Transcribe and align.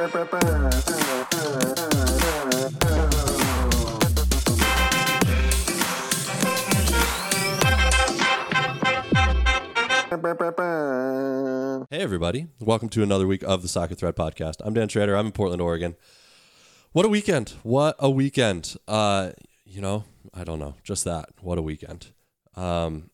Hey, 0.00 0.06
everybody. 11.90 12.46
Welcome 12.60 12.88
to 12.88 13.02
another 13.02 13.26
week 13.26 13.42
of 13.42 13.60
the 13.60 13.68
Soccer 13.68 13.94
Thread 13.94 14.16
Podcast. 14.16 14.54
I'm 14.64 14.72
Dan 14.72 14.88
Schrader. 14.88 15.14
I'm 15.18 15.26
in 15.26 15.32
Portland, 15.32 15.60
Oregon. 15.60 15.96
What 16.92 17.04
a 17.04 17.10
weekend. 17.10 17.52
What 17.62 17.96
a 17.98 18.08
weekend. 18.08 18.76
Uh, 18.88 19.32
you 19.66 19.82
know, 19.82 20.04
I 20.32 20.44
don't 20.44 20.58
know. 20.58 20.76
Just 20.82 21.04
that. 21.04 21.28
What 21.42 21.58
a 21.58 21.62
weekend. 21.62 22.06
Um, 22.54 23.10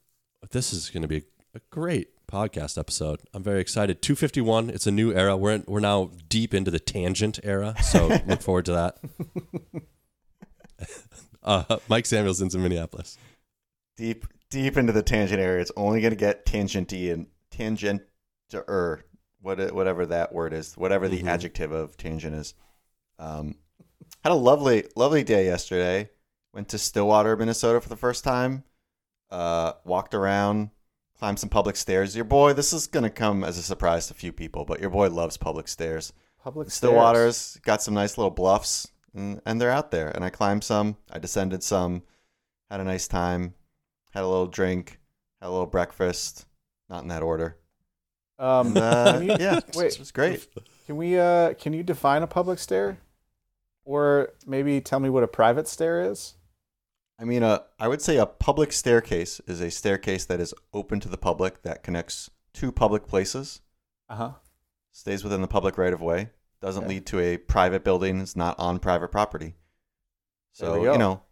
this 0.53 0.73
is 0.73 0.91
going 0.91 1.03
to 1.03 1.09
be 1.09 1.25
a 1.53 1.61
great 1.69 2.11
podcast 2.31 2.77
episode. 2.79 3.21
I'm 3.33 3.43
very 3.43 3.61
excited. 3.61 4.03
251. 4.03 4.71
It's 4.71 4.87
a 4.87 4.91
new 4.91 5.13
era. 5.13 5.37
We're, 5.37 5.53
in, 5.53 5.65
we're 5.67 5.81
now 5.81 6.11
deep 6.29 6.53
into 6.55 6.71
the 6.71 6.79
tangent 6.81 7.39
era. 7.43 7.75
So 7.83 8.09
look 8.27 8.43
forward 8.43 8.65
to 8.67 8.73
that. 8.73 8.99
uh, 11.43 11.77
Mike 11.89 12.07
Samuelson's 12.07 12.55
in 12.55 12.63
Minneapolis. 12.63 13.19
deep 13.97 14.27
deep 14.51 14.77
into 14.77 14.93
the 14.93 15.03
tangent 15.03 15.41
area. 15.41 15.61
It's 15.61 15.73
only 15.77 16.01
going 16.01 16.13
to 16.13 16.17
get 16.17 16.47
tangenty 16.47 17.13
and 17.13 17.27
tangent 17.51 18.03
or 18.55 19.05
what 19.41 19.73
whatever 19.75 20.07
that 20.07 20.33
word 20.33 20.53
is, 20.53 20.77
whatever 20.77 21.09
the 21.09 21.23
Mhm. 21.23 21.29
adjective 21.29 21.73
of 21.73 21.97
tangent 21.97 22.35
is. 22.35 22.55
Um, 23.19 23.57
had 24.23 24.33
a 24.33 24.37
lovely 24.37 24.85
lovely 24.97 25.25
day 25.25 25.47
yesterday. 25.47 26.11
Went 26.53 26.69
to 26.71 26.79
Stillwater, 26.79 27.37
Minnesota 27.37 27.81
for 27.81 27.89
the 27.89 27.97
first 27.97 28.25
time. 28.25 28.65
Uh, 29.31 29.73
walked 29.85 30.15
around, 30.15 30.71
climbed 31.19 31.39
some 31.39 31.49
public 31.49 31.77
stairs. 31.77 32.15
Your 32.15 32.25
boy, 32.25 32.53
this 32.53 32.73
is 32.73 32.87
going 32.87 33.05
to 33.05 33.11
come 33.11 33.43
as 33.45 33.59
a 33.59 33.63
surprise 33.63 34.09
to 34.09 34.15
a 34.15 34.17
few 34.17 34.33
people, 34.33 34.65
but 34.65 34.81
your 34.81 34.91
boy 34.91 35.09
loves 35.09 35.37
public 35.37 35.69
stairs. 35.69 36.13
Public 36.43 36.71
Stillwater's 36.71 37.59
got 37.63 37.83
some 37.83 37.95
nice 37.95 38.17
little 38.19 38.31
bluffs, 38.31 38.89
and, 39.15 39.41
and 39.47 39.61
they're 39.61 39.71
out 39.71 39.91
there. 39.91 40.09
And 40.11 40.25
I 40.25 40.31
climbed 40.31 40.63
some, 40.65 40.97
I 41.11 41.19
descended 41.19 41.63
some, 41.63 42.03
had 42.71 42.81
a 42.81 42.85
nice 42.85 43.09
time, 43.09 43.55
had 44.13 44.23
a 44.23 44.29
little 44.29 44.47
drink, 44.47 45.01
had 45.41 45.49
a 45.49 45.51
little 45.51 45.67
breakfast, 45.67 46.47
not 46.89 47.03
in 47.03 47.09
that 47.09 47.23
order. 47.23 47.57
Um, 48.39 48.69
And, 48.69 48.79
uh, 48.79 49.19
you- 49.23 49.37
yeah, 49.41 49.61
wait, 49.75 49.95
it 49.95 49.99
was 49.99 50.13
great. 50.13 50.47
Can 50.87 50.97
we? 50.97 51.19
Uh, 51.19 51.55
can 51.55 51.73
you 51.73 51.83
define 51.83 52.23
a 52.23 52.29
public 52.29 52.61
stair, 52.61 52.99
or 53.85 54.29
maybe 54.47 54.81
tell 54.81 55.01
me 55.01 55.09
what 55.11 55.25
a 55.25 55.29
private 55.29 55.67
stair 55.67 56.01
is? 56.01 56.36
I 57.19 57.25
mean, 57.25 57.43
uh, 57.43 57.61
I 57.79 57.89
would 57.89 58.03
say 58.03 58.19
a 58.19 58.27
public 58.27 58.73
staircase 58.73 59.41
is 59.47 59.61
a 59.61 59.71
staircase 59.71 60.27
that 60.27 60.41
is 60.41 60.55
open 60.75 61.01
to 61.01 61.09
the 61.09 61.17
public 61.17 61.63
that 61.63 61.83
connects 61.83 62.31
two 62.53 62.71
public 62.71 63.07
places, 63.07 63.61
Uh 64.09 64.17
huh. 64.17 64.33
stays 64.93 65.25
within 65.25 65.41
the 65.41 65.49
public 65.49 65.79
right 65.79 65.93
of 65.93 66.03
way, 66.03 66.31
doesn't 66.61 66.85
Okay. 66.85 66.95
lead 66.95 67.07
to 67.07 67.21
a 67.21 67.37
private 67.39 67.85
building, 67.85 68.21
is 68.21 68.37
not 68.37 68.59
on 68.59 68.79
private 68.79 69.09
property. 69.11 69.55
So 70.53 70.83
you 70.93 70.99
know, 70.99 71.23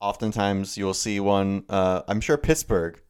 oftentimes 0.00 0.76
you'll 0.78 0.94
see 0.94 1.20
one. 1.20 1.64
Uh, 1.68 2.02
I'm 2.08 2.20
sure 2.20 2.36
Pittsburgh, 2.36 3.02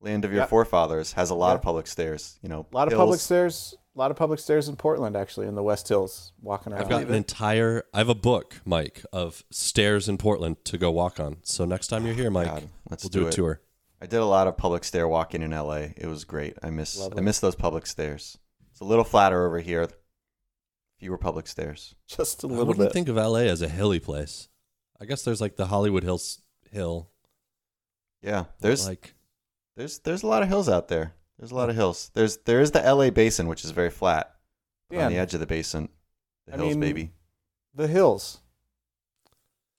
land 0.00 0.24
of 0.24 0.32
your 0.32 0.46
forefathers, 0.46 1.12
has 1.12 1.30
a 1.30 1.34
lot 1.34 1.56
of 1.56 1.62
public 1.62 1.86
stairs. 1.86 2.38
You 2.42 2.48
know, 2.48 2.66
A 2.72 2.76
lot 2.76 2.88
of 2.88 2.96
public 2.96 3.20
stairs. 3.20 3.74
A 3.96 3.98
lot 3.98 4.10
of 4.10 4.16
public 4.16 4.38
stairs 4.38 4.68
in 4.68 4.76
Portland, 4.76 5.16
actually, 5.16 5.48
in 5.48 5.56
the 5.56 5.62
West 5.62 5.88
Hills, 5.88 6.32
walking 6.40 6.72
around. 6.72 6.82
I've 6.82 6.88
got 6.88 7.02
an 7.02 7.14
entire, 7.14 7.84
I 7.92 7.98
have 7.98 8.08
a 8.08 8.14
book, 8.14 8.60
Mike, 8.64 9.04
of 9.12 9.44
stairs 9.50 10.08
in 10.08 10.16
Portland 10.16 10.64
to 10.66 10.78
go 10.78 10.92
walk 10.92 11.18
on. 11.18 11.38
So 11.42 11.64
next 11.64 11.88
time 11.88 12.04
you're 12.04 12.14
oh, 12.14 12.18
here, 12.18 12.30
Mike, 12.30 12.46
God, 12.46 12.68
let's 12.88 13.04
we'll 13.04 13.10
do, 13.10 13.20
do, 13.20 13.24
a 13.26 13.28
it. 13.28 13.32
tour. 13.32 13.60
I 14.00 14.06
did 14.06 14.20
a 14.20 14.24
lot 14.24 14.46
of 14.46 14.56
public 14.56 14.84
stair 14.84 15.06
walking 15.06 15.42
in 15.42 15.50
LA. 15.50 15.88
It 15.96 16.06
was 16.06 16.24
great. 16.24 16.56
I 16.62 16.70
miss 16.70 17.00
I 17.16 17.20
miss 17.20 17.40
those 17.40 17.54
public 17.54 17.86
stairs. 17.86 18.38
It's 18.70 18.80
a 18.80 18.84
little 18.84 19.04
flatter 19.04 19.44
over 19.44 19.60
here. 19.60 19.88
Fewer 20.98 21.18
public 21.18 21.46
stairs. 21.46 21.94
just 22.06 22.42
a 22.42 22.46
little 22.46 22.66
wouldn't 22.66 22.86
bit. 22.86 22.92
think 22.92 23.08
of 23.08 23.16
LA 23.16 23.40
as 23.40 23.60
a 23.60 23.68
hilly 23.68 24.00
place. 24.00 24.48
I 25.00 25.04
guess 25.04 25.22
there's 25.22 25.40
like 25.40 25.56
the 25.56 25.66
Hollywood 25.66 26.02
Hills 26.02 26.40
hill. 26.70 27.10
Yeah, 28.22 28.44
there's 28.60 28.86
like 28.86 29.14
there's 29.76 29.98
there's 30.00 30.22
a 30.22 30.26
lot 30.26 30.42
of 30.42 30.48
hills 30.48 30.68
out 30.68 30.88
there. 30.88 31.14
There's 31.40 31.52
a 31.52 31.54
lot 31.54 31.70
of 31.70 31.74
hills. 31.74 32.10
There's 32.12 32.36
there 32.44 32.60
is 32.60 32.70
the 32.72 32.80
LA 32.82 33.08
basin, 33.08 33.48
which 33.48 33.64
is 33.64 33.70
very 33.70 33.88
flat. 33.88 34.30
But 34.90 34.98
on 34.98 35.10
the 35.12 35.18
edge 35.18 35.32
of 35.32 35.40
the 35.40 35.46
basin, 35.46 35.88
the 36.46 36.52
I 36.52 36.56
hills, 36.58 36.68
mean, 36.70 36.80
baby. 36.80 37.12
the 37.74 37.88
hills. 37.88 38.40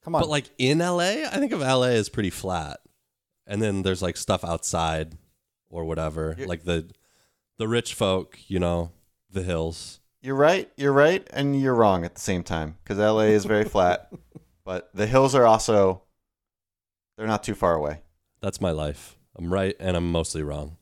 Come 0.04 0.16
on. 0.16 0.22
But 0.22 0.30
like 0.30 0.50
in 0.58 0.80
LA, 0.80 1.28
I 1.32 1.38
think 1.38 1.52
of 1.52 1.60
LA 1.60 1.90
as 1.90 2.10
pretty 2.10 2.32
flat. 2.32 2.80
And 3.46 3.62
then 3.62 3.84
there's 3.84 4.02
like 4.02 4.18
stuff 4.18 4.44
outside 4.44 5.18
or 5.70 5.86
whatever. 5.86 6.34
You're- 6.36 6.48
like 6.48 6.64
the 6.64 6.90
the 7.60 7.68
rich 7.68 7.94
folk, 7.94 8.40
you 8.48 8.60
know, 8.60 8.92
the 9.30 9.44
hills. 9.44 10.00
You're 10.24 10.36
right. 10.36 10.72
You're 10.78 10.94
right, 10.94 11.28
and 11.32 11.60
you're 11.62 11.76
wrong 11.76 12.06
at 12.06 12.16
the 12.16 12.22
same 12.22 12.42
time 12.44 12.78
because 12.84 12.98
LA 12.98 13.30
is 13.36 13.46
very 13.46 13.66
flat, 13.76 14.12
but 14.66 14.90
the 14.96 15.06
hills 15.06 15.36
are 15.36 15.46
also 15.46 16.02
they're 17.18 17.28
not 17.28 17.44
too 17.44 17.54
far 17.56 17.76
away. 17.76 18.02
That's 18.42 18.60
my 18.62 18.72
life. 18.72 19.18
I'm 19.38 19.54
right 19.54 19.76
and 19.80 19.96
I'm 19.96 20.12
mostly 20.12 20.42
wrong. 20.42 20.78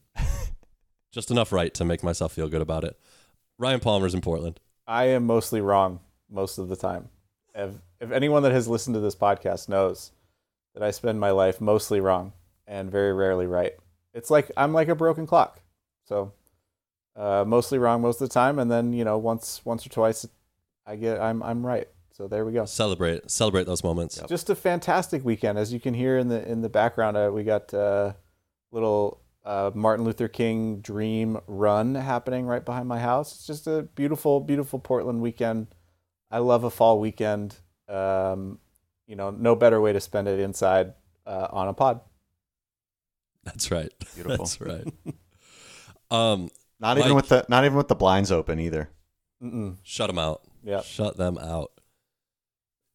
Just 1.12 1.32
enough 1.32 1.52
right 1.52 1.74
to 1.74 1.86
make 1.86 2.04
myself 2.04 2.34
feel 2.34 2.48
good 2.48 2.62
about 2.62 2.84
it. 2.84 3.00
Ryan 3.58 3.80
Palmer's 3.80 4.14
in 4.14 4.22
Portland. 4.22 4.60
I 4.88 5.06
am 5.06 5.26
mostly 5.26 5.62
wrong 5.62 6.00
most 6.30 6.58
of 6.58 6.70
the 6.70 6.76
time. 6.76 7.10
If, 7.56 7.72
if 8.00 8.12
anyone 8.12 8.44
that 8.44 8.52
has 8.52 8.68
listened 8.68 8.94
to 8.94 9.00
this 9.00 9.16
podcast 9.16 9.68
knows 9.70 10.12
that 10.74 10.84
I 10.84 10.92
spend 10.92 11.20
my 11.20 11.32
life 11.32 11.60
mostly 11.60 12.00
wrong 12.00 12.34
and 12.68 12.92
very 12.92 13.12
rarely 13.14 13.48
right. 13.48 13.74
It's 14.14 14.30
like 14.30 14.52
I'm 14.56 14.74
like 14.74 14.88
a 14.88 14.96
broken 14.96 15.28
clock. 15.28 15.60
So 16.06 16.32
uh, 17.16 17.44
mostly 17.46 17.78
wrong 17.78 18.02
most 18.02 18.22
of 18.22 18.30
the 18.30 18.34
time, 18.34 18.60
and 18.60 18.72
then 18.72 18.94
you 18.94 19.04
know 19.04 19.18
once 19.18 19.62
once 19.66 19.86
or 19.86 19.90
twice 19.90 20.28
I 20.86 20.96
get 20.96 21.20
I'm 21.20 21.44
I'm 21.44 21.66
right. 21.66 21.88
So 22.12 22.28
there 22.28 22.46
we 22.46 22.52
go. 22.52 22.66
Celebrate 22.66 23.30
celebrate 23.30 23.66
those 23.66 23.84
moments. 23.84 24.22
Just 24.28 24.50
a 24.50 24.56
fantastic 24.56 25.24
weekend, 25.24 25.58
as 25.58 25.74
you 25.74 25.80
can 25.80 25.94
hear 25.94 26.18
in 26.18 26.30
the 26.30 26.48
in 26.50 26.62
the 26.62 26.70
background. 26.70 27.18
Uh, 27.18 27.32
we 27.34 27.44
got 27.44 27.74
uh, 27.74 28.14
little 28.72 29.22
uh, 29.50 29.72
Martin 29.74 30.06
Luther 30.06 30.28
King 30.28 30.80
Dream 30.80 31.40
Run 31.48 31.96
happening 31.96 32.46
right 32.46 32.64
behind 32.64 32.88
my 32.88 33.00
house. 33.00 33.34
It's 33.34 33.48
just 33.48 33.66
a 33.66 33.82
beautiful, 33.96 34.40
beautiful 34.40 34.78
Portland 34.78 35.22
weekend. 35.22 35.68
I 36.30 36.38
love 36.38 36.64
a 36.64 36.70
fall 36.70 37.00
weekend. 37.00 37.56
Um, 37.88 38.60
you 39.08 39.16
know, 39.16 39.32
no 39.32 39.56
better 39.56 39.82
way 39.82 39.92
to 39.92 40.00
spend 40.00 40.28
it 40.28 40.40
inside 40.40 40.94
uh, 41.26 41.48
on 41.50 41.68
a 41.68 41.74
pod. 41.74 42.02
That's 43.44 43.72
right. 43.72 43.92
Beautiful. 44.14 44.46
That's 44.46 44.62
right. 44.62 44.86
um, 46.12 46.52
Not 46.80 47.00
even 47.00 47.14
Mike. 47.14 47.16
with 47.16 47.30
the 47.30 47.46
not 47.50 47.66
even 47.66 47.76
with 47.78 47.88
the 47.88 47.96
blinds 47.96 48.32
open 48.32 48.60
either. 48.60 48.92
Mm-mm. 49.42 49.78
shut 49.82 50.08
them 50.10 50.20
out. 50.20 50.44
Yeah. 50.64 50.82
Shut 50.82 51.18
them 51.18 51.40
out. 51.40 51.72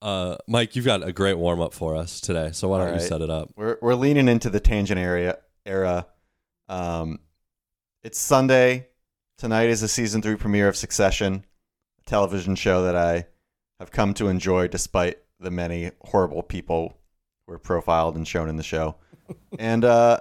Uh, 0.01 0.37
Mike, 0.47 0.77
you've 0.77 0.85
got 0.85 1.03
a 1.03 1.13
great 1.13 1.39
warm 1.39 1.61
up 1.61 1.75
for 1.75 1.97
us 1.97 2.21
today. 2.21 2.51
So 2.53 2.69
why 2.69 2.79
don't 2.79 2.89
All 2.89 2.95
you 2.95 3.01
set 3.01 3.23
it 3.23 3.31
up? 3.31 3.51
We're 3.57 3.79
we're 3.83 3.95
leaning 3.97 4.29
into 4.29 4.51
the 4.51 4.61
tangent 4.61 5.01
area 5.01 5.39
era. 5.67 6.07
Um, 6.69 7.21
it's 8.03 8.19
Sunday. 8.19 8.89
Tonight 9.39 9.69
is 9.69 9.81
the 9.81 9.89
season 9.89 10.23
three 10.23 10.37
premiere 10.37 10.69
of 10.69 10.77
Succession, 10.77 11.45
a 12.01 12.09
television 12.09 12.55
show 12.55 12.85
that 12.85 12.97
I 12.97 13.27
have 13.81 13.91
come 13.91 14.15
to 14.15 14.29
enjoy 14.29 14.69
despite 14.69 15.19
the 15.41 15.51
many 15.51 15.91
horrible 16.01 16.43
people 16.43 16.99
who 17.47 17.55
are 17.55 17.59
profiled 17.59 18.17
and 18.17 18.27
shown 18.27 18.49
in 18.49 18.57
the 18.57 18.63
show. 18.63 18.97
and 19.59 19.85
uh, 19.85 20.21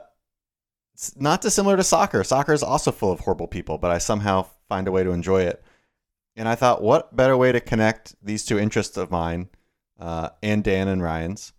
it's 0.93 1.15
not 1.19 1.41
dissimilar 1.41 1.77
to 1.77 1.83
soccer. 1.83 2.23
Soccer 2.23 2.53
is 2.53 2.63
also 2.63 2.91
full 2.91 3.11
of 3.11 3.21
horrible 3.21 3.47
people, 3.47 3.77
but 3.77 3.91
I 3.91 3.97
somehow 3.97 4.47
find 4.67 4.87
a 4.87 4.91
way 4.91 5.03
to 5.03 5.11
enjoy 5.11 5.43
it. 5.43 5.63
And 6.35 6.49
I 6.49 6.55
thought, 6.55 6.81
what 6.81 7.15
better 7.15 7.37
way 7.37 7.51
to 7.51 7.61
connect 7.61 8.15
these 8.23 8.43
two 8.43 8.57
interests 8.57 8.97
of 8.97 9.11
mine, 9.11 9.49
uh, 9.99 10.29
and 10.41 10.63
Dan 10.63 10.87
and 10.87 11.01
Ryan's, 11.01 11.53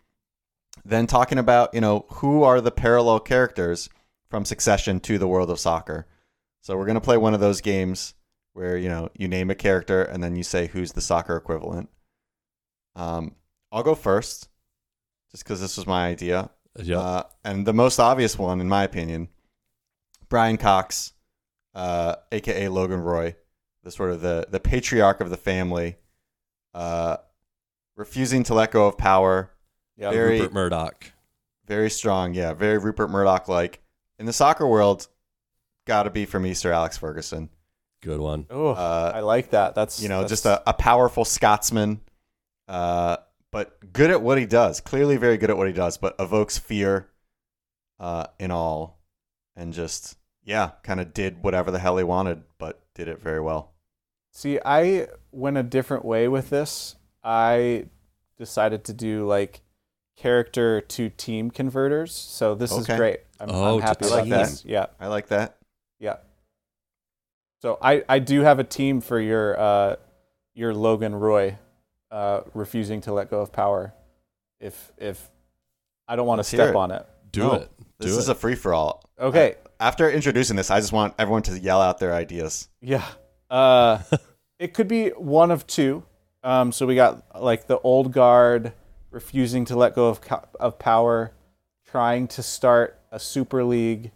than 0.85 1.07
talking 1.07 1.39
about, 1.39 1.73
you 1.73 1.81
know, 1.81 2.07
who 2.09 2.43
are 2.43 2.61
the 2.61 2.73
parallel 2.73 3.21
characters 3.21 3.89
from 4.35 4.45
Succession 4.45 4.99
to 4.99 5.17
the 5.17 5.29
world 5.29 5.49
of 5.49 5.61
soccer. 5.61 6.09
So 6.61 6.77
we're 6.77 6.87
going 6.87 6.97
to 6.97 7.01
play 7.01 7.17
one 7.17 7.35
of 7.35 7.41
those 7.41 7.61
games 7.61 8.15
where, 8.53 8.77
you 8.77 8.89
know, 8.89 9.09
you 9.17 9.29
name 9.29 9.49
a 9.49 9.55
character 9.55 10.03
and 10.03 10.25
then 10.25 10.35
you 10.35 10.43
say 10.43 10.67
who's 10.67 10.91
the 10.91 11.01
soccer 11.01 11.37
equivalent. 11.37 11.89
Um, 12.97 13.37
I'll 13.71 13.85
go 13.85 13.95
first, 13.95 14.49
just 15.31 15.45
because 15.45 15.61
this 15.61 15.77
was 15.77 15.87
my 15.87 16.09
idea. 16.09 16.51
Yeah. 16.83 16.99
Uh, 16.99 17.23
and 17.45 17.65
the 17.65 17.73
most 17.73 18.01
obvious 18.01 18.37
one, 18.37 18.61
in 18.61 18.69
my 18.69 18.83
opinion, 18.83 19.29
Brian 20.29 20.57
Cox, 20.57 21.13
uh, 21.77 22.17
aka 22.33 22.67
Logan 22.67 23.03
Roy, 23.03 23.37
the 23.85 23.93
sort 23.93 24.11
of 24.11 24.21
the 24.21 24.49
the 24.51 24.59
patriarch 24.59 25.21
of 25.21 25.31
the 25.31 25.37
family, 25.37 25.95
uh, 26.75 27.19
refusing 27.95 28.43
to 28.45 28.55
let 28.55 28.73
go 28.73 28.89
of 28.89 28.99
power. 28.99 29.53
Yeah. 29.97 30.11
very- 30.11 30.41
Rupert 30.41 30.55
Murdoch. 30.55 31.13
Very 31.69 31.89
strong, 31.89 32.35
yeah, 32.35 32.53
very 32.53 32.79
Rupert 32.79 33.11
Murdoch 33.11 33.47
like. 33.47 33.81
In 34.19 34.27
the 34.27 34.33
soccer 34.33 34.67
world, 34.67 35.09
got 35.87 36.05
to 36.05 36.11
be 36.11 36.25
from 36.25 36.47
Easter 36.47 36.73
Alex 36.73 36.97
Ferguson. 36.99 37.49
Good 38.01 38.21
one. 38.21 38.47
Oh, 38.51 38.69
Uh, 38.69 39.13
I 39.15 39.21
like 39.21 39.51
that. 39.51 39.75
That's 39.75 40.03
you 40.03 40.09
know, 40.09 40.19
that's- 40.23 40.31
just 40.31 40.47
a, 40.47 40.63
a 40.69 40.73
powerful 40.75 41.25
Scotsman, 41.25 42.01
uh, 42.69 43.17
but 43.51 43.93
good 43.93 44.11
at 44.11 44.21
what 44.23 44.39
he 44.39 44.47
does. 44.47 44.81
Clearly, 44.81 45.17
very 45.17 45.37
good 45.39 45.51
at 45.51 45.57
what 45.57 45.67
he 45.67 45.73
does, 45.73 45.97
but 45.97 46.15
evokes 46.19 46.59
fear 46.59 47.09
uh, 47.99 48.27
in 48.39 48.51
all, 48.51 49.01
and 49.57 49.73
just 49.73 50.17
yeah, 50.45 50.73
kind 50.83 51.01
of 51.01 51.15
did 51.15 51.43
whatever 51.43 51.71
the 51.71 51.79
hell 51.79 51.97
he 51.97 52.05
wanted, 52.05 52.43
but 52.59 52.83
did 52.95 53.09
it 53.09 53.21
very 53.23 53.41
well. 53.41 53.73
See, 54.33 54.59
I 54.65 55.09
went 55.33 55.57
a 55.57 55.63
different 55.63 56.05
way 56.05 56.29
with 56.29 56.51
this. 56.51 56.97
I 57.23 57.87
decided 58.37 58.85
to 58.85 58.93
do 58.93 59.27
like 59.27 59.63
character 60.17 60.81
to 60.83 61.09
team 61.09 61.51
converters. 61.51 62.13
So 62.13 62.55
this 62.55 62.71
is 62.73 62.87
great. 62.87 63.21
I'm, 63.51 63.55
Oh, 63.55 63.77
I'm 63.77 63.83
happy 63.83 64.07
I 64.07 64.09
like 64.09 64.29
that. 64.31 64.63
Yeah, 64.65 64.87
I 65.01 65.07
like 65.09 65.29
that. 65.29 65.57
yeah. 65.99 66.17
So 67.63 67.79
I, 67.81 68.05
I 68.09 68.19
do 68.19 68.41
have 68.43 68.59
a 68.59 68.65
team 68.65 69.01
for 69.01 69.19
your 69.21 69.59
uh, 69.59 69.97
your 70.55 70.75
Logan 70.75 71.15
Roy 71.15 71.57
uh, 72.11 72.41
refusing 72.53 73.01
to 73.03 73.13
let 73.13 73.31
go 73.31 73.41
of 73.41 73.53
power. 73.53 73.95
If 74.61 74.93
if 74.99 75.31
I 76.07 76.17
don't 76.17 76.27
want 76.27 76.41
to 76.41 76.45
step 76.45 76.71
it. 76.71 76.77
on 76.77 76.91
it. 76.91 77.07
Do 77.33 77.41
No, 77.41 77.53
it. 77.55 77.71
This 77.99 78.13
Do 78.13 78.19
is 78.19 78.29
it. 78.29 78.33
a 78.33 78.35
free 78.35 78.55
for 78.55 78.75
all. 78.75 79.03
Okay. 79.19 79.57
After 79.81 80.11
introducing 80.11 80.57
this, 80.57 80.71
I 80.71 80.79
just 80.81 80.93
want 80.93 81.15
everyone 81.19 81.43
to 81.45 81.59
yell 81.59 81.81
out 81.81 81.99
their 81.99 82.15
ideas. 82.15 82.69
Yeah. 82.81 83.05
Uh, 83.51 84.03
it 84.59 84.75
could 84.75 84.89
be 84.89 85.09
one 85.11 85.51
of 85.51 85.67
two. 85.67 86.05
Um, 86.43 86.71
so 86.73 86.87
we 86.87 86.95
got 86.95 87.43
like 87.43 87.67
the 87.67 87.79
old 87.81 88.13
guard 88.13 88.73
refusing 89.11 89.65
to 89.67 89.77
let 89.77 89.95
go 89.95 90.09
of 90.09 90.21
co- 90.21 90.47
of 90.61 90.79
power, 90.79 91.33
trying 91.87 92.29
to 92.29 92.43
start 92.43 93.01
a 93.15 93.19
super 93.21 93.63
league 93.63 94.11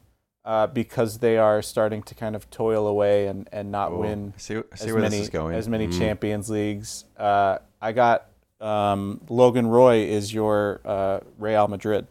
uh, 0.44 0.66
because 0.66 1.18
they 1.18 1.36
are 1.36 1.62
starting 1.62 2.02
to 2.02 2.14
kind 2.14 2.34
of 2.34 2.50
toil 2.50 2.86
away 2.86 3.26
and, 3.26 3.48
and 3.52 3.70
not 3.70 3.92
Oh, 3.92 3.98
win 4.00 4.32
I 4.34 4.38
see, 4.40 4.56
I 4.56 4.60
see 4.76 4.86
as 4.88 4.92
where 4.92 5.02
many 5.02 5.16
this 5.16 5.24
is 5.26 5.30
going. 5.30 5.54
as 5.54 5.68
many 5.68 5.86
Mm. 5.86 5.98
Champions 5.98 6.50
Leagues. 6.50 7.04
Uh, 7.16 7.58
I 7.80 7.92
got 7.92 8.26
um, 8.60 9.20
Logan 9.28 9.66
Roy 9.68 9.98
is 10.06 10.32
your 10.34 10.80
uh, 10.84 11.20
Real 11.38 11.68
Madrid. 11.68 12.06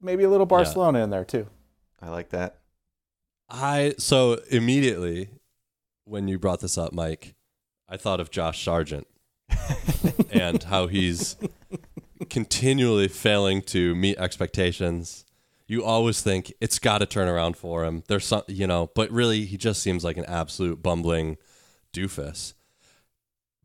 Maybe 0.00 0.24
a 0.24 0.30
little 0.30 0.46
Barcelona 0.46 1.02
in 1.04 1.10
there 1.10 1.24
too. 1.24 1.46
I 2.02 2.08
like 2.10 2.30
that. 2.30 2.56
I 3.48 3.94
so 3.98 4.40
immediately 4.50 5.28
when 6.04 6.26
you 6.28 6.38
brought 6.38 6.60
this 6.60 6.76
up, 6.76 6.92
Mike, 6.92 7.34
I 7.88 7.96
thought 7.96 8.20
of 8.20 8.30
Josh 8.30 8.64
Sargent 8.64 9.06
and 10.30 10.62
how 10.64 10.86
he's 10.88 11.36
continually 12.30 13.06
failing 13.08 13.62
to 13.62 13.94
meet 13.94 14.16
expectations. 14.18 15.24
You 15.68 15.84
always 15.84 16.20
think 16.22 16.52
it's 16.60 16.78
got 16.78 16.98
to 16.98 17.06
turn 17.06 17.28
around 17.28 17.56
for 17.56 17.84
him. 17.84 18.04
There's 18.08 18.24
some, 18.24 18.42
you 18.46 18.66
know, 18.66 18.90
but 18.94 19.10
really 19.10 19.44
he 19.46 19.56
just 19.56 19.82
seems 19.82 20.04
like 20.04 20.16
an 20.16 20.24
absolute 20.26 20.82
bumbling 20.82 21.38
doofus. 21.92 22.54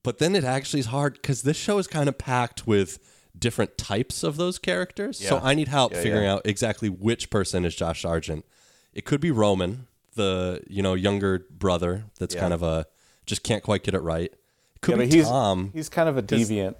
But 0.03 0.18
then 0.18 0.36
it 0.36 0.44
actually 0.44 0.80
is 0.80 0.88
hard 0.88 1.13
because 1.13 1.44
this 1.44 1.57
show 1.57 1.77
is 1.77 1.86
kind 1.88 2.09
of 2.09 2.18
packed 2.18 2.65
with 2.65 2.98
different 3.38 3.77
types 3.77 4.24
of 4.24 4.36
those 4.38 4.57
characters. 4.57 5.21
Yeah. 5.21 5.30
So 5.30 5.39
I 5.44 5.53
need 5.53 5.68
help 5.68 5.92
Yeah, 5.94 6.01
figuring 6.01 6.24
yeah. 6.24 6.33
out 6.33 6.42
exactly 6.45 6.89
which 6.89 7.30
person 7.30 7.65
is 7.65 7.75
Josh 7.75 8.01
Sargent. 8.01 8.45
It 8.94 9.06
could 9.06 9.21
be 9.21 9.30
Roman, 9.31 9.88
the 10.15 10.62
you 10.68 10.81
know 10.81 10.94
younger 10.95 11.45
brother 11.50 12.06
that's 12.19 12.36
kind 12.36 12.53
of 12.53 12.63
a 12.63 12.86
just 13.25 13.44
can't 13.44 13.63
quite 13.63 13.83
get 13.83 13.94
it 13.94 14.00
right. 14.01 14.31
It 14.75 14.81
could 14.81 14.98
be 14.98 15.07
he's- 15.07 15.27
Tom. 15.27 15.69
He's 15.74 15.88
kind 15.88 16.09
of 16.09 16.18
a 16.18 16.24
deviant. 16.24 16.75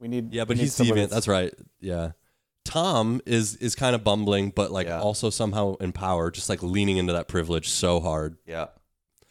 We 0.00 0.08
need 0.08 0.32
Yeah, 0.34 0.44
but 0.44 0.56
he's 0.56 0.76
deviant. 0.76 1.10
That's 1.10 1.28
right. 1.28 1.54
Yeah. 1.80 2.10
Tom 2.68 3.20
is 3.24 3.56
is 3.56 3.74
kind 3.74 3.94
of 3.94 4.04
bumbling, 4.04 4.50
but 4.50 4.70
like 4.70 4.86
Yeah. 4.86 5.00
also 5.00 5.30
somehow 5.30 5.76
in 5.76 5.92
power, 5.92 6.30
just 6.30 6.48
like 6.50 6.62
leaning 6.62 6.98
into 6.98 7.14
that 7.14 7.26
privilege 7.26 7.68
so 7.70 7.98
hard. 7.98 8.36
Yeah. 8.46 8.66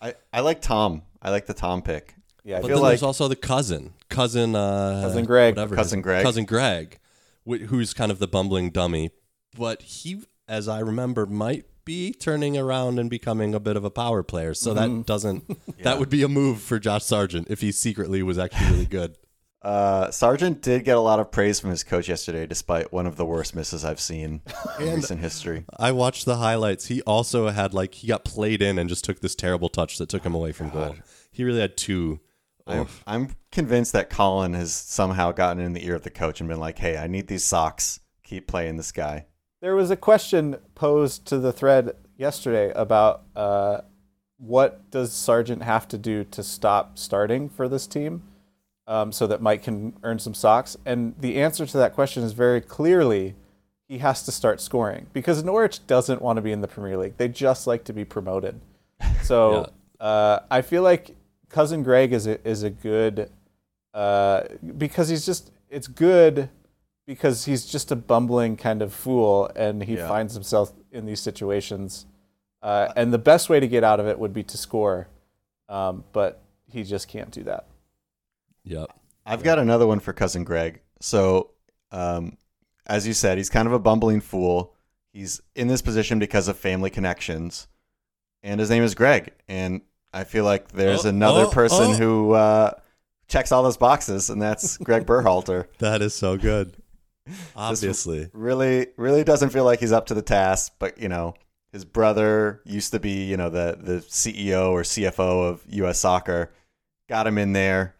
I, 0.01 0.15
I 0.33 0.39
like 0.41 0.61
Tom. 0.61 1.03
I 1.21 1.29
like 1.29 1.45
the 1.45 1.53
Tom 1.53 1.81
pick. 1.83 2.15
Yeah, 2.43 2.57
I 2.57 2.61
But 2.61 2.67
feel 2.67 2.77
then 2.77 2.83
like 2.83 2.91
there's 2.91 3.03
also 3.03 3.27
the 3.27 3.35
cousin, 3.35 3.93
cousin, 4.09 4.55
uh, 4.55 5.01
Cousin 5.03 5.25
Greg. 5.25 5.55
whatever 5.55 5.75
Cousin 5.75 6.01
Greg. 6.01 6.23
cousin 6.23 6.45
Greg, 6.45 6.97
wh- 7.47 7.61
who's 7.67 7.93
kind 7.93 8.11
of 8.11 8.19
the 8.19 8.27
bumbling 8.27 8.69
dummy. 8.71 9.09
But 9.57 9.81
he, 9.81 10.21
as 10.47 10.67
I 10.67 10.79
remember, 10.79 11.25
might 11.25 11.65
be 11.83 12.13
turning 12.13 12.57
around 12.57 12.99
and 12.99 13.09
becoming 13.09 13.53
a 13.55 13.59
bit 13.59 13.75
of 13.77 13.83
a 13.83 13.89
power 13.91 14.23
player. 14.23 14.53
So 14.53 14.73
Mm-hmm. 14.73 14.97
that 14.99 15.05
doesn't. 15.05 15.43
Yeah. 15.49 15.55
That 15.83 15.99
would 15.99 16.09
be 16.09 16.23
a 16.23 16.27
move 16.27 16.59
for 16.61 16.79
Josh 16.79 17.03
Sargent 17.03 17.47
if 17.49 17.61
he 17.61 17.71
secretly 17.71 18.23
was 18.23 18.37
actually 18.39 18.71
really 18.71 18.85
good. 18.85 19.15
Uh, 19.67 20.09
Sargent 20.11 20.61
did 20.61 20.85
get 20.85 20.95
a 20.95 21.01
lot 21.01 21.19
of 21.19 21.29
praise 21.29 21.59
from 21.59 21.71
his 21.71 21.83
coach 21.83 22.07
yesterday, 22.07 22.47
despite 22.47 22.93
one 22.93 23.05
of 23.05 23.17
the 23.17 23.25
worst 23.25 23.53
misses 23.53 23.83
I've 23.83 23.99
seen 23.99 24.41
in 24.79 24.95
recent 24.95 25.19
history. 25.19 25.65
I 25.77 25.91
watched 25.91 26.25
the 26.25 26.37
highlights. 26.37 26.85
He 26.85 27.01
also 27.01 27.49
had 27.49 27.73
like 27.73 27.95
he 27.95 28.07
got 28.07 28.23
played 28.23 28.61
in 28.61 28.79
and 28.79 28.87
just 28.87 29.03
took 29.03 29.19
this 29.19 29.35
terrible 29.35 29.67
touch 29.67 29.97
that 29.97 30.07
took 30.07 30.23
him 30.23 30.33
away 30.33 30.53
from 30.53 30.69
goal. 30.69 30.95
He 31.31 31.43
really 31.43 31.59
had 31.59 31.75
two. 31.75 32.21
I'm, 32.65 32.87
I'm 33.05 33.35
convinced 33.51 33.91
that 33.93 34.09
Colin 34.09 34.53
has 34.53 34.73
somehow 34.73 35.31
gotten 35.31 35.61
in 35.61 35.73
the 35.73 35.85
ear 35.85 35.95
of 35.95 36.03
the 36.03 36.09
coach 36.11 36.39
and 36.39 36.47
been 36.47 36.59
like, 36.59 36.77
"Hey, 36.77 36.97
I 36.97 37.07
need 37.07 37.27
these 37.27 37.43
socks. 37.43 37.99
Keep 38.23 38.47
playing 38.47 38.77
this 38.77 38.91
guy." 38.93 39.25
there 39.61 39.75
was 39.75 39.91
a 39.91 39.95
question 39.95 40.57
posed 40.75 41.25
to 41.25 41.39
the 41.39 41.51
thread 41.51 41.95
yesterday 42.15 42.71
about 42.75 43.23
uh, 43.35 43.81
what 44.37 44.89
does 44.91 45.11
Sargent 45.11 45.63
have 45.63 45.87
to 45.89 45.97
do 45.97 46.23
to 46.25 46.43
stop 46.43 46.97
starting 46.97 47.49
for 47.49 47.67
this 47.67 47.87
team, 47.87 48.23
um, 48.87 49.11
so 49.11 49.27
that 49.27 49.41
Mike 49.41 49.63
can 49.63 49.93
earn 50.03 50.19
some 50.19 50.33
socks. 50.33 50.77
And 50.85 51.13
the 51.19 51.41
answer 51.41 51.65
to 51.65 51.77
that 51.77 51.93
question 51.93 52.23
is 52.23 52.33
very 52.33 52.61
clearly 52.61 53.35
he 53.87 53.99
has 53.99 54.23
to 54.23 54.31
start 54.31 54.59
scoring 54.61 55.07
because 55.13 55.43
Norwich 55.43 55.85
doesn't 55.87 56.21
want 56.21 56.37
to 56.37 56.41
be 56.41 56.51
in 56.51 56.61
the 56.61 56.67
Premier 56.67 56.97
League. 56.97 57.17
They 57.17 57.27
just 57.27 57.67
like 57.67 57.83
to 57.85 57.93
be 57.93 58.05
promoted. 58.05 58.59
So 59.23 59.71
uh, 59.99 60.39
I 60.49 60.61
feel 60.61 60.83
like 60.83 61.15
cousin 61.49 61.83
Greg 61.83 62.13
is 62.13 62.27
a, 62.27 62.45
is 62.47 62.63
a 62.63 62.69
good 62.69 63.29
uh, 63.93 64.43
because 64.77 65.09
he's 65.09 65.25
just 65.25 65.51
it's 65.69 65.87
good 65.87 66.49
because 67.05 67.45
he's 67.45 67.65
just 67.65 67.91
a 67.91 67.95
bumbling 67.95 68.57
kind 68.57 68.81
of 68.81 68.93
fool 68.93 69.49
and 69.55 69.83
he 69.83 69.95
Yeah. 69.95 70.07
finds 70.07 70.33
himself 70.33 70.73
in 70.91 71.05
these 71.05 71.21
situations. 71.21 72.05
Uh, 72.61 72.91
and 72.95 73.13
the 73.13 73.17
best 73.17 73.49
way 73.49 73.59
to 73.59 73.67
get 73.67 73.83
out 73.83 73.99
of 73.99 74.07
it 74.07 74.19
would 74.19 74.33
be 74.33 74.43
to 74.43 74.57
score, 74.57 75.07
um, 75.69 76.03
but 76.11 76.41
he 76.69 76.83
just 76.83 77.07
can't 77.07 77.31
do 77.31 77.43
that. 77.43 77.65
Yep. 78.67 78.91
I've 79.25 79.43
got 79.43 79.59
another 79.59 79.87
one 79.87 79.99
for 79.99 80.13
cousin 80.13 80.43
Greg. 80.43 80.81
So, 81.01 81.51
um, 81.91 82.37
as 82.85 83.07
you 83.07 83.13
said, 83.13 83.37
he's 83.37 83.49
kind 83.49 83.67
of 83.67 83.73
a 83.73 83.79
bumbling 83.79 84.21
fool. 84.21 84.73
He's 85.13 85.41
in 85.55 85.67
this 85.67 85.81
position 85.81 86.19
because 86.19 86.47
of 86.47 86.57
family 86.57 86.89
connections, 86.89 87.67
and 88.43 88.59
his 88.59 88.69
name 88.69 88.83
is 88.83 88.95
Greg. 88.95 89.31
And 89.47 89.81
I 90.13 90.23
feel 90.23 90.43
like 90.43 90.71
there's 90.71 91.05
Oh, 91.05 91.09
another 91.09 91.45
oh, 91.45 91.49
person 91.49 91.91
oh. 91.91 91.93
who 91.93 92.31
uh, 92.33 92.71
checks 93.27 93.51
all 93.51 93.63
those 93.63 93.77
boxes, 93.77 94.29
and 94.29 94.41
that's 94.41 94.77
Greg 94.77 95.05
Berhalter. 95.05 95.67
That 95.79 96.01
is 96.01 96.13
so 96.13 96.37
good. 96.37 96.75
Obviously. 97.55 98.29
Really, 98.33 98.87
really 98.95 99.23
doesn't 99.23 99.49
feel 99.49 99.65
like 99.65 99.79
he's 99.79 99.91
up 99.91 100.05
to 100.07 100.13
the 100.13 100.21
task. 100.21 100.73
But 100.79 100.97
you 100.97 101.09
know, 101.09 101.33
his 101.71 101.83
brother 101.83 102.61
used 102.65 102.91
to 102.91 102.99
be, 102.99 103.25
you 103.25 103.37
know, 103.37 103.49
the 103.49 103.77
the 103.79 103.99
CEO 103.99 104.71
or 104.71 104.83
CFO 104.83 105.49
of 105.49 105.63
U.S. 105.67 105.99
Soccer. 105.99 106.53
Got 107.09 107.27
him 107.27 107.37
in 107.37 107.53
there. 107.53 107.95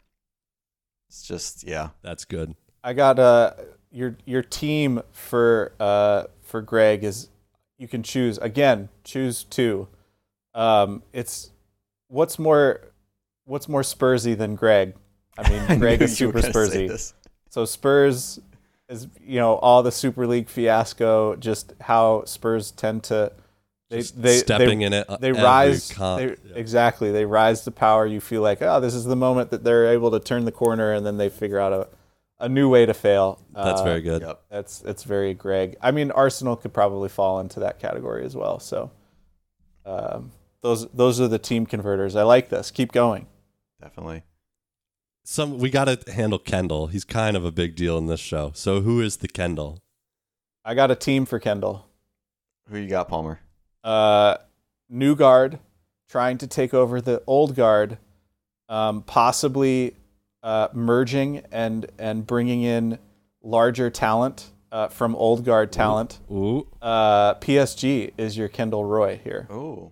It's 1.18 1.28
just, 1.28 1.68
yeah. 1.68 1.90
That's 2.04 2.26
good. 2.26 2.56
I 2.84 2.94
got 2.94 3.20
uh, 3.20 3.54
your 3.92 4.18
your 4.26 4.42
team 4.42 5.02
for 5.12 5.74
uh, 5.80 6.26
for 6.42 6.62
Greg 6.62 7.04
is 7.04 7.30
you 7.78 7.88
can 7.88 8.04
choose 8.04 8.38
again 8.38 8.90
choose 9.04 9.44
two. 9.44 9.88
Um, 10.54 11.04
it's 11.12 11.52
what's 12.08 12.40
more 12.40 12.82
what's 13.46 13.68
more 13.68 13.82
Spursy 13.82 14.38
than 14.38 14.56
Greg. 14.56 14.94
I 15.38 15.50
mean, 15.50 15.62
I 15.68 15.76
Greg 15.76 16.00
knew 16.00 16.06
is 16.06 16.18
super 16.18 16.42
Spursy. 16.42 16.88
this. 16.88 17.14
So 17.50 17.66
Spurs 17.66 18.40
is 18.88 19.08
you 19.22 19.40
know 19.40 19.56
all 19.56 19.84
the 19.84 19.92
Super 19.92 20.28
League 20.28 20.48
fiasco, 20.48 21.36
just 21.36 21.74
how 21.82 22.24
Spurs 22.26 22.72
tend 22.72 23.04
to 23.06 23.34
they 23.90 23.98
Just 24.00 24.22
they 24.22 24.38
stepping 24.38 24.80
they, 24.80 24.86
in 24.86 24.94
it. 24.94 25.08
they 25.22 25.32
rise 25.32 25.92
comp. 25.92 26.20
they, 26.22 26.28
Yeah. 26.30 26.56
exactly 26.56 27.12
they 27.12 27.26
rise 27.26 27.62
to 27.64 27.72
power. 27.72 28.06
You 28.06 28.20
feel 28.20 28.42
like 28.42 28.62
oh 28.62 28.80
this 28.80 28.94
is 28.94 29.06
the 29.06 29.16
moment 29.16 29.52
that 29.52 29.64
they're 29.64 29.88
able 29.88 30.12
to 30.12 30.20
turn 30.20 30.46
the 30.46 30.52
corner, 30.52 30.94
and 30.94 31.06
then 31.06 31.18
they 31.18 31.30
figure 31.30 31.60
out 31.60 31.74
a 31.74 31.88
a 32.40 32.48
new 32.50 32.70
way 32.70 32.86
to 32.86 32.94
fail. 32.94 33.40
That's 33.54 33.82
Uh, 33.82 33.84
very 33.84 34.02
good. 34.02 34.22
Yep. 34.22 34.42
That's 34.50 34.80
that's 34.80 35.04
very 35.04 35.34
Greg. 35.34 35.76
I 35.82 35.92
mean 35.92 36.12
Arsenal 36.12 36.56
could 36.56 36.74
probably 36.74 37.10
fall 37.10 37.40
into 37.40 37.60
that 37.62 37.80
category 37.80 38.26
as 38.26 38.36
well. 38.36 38.60
So 38.60 38.92
um, 39.86 40.32
those 40.62 40.88
those 40.90 41.20
are 41.22 41.28
the 41.28 41.40
team 41.40 41.66
converters. 41.66 42.16
I 42.16 42.24
like 42.24 42.50
this. 42.50 42.72
Keep 42.72 42.92
going. 42.92 43.28
Definitely. 43.82 44.24
Some 45.24 45.58
we 45.60 45.70
got 45.70 45.86
to 45.86 46.12
handle 46.12 46.40
Kendall. 46.40 46.88
He's 46.88 47.04
kind 47.06 47.36
of 47.38 47.44
a 47.46 47.52
big 47.52 47.76
deal 47.76 47.98
in 47.98 48.08
this 48.08 48.20
show. 48.20 48.52
So 48.54 48.82
who 48.82 49.02
is 49.02 49.18
the 49.18 49.28
Kendall? 49.28 49.80
I 50.64 50.74
got 50.74 50.92
a 50.92 50.96
team 50.96 51.26
for 51.26 51.40
Kendall. 51.40 51.86
Who 52.70 52.78
you 52.78 52.90
got, 52.90 53.08
Palmer? 53.08 53.40
Uh, 53.88 54.38
new 54.90 55.16
guard 55.16 55.60
trying 56.10 56.38
to 56.40 56.48
take 56.48 56.74
over 56.74 57.00
the 57.02 57.22
old 57.28 57.56
guard, 57.56 57.98
um, 58.70 59.02
possibly 59.04 59.96
uh, 60.44 60.68
merging 60.74 61.44
and 61.52 61.86
and 61.98 62.26
bringing 62.28 62.64
in 62.64 63.00
larger 63.42 63.90
talent 63.90 64.52
uh, 64.72 64.88
from 64.90 65.16
old 65.16 65.46
guard 65.46 65.72
talent. 65.72 66.20
Ooh, 66.32 66.68
Uh, 66.82 67.34
PSG 67.36 68.12
is 68.18 68.38
your 68.38 68.48
Kendall 68.50 68.84
Roy 68.86 69.20
here. 69.24 69.48
Oh, 69.50 69.92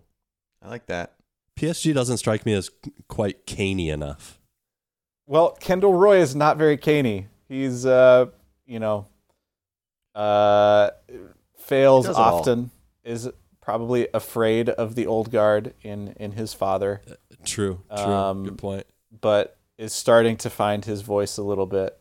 I 0.62 0.68
like 0.70 0.86
that. 0.88 1.14
PSG 1.58 1.94
doesn't 1.94 2.18
strike 2.18 2.46
me 2.46 2.54
as 2.54 2.70
quite 3.08 3.46
caney 3.46 3.90
enough. 3.90 4.40
Well, 5.26 5.52
Kendall 5.60 5.94
Roy 5.94 6.18
is 6.18 6.36
not 6.36 6.58
very 6.58 6.76
canny. 6.78 7.28
He's 7.48 7.86
uh, 7.86 8.26
you 8.66 8.80
know, 8.80 9.08
uh, 10.14 10.90
fails 11.58 12.06
He 12.06 12.10
does 12.10 12.18
it 12.18 12.22
all. 12.22 12.40
often. 12.40 12.72
Is 13.04 13.30
probably 13.66 14.08
afraid 14.14 14.70
of 14.70 14.94
the 14.94 15.08
old 15.08 15.32
guard 15.32 15.74
in 15.82 16.10
in 16.18 16.34
his 16.34 16.54
father, 16.54 17.02
True. 17.44 17.82
True. 17.94 18.06
Um, 18.06 18.44
Good 18.44 18.58
point. 18.60 18.86
but 19.22 19.58
is 19.78 19.92
starting 19.92 20.38
to 20.38 20.50
find 20.50 20.86
his 20.86 21.02
voice 21.02 21.38
a 21.38 21.44
little 21.44 21.66
bit 21.66 22.00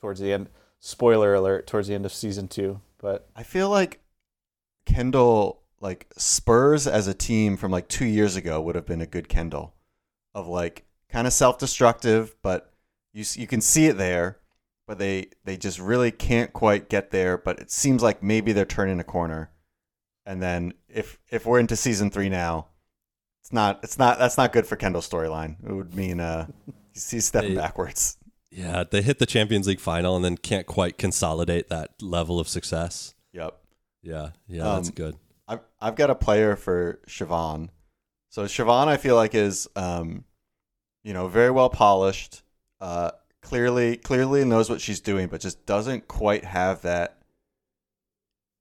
towards 0.00 0.20
the 0.20 0.32
end. 0.32 0.48
Spoiler 0.80 1.34
alert: 1.34 1.66
towards 1.66 1.88
the 1.88 1.94
end 1.94 2.04
of 2.04 2.12
season 2.12 2.48
two. 2.48 2.80
But 2.98 3.28
I 3.36 3.44
feel 3.44 3.70
like 3.70 4.00
Kendall, 4.84 5.62
like 5.80 6.06
Spurs 6.16 6.86
as 6.88 7.06
a 7.06 7.14
team 7.14 7.56
from 7.56 7.70
like 7.70 7.88
two 7.88 8.04
years 8.06 8.34
ago, 8.34 8.60
would 8.60 8.74
have 8.74 8.86
been 8.86 9.00
a 9.00 9.06
good 9.06 9.28
Kendall, 9.28 9.74
of 10.34 10.48
like 10.48 10.84
kind 11.08 11.26
of 11.26 11.32
self-destructive, 11.32 12.34
but 12.42 12.72
you 13.12 13.24
you 13.34 13.46
can 13.46 13.60
see 13.60 13.86
it 13.86 13.96
there, 13.96 14.38
but 14.86 14.98
they 14.98 15.28
they 15.44 15.56
just 15.56 15.78
really 15.78 16.10
can't 16.10 16.52
quite 16.52 16.88
get 16.88 17.12
there. 17.12 17.38
But 17.38 17.60
it 17.60 17.70
seems 17.70 18.02
like 18.02 18.20
maybe 18.20 18.52
they're 18.52 18.64
turning 18.64 18.98
a 18.98 19.04
corner, 19.04 19.50
and 20.26 20.42
then 20.42 20.74
if 20.88 21.18
if 21.30 21.46
we're 21.46 21.60
into 21.60 21.76
season 21.76 22.10
three 22.10 22.28
now, 22.28 22.68
it's 23.42 23.52
not 23.52 23.80
it's 23.82 23.98
not 23.98 24.18
that's 24.18 24.36
not 24.36 24.52
good 24.52 24.66
for 24.66 24.76
Kendall's 24.76 25.08
storyline. 25.08 25.56
It 25.66 25.72
would 25.72 25.94
mean 25.94 26.20
uh 26.20 26.46
he's, 26.92 27.24
stepping 27.24 27.54
backwards. 27.54 28.16
Yeah, 28.50 28.84
they 28.90 29.02
hit 29.02 29.18
the 29.18 29.26
Champions 29.26 29.66
League 29.66 29.80
final 29.80 30.16
and 30.16 30.24
then 30.24 30.36
can't 30.36 30.66
quite 30.66 30.98
consolidate 30.98 31.68
that 31.68 31.90
level 32.02 32.40
of 32.40 32.48
success. 32.48 33.14
Yep. 33.32 33.58
Yeah, 34.02 34.30
yeah, 34.46 34.64
that's 34.64 34.88
Um, 34.88 34.94
good. 34.94 35.16
I've 35.46 35.60
I've 35.80 35.96
got 35.96 36.10
a 36.10 36.14
player 36.14 36.56
for 36.56 37.00
Siobhan. 37.06 37.68
So 38.30 38.44
Siobhan, 38.44 38.88
I 38.88 38.96
feel 38.96 39.16
like 39.16 39.34
is 39.34 39.68
um, 39.76 40.24
you 41.04 41.12
know, 41.12 41.28
very 41.28 41.50
well 41.50 41.70
polished. 41.70 42.42
Uh, 42.80 43.10
clearly 43.42 43.96
clearly 43.96 44.44
knows 44.44 44.70
what 44.70 44.80
she's 44.80 45.00
doing, 45.00 45.28
but 45.28 45.40
just 45.40 45.64
doesn't 45.66 46.08
quite 46.08 46.44
have 46.44 46.82
that. 46.82 47.17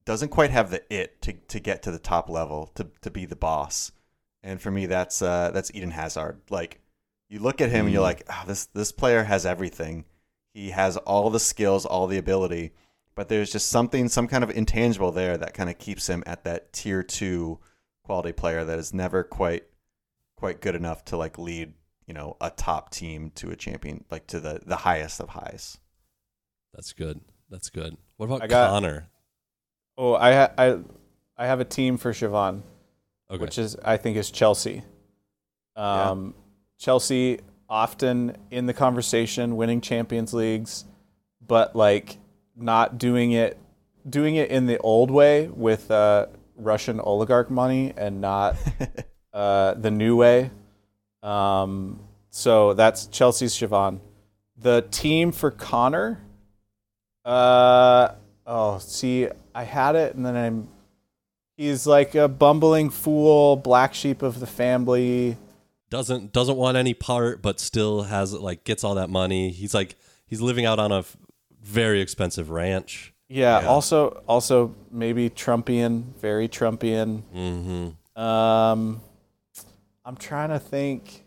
Doesn't 0.08 0.30
quite 0.30 0.50
have 0.52 0.72
the 0.72 0.82
it 0.94 1.22
to, 1.24 1.34
to 1.34 1.60
get 1.60 1.84
to 1.84 1.92
the 1.92 2.00
top 2.00 2.30
level 2.30 2.72
to 2.76 2.88
to 3.02 3.12
be 3.12 3.26
the 3.26 3.36
boss. 3.36 3.92
And 4.42 4.62
for 4.62 4.72
me, 4.72 4.86
that's 4.88 5.22
uh, 5.22 5.52
that's 5.54 5.70
Eden 5.76 5.92
Hazard. 5.92 6.42
Like 6.50 6.80
you 7.30 7.40
look 7.40 7.62
at 7.62 7.70
him 7.70 7.86
and 7.86 7.94
you're 7.94 8.02
Mm. 8.02 8.06
like, 8.06 8.24
ah, 8.30 8.44
this 8.48 8.66
this 8.68 8.92
player 8.92 9.24
has 9.26 9.46
everything. 9.46 10.06
He 10.54 10.70
has 10.72 10.98
all 10.98 11.30
the 11.30 11.40
skills, 11.40 11.86
all 11.86 12.08
the 12.08 12.18
ability 12.18 12.74
but 13.16 13.30
there's 13.30 13.52
just 13.52 13.70
something, 13.70 14.08
some 14.10 14.28
kind 14.28 14.44
of 14.44 14.52
intangible 14.52 15.12
there 15.12 15.38
that 15.38 15.56
kind 15.56 15.72
of 15.72 15.80
keeps 15.80 16.08
him 16.08 16.24
at 16.28 16.44
that 16.44 16.72
tier 16.72 17.02
two 17.02 17.58
quality 18.04 18.32
player 18.32 18.64
that 18.64 18.78
is 18.78 18.94
never 18.94 19.24
quite, 19.24 19.64
quite 20.36 20.62
good 20.62 20.76
enough 20.76 21.04
to 21.04 21.18
like 21.18 21.40
lead, 21.40 21.74
you 22.06 22.14
know, 22.14 22.38
a 22.40 22.52
top 22.52 22.92
team 22.92 23.32
to 23.34 23.50
a 23.50 23.56
champion, 23.56 24.06
like 24.12 24.28
to 24.28 24.40
the 24.40 24.62
the 24.68 24.76
highest 24.76 25.20
of 25.20 25.30
highs. 25.30 25.80
That's 26.76 26.94
good. 26.94 27.22
That's 27.50 27.72
good. 27.72 27.98
What 28.18 28.28
about 28.28 28.48
got- 28.48 28.70
Connor? 28.70 29.08
Oh, 29.98 30.14
I 30.16 30.34
ha- 30.34 30.52
I 30.58 30.80
I 31.38 31.46
have 31.48 31.60
a 31.60 31.66
team 31.66 31.98
for 31.98 32.14
Siobhan. 32.14 32.62
Okay. 33.30 33.42
which 33.42 33.58
is 33.58 33.76
I 33.84 33.98
think 33.98 34.18
is 34.18 34.32
Chelsea. 34.32 34.84
Um, 35.76 36.34
Chelsea 36.80 37.40
often 37.70 38.38
in 38.52 38.66
the 38.66 38.74
conversation, 38.74 39.58
winning 39.58 39.82
Champions 39.82 40.34
Leagues, 40.34 40.86
but 41.46 41.76
like 41.76 42.18
not 42.56 42.98
doing 42.98 43.34
it, 43.34 43.58
doing 44.10 44.36
it 44.36 44.50
in 44.50 44.66
the 44.66 44.78
old 44.80 45.12
way 45.12 45.48
with 45.48 45.92
uh, 45.92 46.28
Russian 46.56 47.00
oligarch 47.00 47.52
money 47.52 47.94
and 47.98 48.22
not 48.22 48.56
uh, 49.34 49.74
the 49.74 49.92
new 49.92 50.16
way. 50.16 50.52
Um, 51.22 52.00
so 52.30 52.74
that's 52.74 53.08
Chelsea's 53.08 53.54
Siobhan. 53.54 54.00
The 54.58 54.86
team 54.90 55.32
for 55.32 55.52
Connor. 55.52 56.24
Uh 57.26 58.14
oh, 58.46 58.78
see, 58.80 59.28
I 59.58 59.64
had 59.64 59.96
it 59.96 60.16
and 60.16 60.26
then 60.26 60.36
I'm 60.36 60.68
He's 61.58 61.88
like 61.88 62.14
a 62.14 62.28
bumbling 62.28 62.92
fool, 62.92 63.56
black 63.56 63.96
sheep 63.96 64.22
of 64.22 64.40
the 64.40 64.46
family. 64.46 65.38
doesn't 65.90 66.32
doesn't 66.32 66.56
want 66.56 66.78
any 66.78 66.94
part, 66.94 67.42
but 67.42 67.60
still 67.60 68.04
has 68.04 68.32
like 68.34 68.64
gets 68.64 68.84
all 68.84 68.94
that 68.96 69.10
money. 69.10 69.50
He's 69.50 69.74
like 69.74 69.96
he's 70.28 70.40
living 70.40 70.66
out 70.66 70.78
on 70.78 70.92
a 70.92 71.00
f- 71.00 71.18
very 71.64 72.00
expensive 72.00 72.52
ranch. 72.52 73.12
Yeah, 73.28 73.62
Yeah. 73.62 73.68
also 73.68 74.22
also 74.28 74.76
maybe 74.92 75.32
Trumpian, 75.32 76.14
very 76.22 76.48
Trumpian. 76.48 77.24
Mm-hmm. 77.36 78.22
Um 78.22 79.02
I'm 80.06 80.16
trying 80.18 80.50
to 80.50 80.60
think. 80.60 81.26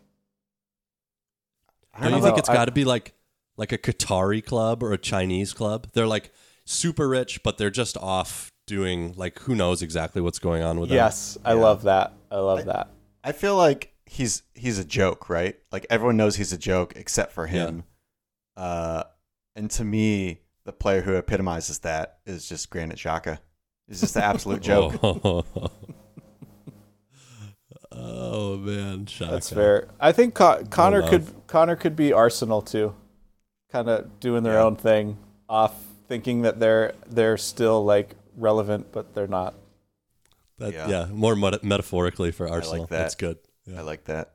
I 1.93 2.03
Don't 2.03 2.11
you 2.11 2.17
know. 2.19 2.23
think 2.25 2.37
it's 2.37 2.49
got 2.49 2.65
to 2.65 2.71
be 2.71 2.85
like 2.85 3.13
like 3.57 3.73
a 3.73 3.77
Qatari 3.77 4.43
club 4.43 4.81
or 4.81 4.93
a 4.93 4.97
Chinese 4.97 5.53
club? 5.53 5.87
They're 5.93 6.07
like 6.07 6.31
super 6.71 7.07
rich, 7.09 7.43
but 7.43 7.57
they're 7.57 7.69
just 7.69 7.97
off 7.97 8.49
doing 8.67 9.13
like 9.17 9.39
who 9.39 9.55
knows 9.55 9.81
exactly 9.81 10.21
what's 10.21 10.39
going 10.39 10.63
on 10.63 10.79
with 10.79 10.89
them. 10.89 10.95
Yes, 10.95 11.37
I 11.43 11.53
Yeah. 11.53 11.59
love 11.61 11.83
that. 11.83 12.13
I 12.31 12.37
love 12.37 12.59
I- 12.59 12.63
that. 12.63 12.89
I 13.23 13.31
feel 13.33 13.55
like 13.55 13.93
he's 14.05 14.43
he's 14.55 14.79
a 14.79 14.85
joke, 14.85 15.29
right? 15.29 15.55
Like 15.71 15.85
everyone 15.89 16.17
knows 16.17 16.35
he's 16.37 16.53
a 16.53 16.57
joke 16.57 16.93
except 16.95 17.31
for 17.33 17.47
him. 17.47 17.83
Uh, 18.57 19.03
and 19.55 19.69
to 19.71 19.83
me, 19.83 20.41
the 20.65 20.71
player 20.73 21.01
who 21.01 21.15
epitomizes 21.15 21.79
that 21.79 22.19
is 22.25 22.47
just 22.47 22.69
Granit 22.69 22.97
Xhaka. 22.97 23.39
He's 23.87 23.99
just 24.01 24.13
the 24.13 24.23
absolute 24.23 24.61
joke. 24.71 24.95
Oh, 25.03 25.43
Oh, 27.93 28.55
man, 28.57 29.05
Xhaka. 29.05 29.29
That's 29.31 29.49
fair. 29.49 29.87
I 29.99 30.11
think 30.13 30.33
Con- 30.33 30.67
Connor 30.67 31.07
could 31.07 31.27
Connor 31.47 31.75
could 31.75 31.95
be 31.95 32.13
Arsenal 32.13 32.61
too. 32.61 32.95
Kind 33.71 33.89
of 33.89 34.19
doing 34.19 34.43
their 34.43 34.53
Yeah. 34.53 34.63
own 34.63 34.75
thing, 34.77 35.17
off 35.49 35.75
thinking 36.11 36.41
that 36.41 36.59
they're 36.59 36.93
they're 37.07 37.37
still 37.37 37.85
like 37.85 38.15
relevant, 38.35 38.91
but 38.91 39.15
they're 39.15 39.27
not. 39.27 39.53
That, 40.57 40.73
Yeah. 40.73 40.87
yeah. 40.89 41.05
more 41.05 41.37
meta- 41.37 41.61
metaphorically 41.63 42.31
for 42.31 42.49
Arsenal. 42.49 42.85
that. 42.87 42.89
That's 42.97 43.15
good. 43.15 43.37
Yeah. 43.65 43.79
I 43.79 43.81
like 43.83 44.03
that. 44.05 44.33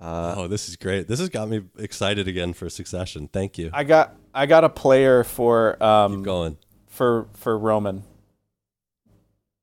Uh, 0.00 0.34
oh, 0.36 0.46
this 0.46 0.68
is 0.68 0.76
great. 0.76 1.08
This 1.08 1.18
has 1.18 1.30
got 1.30 1.48
me 1.48 1.62
excited 1.78 2.28
again 2.28 2.52
for 2.52 2.70
Succession. 2.70 3.26
Thank 3.26 3.58
you. 3.58 3.70
I 3.72 3.82
got 3.82 4.14
I 4.32 4.46
got 4.46 4.62
a 4.62 4.68
player 4.68 5.24
for 5.24 5.72
Keep 5.72 5.82
um 5.82 6.22
going. 6.22 6.58
for 6.86 7.26
for 7.34 7.58
Roman. 7.58 8.04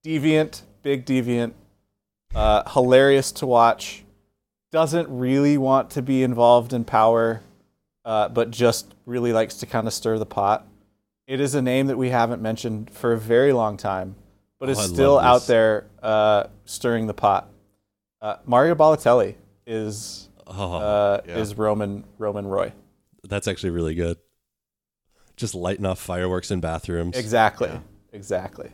Deviant, 0.06 0.64
big 0.82 1.06
deviant, 1.06 1.54
uh, 2.36 2.70
hilarious 2.72 3.32
to 3.34 3.48
watch. 3.48 4.04
Doesn't 4.72 5.08
really 5.08 5.58
want 5.58 5.92
to 5.92 6.02
be 6.02 6.24
involved 6.24 6.74
in 6.74 6.84
power, 6.84 7.42
uh, 8.04 8.28
but 8.28 8.52
just 8.52 8.94
really 9.06 9.32
likes 9.32 9.56
to 9.58 9.66
kind 9.66 9.88
of 9.88 9.94
stir 9.94 10.18
the 10.20 10.26
pot. 10.26 10.68
It 11.28 11.40
is 11.40 11.56
a 11.56 11.62
name 11.62 11.88
that 11.88 11.98
we 11.98 12.10
haven't 12.10 12.42
mentioned 12.42 12.90
for 12.92 13.14
a 13.14 13.18
very 13.18 13.54
long 13.54 13.78
time, 13.78 14.16
but 14.60 14.70
is 14.70 14.78
Oh, 14.78 14.82
I 14.82 14.86
still 14.86 15.20
out 15.20 15.48
there 15.48 15.88
uh, 16.02 16.46
stirring 16.66 17.08
the 17.08 17.14
pot. 17.14 17.50
Uh, 18.22 18.38
Mario 18.46 18.76
Balotelli 18.76 19.36
is 19.66 20.30
Oh, 20.46 20.74
uh, 20.76 21.22
yeah. 21.26 21.38
is 21.38 21.58
Roman 21.58 22.04
Roman 22.18 22.46
Roy. 22.46 22.74
that's 23.24 23.48
actually 23.48 23.70
really 23.70 23.96
good. 23.96 24.18
Just 25.38 25.56
lighting 25.56 25.86
off 25.86 26.00
fireworks 26.00 26.52
in 26.52 26.60
bathrooms. 26.60 27.18
Exactly, 27.18 27.70
Yeah. 27.70 27.80
exactly. 28.12 28.70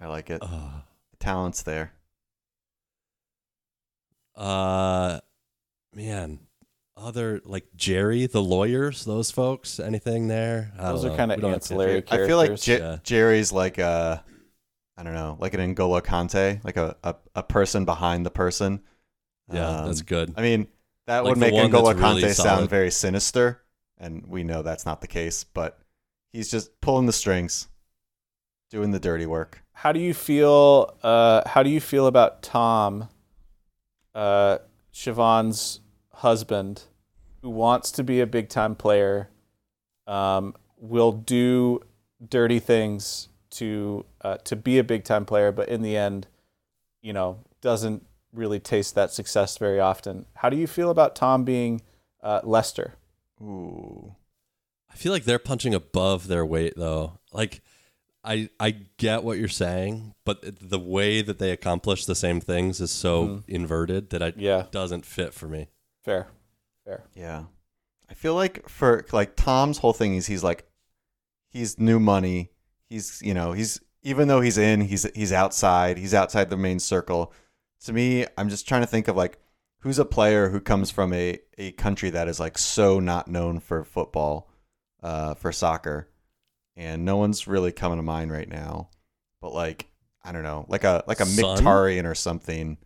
I 0.00 0.06
like 0.08 0.30
it. 0.30 0.38
Oh. 0.42 0.82
The 1.10 1.16
talent's 1.18 1.62
there. 1.62 1.92
Uh, 4.34 5.20
man, 5.94 6.40
other 6.96 7.40
like 7.44 7.66
Gerri, 7.76 8.30
the 8.30 8.42
lawyers, 8.42 9.04
those 9.04 9.30
folks, 9.30 9.78
anything 9.78 10.28
there? 10.28 10.72
I 10.78 10.92
Those 10.92 11.04
are 11.04 11.16
kinda 11.16 11.36
We 11.36 11.42
don't 11.42 11.62
to- 11.62 12.04
I 12.10 12.26
feel 12.26 12.36
like. 12.36 12.56
J- 12.56 12.78
Yeah. 12.78 12.96
Gerri's 13.02 13.52
like 13.52 13.78
a, 13.78 14.24
I 14.96 15.02
don't 15.02 15.12
know, 15.14 15.36
like 15.38 15.52
an 15.54 15.74
N'Golo 15.74 16.00
Kante, 16.02 16.64
like 16.64 16.76
a, 16.76 16.96
a, 17.04 17.14
a 17.34 17.42
person 17.42 17.84
behind 17.84 18.24
the 18.24 18.30
person. 18.30 18.80
Yeah, 19.52 19.82
that's 19.86 20.00
Um, 20.00 20.06
good. 20.06 20.34
I 20.36 20.42
mean, 20.42 20.68
that 21.06 21.20
Like 21.24 21.30
would 21.32 21.38
make 21.38 21.52
one 21.52 21.70
N'Golo 21.70 21.88
that's 21.94 22.00
really 22.00 22.22
Kante 22.24 22.34
sound 22.34 22.70
very 22.70 22.90
sinister, 22.90 23.62
and 23.98 24.26
we 24.26 24.42
know 24.42 24.62
that's 24.62 24.86
not 24.86 25.00
the 25.02 25.06
case. 25.06 25.44
But 25.44 25.78
he's 26.32 26.50
just 26.50 26.80
pulling 26.80 27.06
the 27.06 27.12
strings, 27.12 27.68
doing 28.70 28.90
the 28.90 28.98
dirty 28.98 29.26
work. 29.26 29.62
How 29.72 29.92
do 29.92 30.00
you 30.00 30.14
feel? 30.14 30.96
Uh, 31.02 31.42
how 31.46 31.62
do 31.62 31.70
you 31.70 31.80
feel 31.80 32.06
about 32.08 32.42
Tom, 32.42 33.08
uh, 34.14 34.58
Siobhan's 34.92 35.80
husband, 36.16 36.84
who 37.42 37.50
wants 37.50 37.90
to 37.92 38.04
be 38.04 38.20
a 38.20 38.26
big 38.26 38.48
time 38.48 38.74
player, 38.74 39.28
um, 40.06 40.54
will 40.78 41.12
do 41.12 41.80
dirty 42.26 42.58
things 42.58 43.28
to 43.50 44.04
uh, 44.22 44.36
to 44.38 44.56
be 44.56 44.78
a 44.78 44.84
big 44.84 45.04
time 45.04 45.24
player, 45.24 45.52
but 45.52 45.68
in 45.68 45.82
the 45.82 45.96
end, 45.96 46.26
you 47.02 47.12
know, 47.12 47.38
doesn't 47.60 48.04
really 48.32 48.58
taste 48.60 48.94
that 48.94 49.10
success 49.12 49.56
very 49.58 49.80
often. 49.80 50.26
How 50.34 50.50
do 50.50 50.56
you 50.56 50.66
feel 50.66 50.90
about 50.90 51.14
Tom 51.16 51.44
being 51.44 51.80
uh, 52.22 52.40
Leicester? 52.44 52.94
Ooh, 53.40 54.14
I 54.90 54.96
feel 54.96 55.12
like 55.12 55.24
they're 55.24 55.38
punching 55.38 55.74
above 55.74 56.26
their 56.28 56.44
weight 56.44 56.74
though. 56.76 57.18
Like 57.32 57.62
I 58.24 58.48
I 58.58 58.70
get 58.96 59.22
what 59.22 59.38
you're 59.38 59.48
saying, 59.48 60.14
but 60.24 60.40
the 60.60 60.78
way 60.78 61.22
that 61.22 61.38
they 61.38 61.50
accomplish 61.50 62.04
the 62.06 62.14
same 62.14 62.40
things 62.40 62.80
is 62.80 62.90
so 62.90 63.26
Mhm. 63.26 63.44
inverted 63.48 64.10
that 64.10 64.22
it 64.22 64.36
Yeah, 64.38 64.66
doesn't 64.70 65.06
fit 65.06 65.32
for 65.34 65.46
me. 65.48 65.68
Fair, 66.06 66.28
fair. 66.84 67.04
yeah. 67.14 67.44
I 68.08 68.14
feel 68.14 68.34
like 68.34 68.68
for 68.68 69.04
like 69.12 69.36
Tom's 69.36 69.78
whole 69.78 69.92
thing 69.92 70.14
is 70.14 70.26
he's 70.26 70.44
like, 70.44 70.64
he's 71.50 71.78
new 71.78 71.98
money. 71.98 72.50
He's 72.88 73.20
you 73.22 73.34
know 73.34 73.52
he's 73.52 73.80
even 74.02 74.28
though 74.28 74.40
he's 74.40 74.56
in, 74.56 74.80
he's 74.82 75.02
he's 75.14 75.32
outside. 75.32 75.98
He's 75.98 76.14
outside 76.14 76.48
the 76.48 76.56
main 76.56 76.78
circle. 76.78 77.32
To 77.84 77.92
me, 77.92 78.24
I'm 78.38 78.48
just 78.48 78.68
trying 78.68 78.82
to 78.82 78.86
think 78.86 79.08
of 79.08 79.16
like 79.16 79.38
who's 79.80 79.98
a 79.98 80.04
player 80.04 80.48
who 80.48 80.60
comes 80.60 80.90
from 80.90 81.12
a 81.12 81.40
a 81.58 81.72
country 81.72 82.10
that 82.10 82.28
is 82.28 82.38
like 82.38 82.56
so 82.56 83.00
not 83.00 83.26
known 83.28 83.58
for 83.58 83.84
football, 83.84 84.48
uh, 85.02 85.34
for 85.34 85.50
soccer, 85.50 86.08
and 86.76 87.04
no 87.04 87.16
one's 87.16 87.48
really 87.48 87.72
coming 87.72 87.98
to 87.98 88.02
mind 88.02 88.30
right 88.30 88.48
now. 88.48 88.90
But 89.40 89.52
like 89.52 89.88
I 90.22 90.30
don't 90.30 90.44
know, 90.44 90.66
like 90.68 90.84
a 90.84 91.02
like 91.08 91.20
a 91.20 91.26
Son? 91.26 91.58
Mkhitaryan 91.58 92.04
or 92.04 92.14
something. 92.14 92.78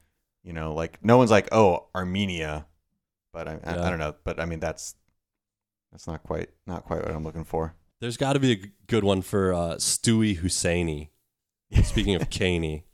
You 0.42 0.54
know, 0.54 0.72
like 0.72 1.04
no 1.04 1.18
one's 1.18 1.30
like 1.30 1.48
oh 1.52 1.88
Armenia, 1.94 2.66
but 3.32 3.49
I, 3.49 3.52
I, 3.64 3.75
Yeah. 3.76 3.84
I 3.87 3.90
don't 3.90 3.99
know. 3.99 4.14
But 4.25 4.40
I 4.40 4.44
mean 4.44 4.60
that's 4.60 4.94
that's 5.92 6.06
not 6.06 6.22
quite 6.22 6.50
not 6.66 6.84
quite 6.84 7.02
what 7.02 7.10
I'm 7.10 7.25
looking 7.25 7.44
for. 7.44 7.75
There's 8.00 8.16
got 8.16 8.32
to 8.34 8.40
be 8.40 8.52
a 8.52 8.56
g- 8.56 8.70
good 8.87 9.04
one 9.04 9.22
for 9.22 9.52
uh, 9.52 9.75
Stewy 9.76 10.38
Hosseini. 10.40 11.08
Speaking 11.84 12.14
of 12.16 12.30
Caney, 12.30 12.84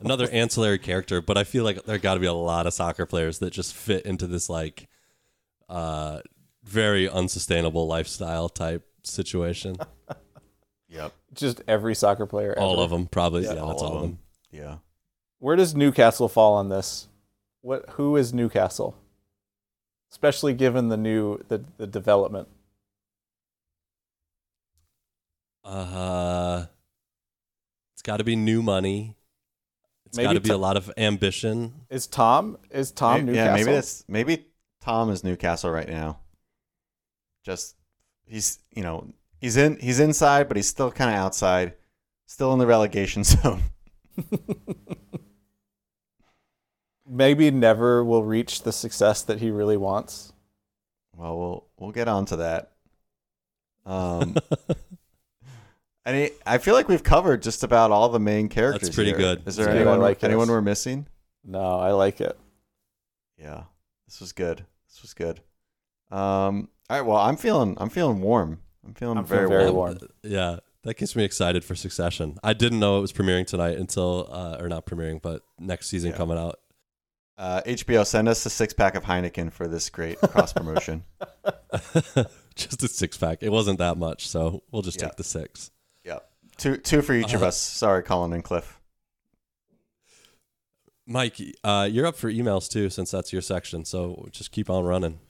another 0.00 0.28
ancillary 0.32 0.78
character, 0.78 1.20
but 1.20 1.36
I 1.36 1.44
feel 1.44 1.64
like 1.64 1.82
there 1.84 1.98
got 1.98 2.14
to 2.14 2.20
be 2.20 2.26
a 2.26 2.32
lot 2.32 2.66
of 2.66 2.72
soccer 2.74 3.06
players 3.06 3.38
that 3.40 3.52
just 3.52 3.74
fit 3.74 4.04
into 4.06 4.26
this 4.26 4.48
like 4.48 4.88
uh, 5.68 6.20
very 6.62 7.08
unsustainable 7.08 7.86
lifestyle 7.86 8.48
type 8.48 8.86
situation. 9.02 9.76
Yep. 10.90 11.12
Just 11.34 11.60
every 11.68 11.94
soccer 11.94 12.24
player. 12.24 12.52
Ever. 12.52 12.60
All 12.60 12.80
of 12.80 12.90
them, 12.90 13.06
probably. 13.08 13.42
Yeah, 13.44 13.48
Yeah, 13.54 13.66
that's 13.66 13.82
all 13.82 13.96
of 13.96 14.02
them. 14.02 14.18
Yeah. 14.50 14.76
Where 15.38 15.54
does 15.54 15.74
Newcastle 15.74 16.28
fall 16.30 16.54
on 16.54 16.70
this? 16.70 17.08
What? 17.60 17.84
Who 17.90 18.16
is 18.16 18.32
Newcastle? 18.32 18.96
Especially 20.10 20.54
given 20.54 20.88
the 20.88 20.96
new 20.96 21.38
the, 21.48 21.64
the 21.76 21.86
development. 21.86 22.48
Uh, 25.64 26.66
it's 27.94 28.02
got 28.02 28.16
to 28.18 28.24
be 28.24 28.36
new 28.36 28.62
money. 28.62 29.16
it's 30.06 30.16
got 30.16 30.32
to 30.32 30.40
be 30.40 30.50
a 30.50 30.56
lot 30.56 30.76
of 30.76 30.90
ambition. 30.96 31.74
Is 31.90 32.06
Tom? 32.06 32.56
Is 32.70 32.90
Tom 32.90 33.26
May- 33.26 33.32
Newcastle? 33.32 33.46
Yeah, 33.46 33.54
maybe 33.64 33.72
that's 33.72 34.04
maybe 34.08 34.46
Tom 34.80 35.10
is 35.10 35.22
Newcastle 35.24 35.70
right 35.70 35.88
now. 35.88 36.20
Just 37.44 37.76
he's 38.24 38.58
you 38.74 38.82
know 38.82 39.12
he's 39.40 39.56
in 39.56 39.78
he's 39.78 40.00
inside, 40.00 40.48
but 40.48 40.56
he's 40.56 40.68
still 40.68 40.90
kind 40.90 41.10
of 41.10 41.16
outside, 41.16 41.74
still 42.26 42.52
in 42.54 42.58
the 42.58 42.66
relegation 42.66 43.24
zone. 43.24 43.62
maybe 47.08 47.50
never 47.50 48.04
will 48.04 48.22
reach 48.24 48.62
the 48.62 48.72
success 48.72 49.22
that 49.22 49.40
he 49.40 49.50
really 49.50 49.76
wants. 49.76 50.32
Well, 51.16 51.38
we'll 51.38 51.66
we'll 51.78 51.92
get 51.92 52.08
on 52.08 52.26
to 52.26 52.36
that. 52.36 52.72
Um, 53.86 54.36
and 56.04 56.16
he, 56.16 56.30
I 56.46 56.58
feel 56.58 56.74
like 56.74 56.88
we've 56.88 57.02
covered 57.02 57.42
just 57.42 57.64
about 57.64 57.90
all 57.90 58.08
the 58.08 58.20
main 58.20 58.48
characters. 58.48 58.82
That's 58.88 58.94
pretty 58.94 59.10
here. 59.10 59.18
good. 59.18 59.42
Is 59.46 59.56
there 59.56 59.66
That's 59.66 59.76
anyone 59.76 60.00
like 60.00 60.22
anyone 60.22 60.48
we're 60.48 60.60
missing? 60.60 61.06
No, 61.44 61.78
I 61.78 61.92
like 61.92 62.20
it. 62.20 62.38
Yeah, 63.38 63.64
this 64.06 64.20
was 64.20 64.32
good. 64.32 64.64
This 64.88 65.02
was 65.02 65.14
good. 65.14 65.40
Um, 66.10 66.68
all 66.90 66.98
right. 66.98 67.02
Well, 67.02 67.16
I'm 67.18 67.36
feeling 67.36 67.76
I'm 67.78 67.90
feeling 67.90 68.20
warm. 68.20 68.60
I'm 68.86 68.94
feeling 68.94 69.18
I'm 69.18 69.24
very 69.24 69.46
feeling 69.46 69.58
very 69.58 69.70
warm. 69.70 69.98
warm. 69.98 70.08
Yeah, 70.22 70.58
that 70.84 70.96
gets 70.96 71.14
me 71.16 71.24
excited 71.24 71.64
for 71.64 71.74
Succession. 71.74 72.38
I 72.42 72.52
didn't 72.52 72.80
know 72.80 72.98
it 72.98 73.00
was 73.02 73.12
premiering 73.12 73.46
tonight 73.46 73.76
until, 73.76 74.28
uh, 74.30 74.56
or 74.60 74.68
not 74.68 74.86
premiering, 74.86 75.20
but 75.20 75.42
next 75.58 75.88
season 75.88 76.10
Yeah. 76.12 76.16
coming 76.16 76.38
out. 76.38 76.58
Uh, 77.38 77.62
HBO, 77.64 78.04
send 78.04 78.28
us 78.28 78.44
a 78.46 78.50
six 78.50 78.74
pack 78.74 78.96
of 78.96 79.04
Heineken 79.04 79.52
for 79.52 79.68
this 79.68 79.88
great 79.90 80.18
cross 80.22 80.52
promotion. 80.52 81.04
just 82.56 82.82
a 82.82 82.88
six 82.88 83.16
pack. 83.16 83.38
It 83.42 83.50
wasn't 83.50 83.78
that 83.78 83.96
much, 83.96 84.26
so 84.28 84.64
we'll 84.72 84.82
just 84.82 84.98
take 84.98 85.14
the 85.16 85.24
six. 85.24 85.70
two 86.56 86.76
two 86.76 87.00
for 87.02 87.14
each 87.14 87.34
of 87.34 87.42
Uh, 87.44 87.46
us. 87.46 87.56
Sorry, 87.56 88.02
Colin 88.02 88.32
and 88.32 88.42
Cliff. 88.42 88.80
Mike, 91.06 91.40
uh, 91.64 91.88
you're 91.90 92.04
up 92.06 92.16
for 92.16 92.30
emails 92.30 92.68
too, 92.68 92.90
since 92.90 93.10
that's 93.12 93.32
your 93.32 93.40
section. 93.40 93.84
So 93.84 94.26
just 94.32 94.50
keep 94.50 94.68
on 94.68 94.84
running. 94.84 95.20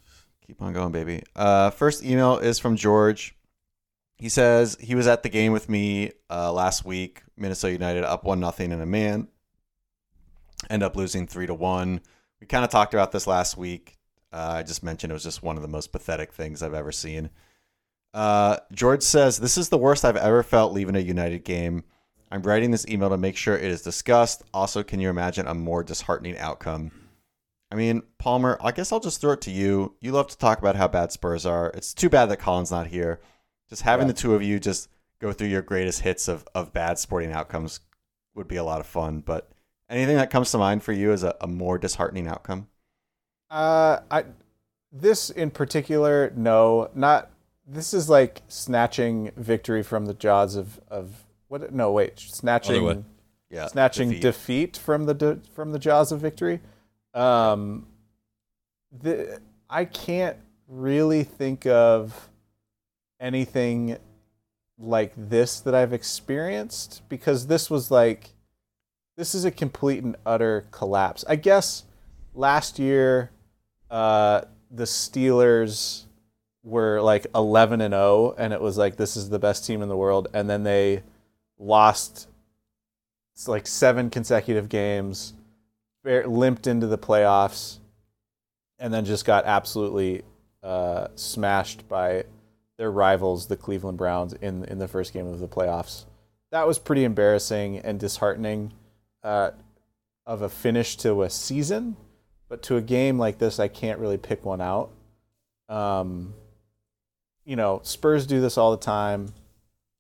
Keep 0.47 0.62
on 0.62 0.73
going, 0.73 0.90
baby. 0.90 1.23
Uh, 1.37 1.68
first 1.71 2.03
email 2.03 2.38
is 2.38 2.59
from 2.59 2.77
George. 2.77 3.37
He 4.16 4.31
says 4.31 4.77
he 4.81 4.94
was 4.94 5.07
at 5.07 5.23
the 5.23 5.29
game 5.29 5.53
with 5.53 5.68
me 5.68 6.12
uh, 6.31 6.51
last 6.53 6.85
week. 6.87 7.23
Minnesota 7.37 7.73
United 7.75 8.03
up 8.03 8.25
one 8.25 8.40
nothing 8.40 8.73
in 8.73 8.81
a 8.81 8.87
man. 8.87 9.29
End 10.71 10.83
up 10.83 10.97
losing 10.97 11.27
three 11.27 11.47
to 11.47 11.55
one. 11.55 12.01
We 12.40 12.47
kind 12.47 12.64
of 12.64 12.71
talked 12.71 12.94
about 12.94 13.12
this 13.12 13.27
last 13.27 13.57
week. 13.57 13.97
Uh, 14.33 14.55
I 14.59 14.62
just 14.62 14.83
mentioned 14.83 15.11
it 15.11 15.14
was 15.14 15.23
just 15.25 15.42
one 15.42 15.57
of 15.57 15.62
the 15.62 15.68
most 15.68 15.92
pathetic 15.92 16.33
things 16.33 16.62
I've 16.62 16.75
ever 16.75 16.92
seen. 16.92 17.31
Uh, 18.14 18.57
George 18.73 19.03
says 19.03 19.38
this 19.38 19.59
is 19.59 19.68
the 19.68 19.79
worst 19.79 20.05
I've 20.05 20.16
ever 20.16 20.42
felt 20.42 20.73
leaving 20.73 20.97
a 20.97 21.01
United 21.01 21.44
game. 21.44 21.85
I'm 22.31 22.42
writing 22.42 22.71
this 22.71 22.87
email 22.88 23.09
to 23.11 23.16
make 23.16 23.37
sure 23.37 23.57
it 23.57 23.64
is 23.64 23.83
discussed. 23.83 24.42
Also, 24.53 24.83
can 24.83 25.01
you 25.01 25.09
imagine 25.09 25.47
a 25.47 25.55
more 25.55 25.83
disheartening 25.83 26.37
outcome? 26.38 26.90
I 27.71 27.75
mean, 27.75 28.03
Palmer, 28.18 28.59
I 28.62 28.73
guess 28.73 28.92
I'll 28.92 29.01
just 29.01 29.21
throw 29.21 29.33
it 29.33 29.40
to 29.42 29.51
you. 29.51 29.94
You 30.01 30.12
love 30.12 30.29
to 30.29 30.38
talk 30.38 30.59
about 30.59 30.77
how 30.77 30.88
bad 30.88 31.12
Spurs 31.12 31.47
are. 31.47 31.68
It's 31.75 31.94
too 31.94 32.09
bad 32.09 32.27
that 32.27 32.38
Colin's 32.38 32.71
not 32.71 32.87
here. 32.88 33.21
Just 33.68 33.83
having 33.83 34.07
Yeah. 34.07 34.12
the 34.12 34.18
two 34.18 34.35
of 34.35 34.42
you 34.42 34.59
just 34.59 34.88
go 35.21 35.33
through 35.33 35.49
your 35.49 35.62
greatest 35.62 36.01
hits 36.01 36.29
of, 36.29 36.47
of 36.55 36.73
bad 36.73 36.99
sporting 36.99 37.33
outcomes 37.33 37.81
would 38.35 38.49
be 38.49 38.57
a 38.57 38.64
lot 38.64 38.81
of 38.81 38.87
fun. 38.87 39.21
But 39.21 39.51
anything 39.88 40.16
that 40.16 40.31
comes 40.31 40.51
to 40.53 40.59
mind 40.59 40.83
for 40.83 40.92
you 40.92 41.12
as 41.12 41.22
a, 41.22 41.35
a 41.40 41.46
more 41.46 41.79
disheartening 41.79 42.27
outcome? 42.29 42.68
Uh, 43.51 44.01
I 44.11 44.24
this 44.92 45.31
in 45.31 45.51
particular, 45.51 46.33
no, 46.37 46.90
not. 46.94 47.31
This 47.66 47.92
is 47.92 48.09
like 48.09 48.42
snatching 48.48 49.31
victory 49.37 49.83
from 49.83 50.07
the 50.07 50.14
jaws 50.14 50.57
of 50.57 50.81
of 50.88 51.24
what? 51.48 51.72
No, 51.72 51.92
wait, 51.92 52.18
snatching 52.18 53.05
Yeah, 53.51 53.66
snatching 53.66 54.09
defeat. 54.11 54.22
defeat, 54.22 54.77
from 54.77 55.07
the 55.07 55.14
de, 55.14 55.40
from 55.55 55.72
the 55.72 55.79
jaws 55.79 56.12
of 56.12 56.20
victory. 56.20 56.61
Um, 57.14 57.87
the 58.92 59.40
I 59.68 59.85
can't 59.85 60.37
really 60.66 61.24
think 61.24 61.66
of 61.66 62.29
anything 63.20 63.98
like 64.79 65.12
this 65.16 65.61
that 65.61 65.74
I've 65.74 65.92
experienced 65.92 67.03
because 67.09 67.46
this 67.46 67.68
was 67.68 67.90
like 67.90 68.31
this 69.19 69.35
is 69.35 69.45
a 69.45 69.51
complete 69.51 70.05
and 70.05 70.15
utter 70.25 70.65
collapse. 70.71 71.25
I 71.29 71.35
guess 71.35 71.83
last 72.35 72.79
year 72.79 73.33
uh, 73.91 74.43
the 74.71 74.85
Steelers 74.85 76.05
were 76.63 77.01
like 77.01 77.27
11 77.35 77.81
and 77.81 77.93
0 77.93 78.37
and 78.39 78.53
it 78.53 78.61
was 78.61 78.79
like 78.79 78.95
this 78.95 79.17
is 79.17 79.29
the 79.29 79.41
best 79.41 79.67
team 79.67 79.83
in 79.83 79.89
the 79.89 79.97
world. 79.97 80.29
And 80.33 80.49
then 80.49 80.63
they 80.63 81.03
lost 81.59 82.29
like 83.49 83.67
seven 83.67 84.09
consecutive 84.09 84.69
games 84.69 85.35
limped 86.05 86.67
into 86.69 86.87
the 86.87 86.99
playoffs 86.99 87.79
and 88.79 88.95
then 88.95 89.05
just 89.05 89.25
got 89.25 89.45
absolutely 89.47 90.23
uh, 90.63 91.09
smashed 91.17 91.89
by 91.89 92.23
their 92.77 92.93
rivals 92.93 93.49
the 93.49 93.57
Cleveland 93.57 93.99
Browns 93.99 94.33
in 94.35 94.65
in 94.65 94.79
the 94.79 94.89
first 94.89 95.13
game 95.13 95.27
of 95.27 95.41
the 95.41 95.49
playoffs. 95.49 96.05
That 96.53 96.69
was 96.69 96.79
pretty 96.79 97.03
embarrassing 97.05 97.79
and 97.79 97.99
disheartening 97.99 98.73
uh, 99.23 99.51
of 100.27 100.43
a 100.43 100.49
finish 100.49 100.97
to 100.97 101.23
a 101.23 101.31
season 101.31 101.97
but 102.49 102.63
to 102.63 102.77
a 102.77 102.83
game 102.83 103.19
like 103.19 103.39
this 103.39 103.59
I 103.59 103.69
can't 103.69 103.99
really 103.99 104.19
pick 104.19 104.45
one 104.45 104.61
out 104.61 104.91
um, 105.69 106.35
you 107.45 107.57
know, 107.57 107.81
Spurs 107.83 108.27
do 108.27 108.41
this 108.41 108.59
all 108.59 108.71
the 108.71 108.85
time, 108.85 109.33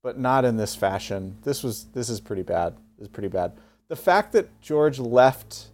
but 0.02 0.18
not 0.18 0.44
in 0.44 0.56
this 0.56 0.74
fashion. 0.74 1.38
This 1.44 1.62
was 1.62 1.86
this 1.94 2.08
is 2.08 2.20
pretty 2.20 2.42
bad. 2.42 2.74
This 2.98 3.06
is 3.06 3.08
pretty 3.08 3.28
bad. 3.28 3.52
The 3.88 3.96
fact 3.96 4.32
that 4.32 4.60
George 4.60 4.98
left 4.98 5.68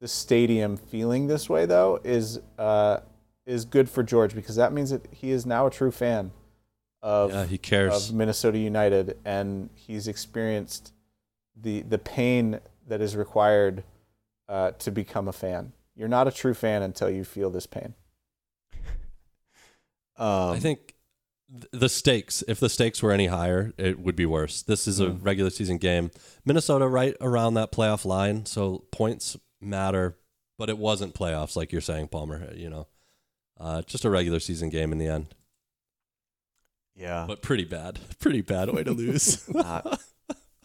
the 0.00 0.08
stadium 0.08 0.76
feeling 0.76 1.28
this 1.28 1.48
way 1.48 1.66
though 1.66 2.00
is 2.02 2.40
uh, 2.58 2.98
is 3.46 3.64
good 3.64 3.88
for 3.88 4.02
George 4.02 4.34
because 4.34 4.56
that 4.56 4.72
means 4.72 4.90
that 4.90 5.06
he 5.12 5.30
is 5.30 5.46
now 5.46 5.66
a 5.66 5.70
true 5.70 5.92
fan 5.92 6.32
of 7.00 7.30
yeah, 7.30 7.46
he 7.46 7.58
cares. 7.58 8.10
of 8.10 8.14
Minnesota 8.16 8.58
United 8.58 9.16
and 9.24 9.70
he's 9.74 10.08
experienced 10.08 10.92
the 11.54 11.82
the 11.82 11.98
pain 11.98 12.58
that 12.86 13.00
is 13.00 13.16
required 13.16 13.84
uh, 14.48 14.72
to 14.72 14.90
become 14.90 15.28
a 15.28 15.32
fan. 15.32 15.72
You're 15.96 16.08
not 16.08 16.26
a 16.28 16.32
true 16.32 16.54
fan 16.54 16.82
until 16.82 17.08
you 17.10 17.24
feel 17.24 17.50
this 17.50 17.66
pain. 17.66 17.94
Um, 20.16 20.28
I 20.52 20.58
think 20.58 20.94
th- 21.50 21.66
the 21.72 21.88
stakes, 21.88 22.42
if 22.48 22.60
the 22.60 22.68
stakes 22.68 23.02
were 23.02 23.12
any 23.12 23.26
higher, 23.26 23.72
it 23.78 23.98
would 24.00 24.16
be 24.16 24.26
worse. 24.26 24.62
This 24.62 24.86
is 24.86 25.00
a 25.00 25.06
Mhm. 25.06 25.24
regular 25.24 25.50
season 25.50 25.78
game. 25.78 26.10
Minnesota 26.44 26.86
right 26.88 27.16
around 27.20 27.54
that 27.54 27.72
playoff 27.72 28.04
line, 28.04 28.46
so 28.46 28.84
points 28.90 29.36
matter, 29.60 30.18
but 30.58 30.68
it 30.68 30.78
wasn't 30.78 31.14
playoffs 31.14 31.56
like 31.56 31.72
you're 31.72 31.80
saying, 31.80 32.08
Palmer. 32.08 32.52
You 32.54 32.70
know, 32.70 32.86
uh, 33.58 33.82
just 33.82 34.04
a 34.04 34.10
regular 34.10 34.40
season 34.40 34.68
game 34.68 34.92
in 34.92 34.98
the 34.98 35.06
end, 35.06 35.34
yeah, 36.94 37.24
but 37.26 37.40
pretty 37.42 37.64
bad, 37.64 37.98
pretty 38.18 38.40
bad 38.40 38.70
way 38.72 38.82
to 38.84 38.92
lose. 38.92 39.48
not 39.52 40.00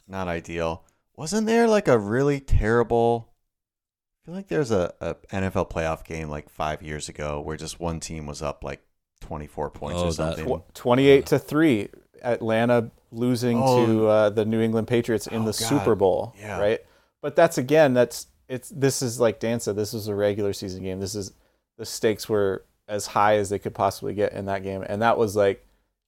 not 0.07 0.27
ideal. 0.27 0.83
Wasn't 1.19 1.45
there 1.47 1.67
like 1.67 1.89
a 1.89 1.97
really 1.97 2.39
terrible? 2.39 3.27
I 3.29 4.25
feel 4.25 4.35
like 4.35 4.47
there's 4.47 4.71
a, 4.71 4.93
a 5.01 5.15
NFL 5.35 5.69
playoff 5.69 6.05
game 6.05 6.29
like 6.29 6.49
five 6.49 6.81
years 6.81 7.09
ago 7.09 7.41
where 7.41 7.57
just 7.57 7.77
one 7.79 7.99
team 7.99 8.25
was 8.25 8.41
up 8.41 8.63
like 8.63 8.81
24 9.21 9.69
points 9.71 10.01
Oh, 10.01 10.07
or 10.07 10.11
something. 10.13 10.45
Tw- 10.47 10.73
28 10.75 11.25
to 11.27 11.37
3 11.39 11.89
atlanta 12.21 12.91
losing 13.11 13.59
Oh. 13.61 13.85
to 13.85 14.07
uh, 14.07 14.29
the 14.29 14.45
New 14.45 14.61
England 14.61 14.87
Patriots 14.87 15.27
in 15.27 15.41
Oh, 15.41 15.45
the 15.45 15.51
God. 15.51 15.53
Super 15.55 15.93
Bowl, 15.95 16.33
Yeah. 16.39 16.57
right? 16.57 16.79
But 17.21 17.35
that's 17.35 17.57
again, 17.57 17.93
that's 17.93 18.27
it's 18.47 18.69
this 18.69 19.01
is 19.01 19.19
like 19.19 19.41
Dan 19.41 19.59
said, 19.59 19.75
this 19.75 19.91
was 19.91 20.07
a 20.07 20.15
regular 20.15 20.53
season 20.53 20.83
game. 20.83 21.01
This 21.01 21.15
is 21.15 21.33
the 21.77 21.85
stakes 21.85 22.29
were 22.29 22.63
as 22.87 23.07
high 23.07 23.35
as 23.35 23.49
they 23.49 23.59
could 23.59 23.75
possibly 23.75 24.13
get 24.13 24.31
in 24.31 24.45
that 24.45 24.63
game, 24.63 24.83
and 24.87 25.01
that 25.01 25.17
was 25.17 25.35
like 25.35 25.65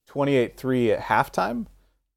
28-3 0.10 0.94
at 0.94 1.00
halftime. 1.02 1.66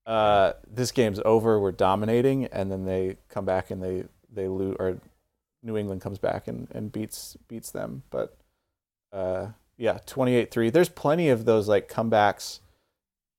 Uh, 0.06 0.52
this 0.70 0.92
game's 0.92 1.20
over. 1.24 1.58
We're 1.58 1.72
dominating, 1.72 2.46
and 2.46 2.70
then 2.70 2.84
they 2.84 3.16
come 3.28 3.44
back 3.44 3.70
and 3.70 3.82
they 3.82 4.04
they 4.32 4.48
lose, 4.48 4.76
or 4.78 4.98
New 5.62 5.76
England 5.76 6.02
comes 6.02 6.18
back 6.18 6.46
and, 6.46 6.68
and 6.72 6.92
beats 6.92 7.36
beats 7.48 7.70
them. 7.70 8.02
But 8.10 8.36
uh, 9.12 9.48
yeah, 9.76 9.98
28-3. 10.06 10.72
There's 10.72 10.88
plenty 10.88 11.30
of 11.30 11.44
those 11.44 11.68
like 11.68 11.88
comebacks 11.88 12.60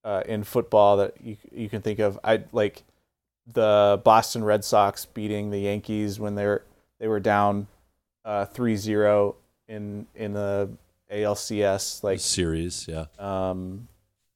uh, 0.04 0.24
in 0.26 0.44
football 0.44 0.98
that 0.98 1.14
you 1.22 1.38
you 1.52 1.70
can 1.70 1.82
think 1.82 2.00
of. 2.00 2.20
I 2.24 2.44
like 2.52 2.84
the 3.52 4.02
Boston 4.04 4.44
Red 4.44 4.64
Sox 4.64 5.06
beating 5.06 5.52
the 5.52 5.60
Yankees 5.60 6.20
when 6.20 6.36
they 6.36 6.46
were 6.46 6.64
they 7.00 7.08
were 7.08 7.20
down 7.20 7.68
uh, 8.24 8.46
3-0 8.46 9.36
in 9.68 10.08
in 10.16 10.34
the 10.34 10.70
ALCS 11.12 12.04
like 12.04 12.20
series, 12.20 12.88
yeah. 12.88 13.06
um, 13.20 13.88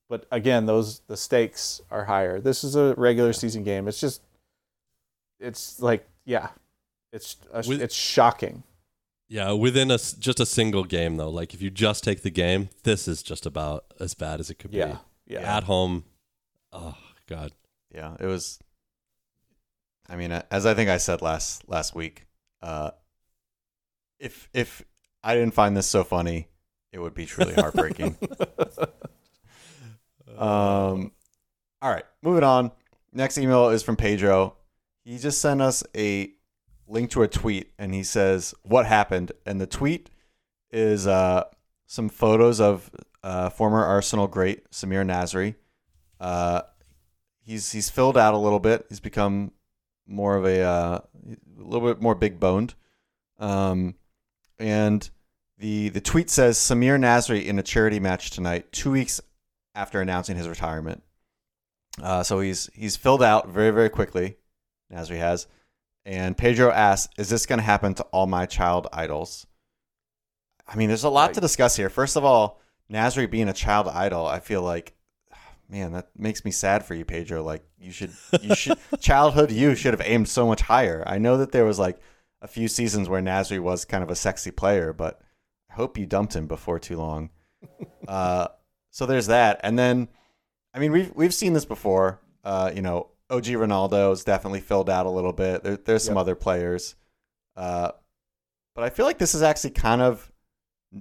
but 0.09 0.25
again, 0.31 0.65
those 0.65 0.99
the 1.07 1.15
stakes 1.15 1.81
are 1.91 2.05
higher. 2.05 2.41
This 2.41 2.63
is 2.63 2.75
a 2.75 2.93
regular 2.97 3.31
season 3.31 3.63
game. 3.63 3.87
It's 3.87 3.99
just, 4.01 4.21
it's 5.39 5.79
like, 5.79 6.05
yeah, 6.25 6.49
it's 7.13 7.37
a, 7.53 7.63
With- 7.67 7.81
it's 7.81 7.95
shocking. 7.95 8.63
Yeah, 9.31 9.51
within 9.51 9.91
a 9.91 9.95
s- 9.95 10.13
just 10.13 10.39
a 10.39 10.45
single 10.45 10.83
game 10.83 11.17
though. 11.17 11.29
Like 11.29 11.53
if 11.53 11.61
you 11.61 11.69
just 11.69 12.03
take 12.03 12.23
the 12.23 12.31
game, 12.31 12.69
this 12.83 13.07
is 13.07 13.21
just 13.21 13.45
about 13.45 13.85
as 13.99 14.15
bad 14.15 14.39
as 14.39 14.49
it 14.49 14.55
could 14.55 14.73
Yeah, 14.73 14.97
be. 15.27 15.33
yeah. 15.35 15.57
At 15.57 15.65
home, 15.65 16.03
oh 16.73 16.97
god. 17.27 17.51
Yeah, 17.93 18.15
it 18.19 18.25
was. 18.25 18.57
I 20.09 20.15
mean, 20.15 20.31
as 20.31 20.65
I 20.65 20.73
think 20.73 20.89
I 20.89 20.97
said 20.97 21.21
last 21.21 21.69
last 21.69 21.93
week, 21.93 22.25
uh, 22.63 22.89
if 24.19 24.49
if 24.51 24.83
I 25.23 25.35
didn't 25.35 25.53
find 25.53 25.77
this 25.77 25.85
so 25.85 26.03
funny, 26.03 26.47
it 26.91 26.97
would 26.97 27.13
be 27.13 27.27
truly 27.27 27.53
heartbreaking. 27.57 28.17
um, 30.39 31.11
all 31.81 31.91
right, 31.91 32.05
moving 32.21 32.43
on. 32.43 32.71
Next 33.11 33.37
email 33.37 33.69
is 33.69 33.83
from 33.83 33.95
Pedro. 33.95 34.55
He 35.03 35.17
just 35.17 35.41
sent 35.41 35.61
us 35.61 35.83
a 35.95 36.31
link 36.87 37.11
to 37.11 37.23
a 37.23 37.27
tweet, 37.27 37.71
and 37.77 37.93
he 37.93 38.03
says, 38.03 38.53
"What 38.63 38.85
happened?" 38.85 39.31
And 39.45 39.59
the 39.59 39.67
tweet 39.67 40.09
is 40.71 41.07
uh, 41.07 41.45
some 41.87 42.09
photos 42.09 42.61
of 42.61 42.89
uh, 43.23 43.49
former 43.49 43.83
Arsenal 43.83 44.27
great 44.27 44.69
Samir 44.71 45.05
Nasri. 45.05 45.55
Uh, 46.19 46.61
he's 47.43 47.71
he's 47.71 47.89
filled 47.89 48.17
out 48.17 48.33
a 48.33 48.37
little 48.37 48.59
bit. 48.59 48.85
He's 48.89 48.99
become 48.99 49.51
more 50.07 50.37
of 50.37 50.45
a 50.45 50.61
uh, 50.61 50.99
a 51.25 51.63
little 51.63 51.87
bit 51.87 52.01
more 52.01 52.15
big 52.15 52.39
boned. 52.39 52.75
Um, 53.39 53.95
and 54.57 55.09
the 55.57 55.89
the 55.89 56.01
tweet 56.01 56.29
says 56.29 56.57
Samir 56.57 56.97
Nasri 56.99 57.45
in 57.45 57.59
a 57.59 57.63
charity 57.63 57.99
match 57.99 58.31
tonight, 58.31 58.71
two 58.71 58.91
weeks 58.91 59.19
after 59.75 60.01
announcing 60.01 60.37
his 60.37 60.47
retirement. 60.47 61.03
Uh, 62.01 62.23
so 62.23 62.39
he's 62.39 62.69
he's 62.73 62.95
filled 62.95 63.23
out 63.23 63.49
very 63.49 63.71
very 63.71 63.89
quickly. 63.89 64.37
Nasri 64.91 65.17
has, 65.17 65.47
and 66.05 66.37
Pedro 66.37 66.71
asks, 66.71 67.13
"Is 67.17 67.29
this 67.29 67.45
going 67.45 67.59
to 67.59 67.65
happen 67.65 67.93
to 67.95 68.03
all 68.05 68.27
my 68.27 68.45
child 68.45 68.87
idols?" 68.93 69.45
I 70.67 70.75
mean, 70.75 70.87
there's 70.87 71.03
a 71.03 71.09
lot 71.09 71.33
to 71.33 71.41
discuss 71.41 71.75
here. 71.75 71.89
First 71.89 72.15
of 72.15 72.23
all, 72.23 72.61
Nasri 72.91 73.29
being 73.29 73.49
a 73.49 73.53
child 73.53 73.87
idol, 73.87 74.25
I 74.25 74.39
feel 74.39 74.61
like 74.61 74.95
man, 75.69 75.91
that 75.93 76.09
makes 76.17 76.45
me 76.45 76.51
sad 76.51 76.85
for 76.85 76.93
you, 76.93 77.05
Pedro. 77.05 77.43
Like 77.43 77.63
you 77.79 77.91
should, 77.91 78.11
you 78.41 78.55
should, 78.55 78.77
childhood 78.99 79.51
you 79.51 79.75
should 79.75 79.93
have 79.93 80.07
aimed 80.07 80.29
so 80.29 80.47
much 80.47 80.61
higher. 80.61 81.03
I 81.05 81.17
know 81.17 81.37
that 81.37 81.51
there 81.51 81.65
was 81.65 81.79
like 81.79 81.99
a 82.41 82.47
few 82.47 82.67
seasons 82.67 83.09
where 83.09 83.21
Nasri 83.21 83.59
was 83.59 83.85
kind 83.85 84.03
of 84.03 84.09
a 84.09 84.15
sexy 84.15 84.51
player, 84.51 84.93
but 84.93 85.21
I 85.69 85.75
hope 85.75 85.97
you 85.97 86.05
dumped 86.05 86.35
him 86.35 86.47
before 86.47 86.79
too 86.79 86.97
long. 86.97 87.29
uh, 88.07 88.47
so 88.91 89.05
there's 89.05 89.27
that, 89.27 89.59
and 89.63 89.77
then, 89.77 90.07
I 90.73 90.79
mean, 90.79 90.91
we've 90.91 91.11
we've 91.15 91.33
seen 91.33 91.53
this 91.53 91.65
before. 91.65 92.19
Uh, 92.43 92.71
you 92.73 92.81
know, 92.81 93.09
OG 93.29 93.45
Ronaldo 93.45 94.11
is 94.11 94.23
definitely 94.23 94.61
filled 94.61 94.89
out 94.89 95.05
a 95.05 95.09
little 95.09 95.33
bit. 95.33 95.63
There, 95.63 95.77
there's 95.77 96.03
some 96.03 96.15
Yep. 96.15 96.21
other 96.21 96.35
players, 96.35 96.95
uh, 97.55 97.91
but 98.75 98.83
I 98.83 98.89
feel 98.89 99.05
like 99.05 99.17
this 99.17 99.35
is 99.35 99.41
actually 99.41 99.71
kind 99.71 100.01
of, 100.01 100.31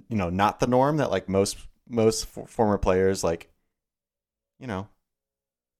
you 0.09 0.17
know, 0.17 0.29
not 0.29 0.59
the 0.59 0.67
norm. 0.67 0.97
That 0.97 1.11
like 1.11 1.27
most 1.29 1.57
most 1.87 2.27
f- 2.37 2.49
former 2.49 2.77
players 2.77 3.23
like 3.23 3.49
you 4.59 4.67
know, 4.67 4.87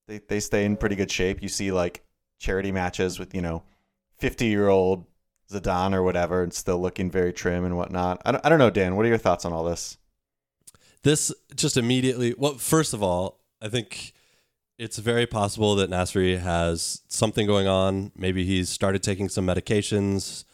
they 0.08 0.20
they 0.20 0.40
stay 0.40 0.66
in 0.66 0.78
pretty 0.78 0.96
good 0.96 1.12
shape. 1.12 1.42
You 1.44 1.50
see 1.50 1.72
like 1.72 2.04
charity 2.40 2.72
matches 2.72 3.20
with 3.20 3.36
you 3.36 3.42
know, 3.42 3.64
fifty 4.18 4.48
year 4.48 4.70
old 4.70 5.06
Zidane 5.52 5.94
or 5.94 6.04
whatever, 6.04 6.42
and 6.44 6.54
still 6.54 6.80
looking 6.80 7.12
very 7.12 7.34
trim 7.34 7.66
and 7.66 7.76
whatnot. 7.76 8.22
I 8.26 8.32
don't, 8.32 8.46
I 8.46 8.50
don't 8.50 8.60
know, 8.60 8.70
Dan. 8.70 8.96
What 8.96 9.06
are 9.06 9.10
your 9.10 9.18
thoughts 9.18 9.46
on 9.46 9.54
all 9.54 9.64
this? 9.64 9.98
This 11.04 11.34
just 11.56 11.78
immediately. 11.78 12.36
Well, 12.38 12.56
first 12.56 12.94
of 12.94 13.02
all, 13.02 13.40
I 13.62 13.70
think 13.70 14.14
it's 14.78 14.98
very 14.98 15.26
possible 15.26 15.76
that 15.76 15.90
Nasri 15.90 16.40
has 16.40 17.02
something 17.08 17.46
going 17.48 17.68
on. 17.68 18.12
Maybe 18.16 18.46
he's 18.46 18.70
started 18.70 19.04
taking 19.04 19.30
some 19.30 19.46
medications 19.46 20.46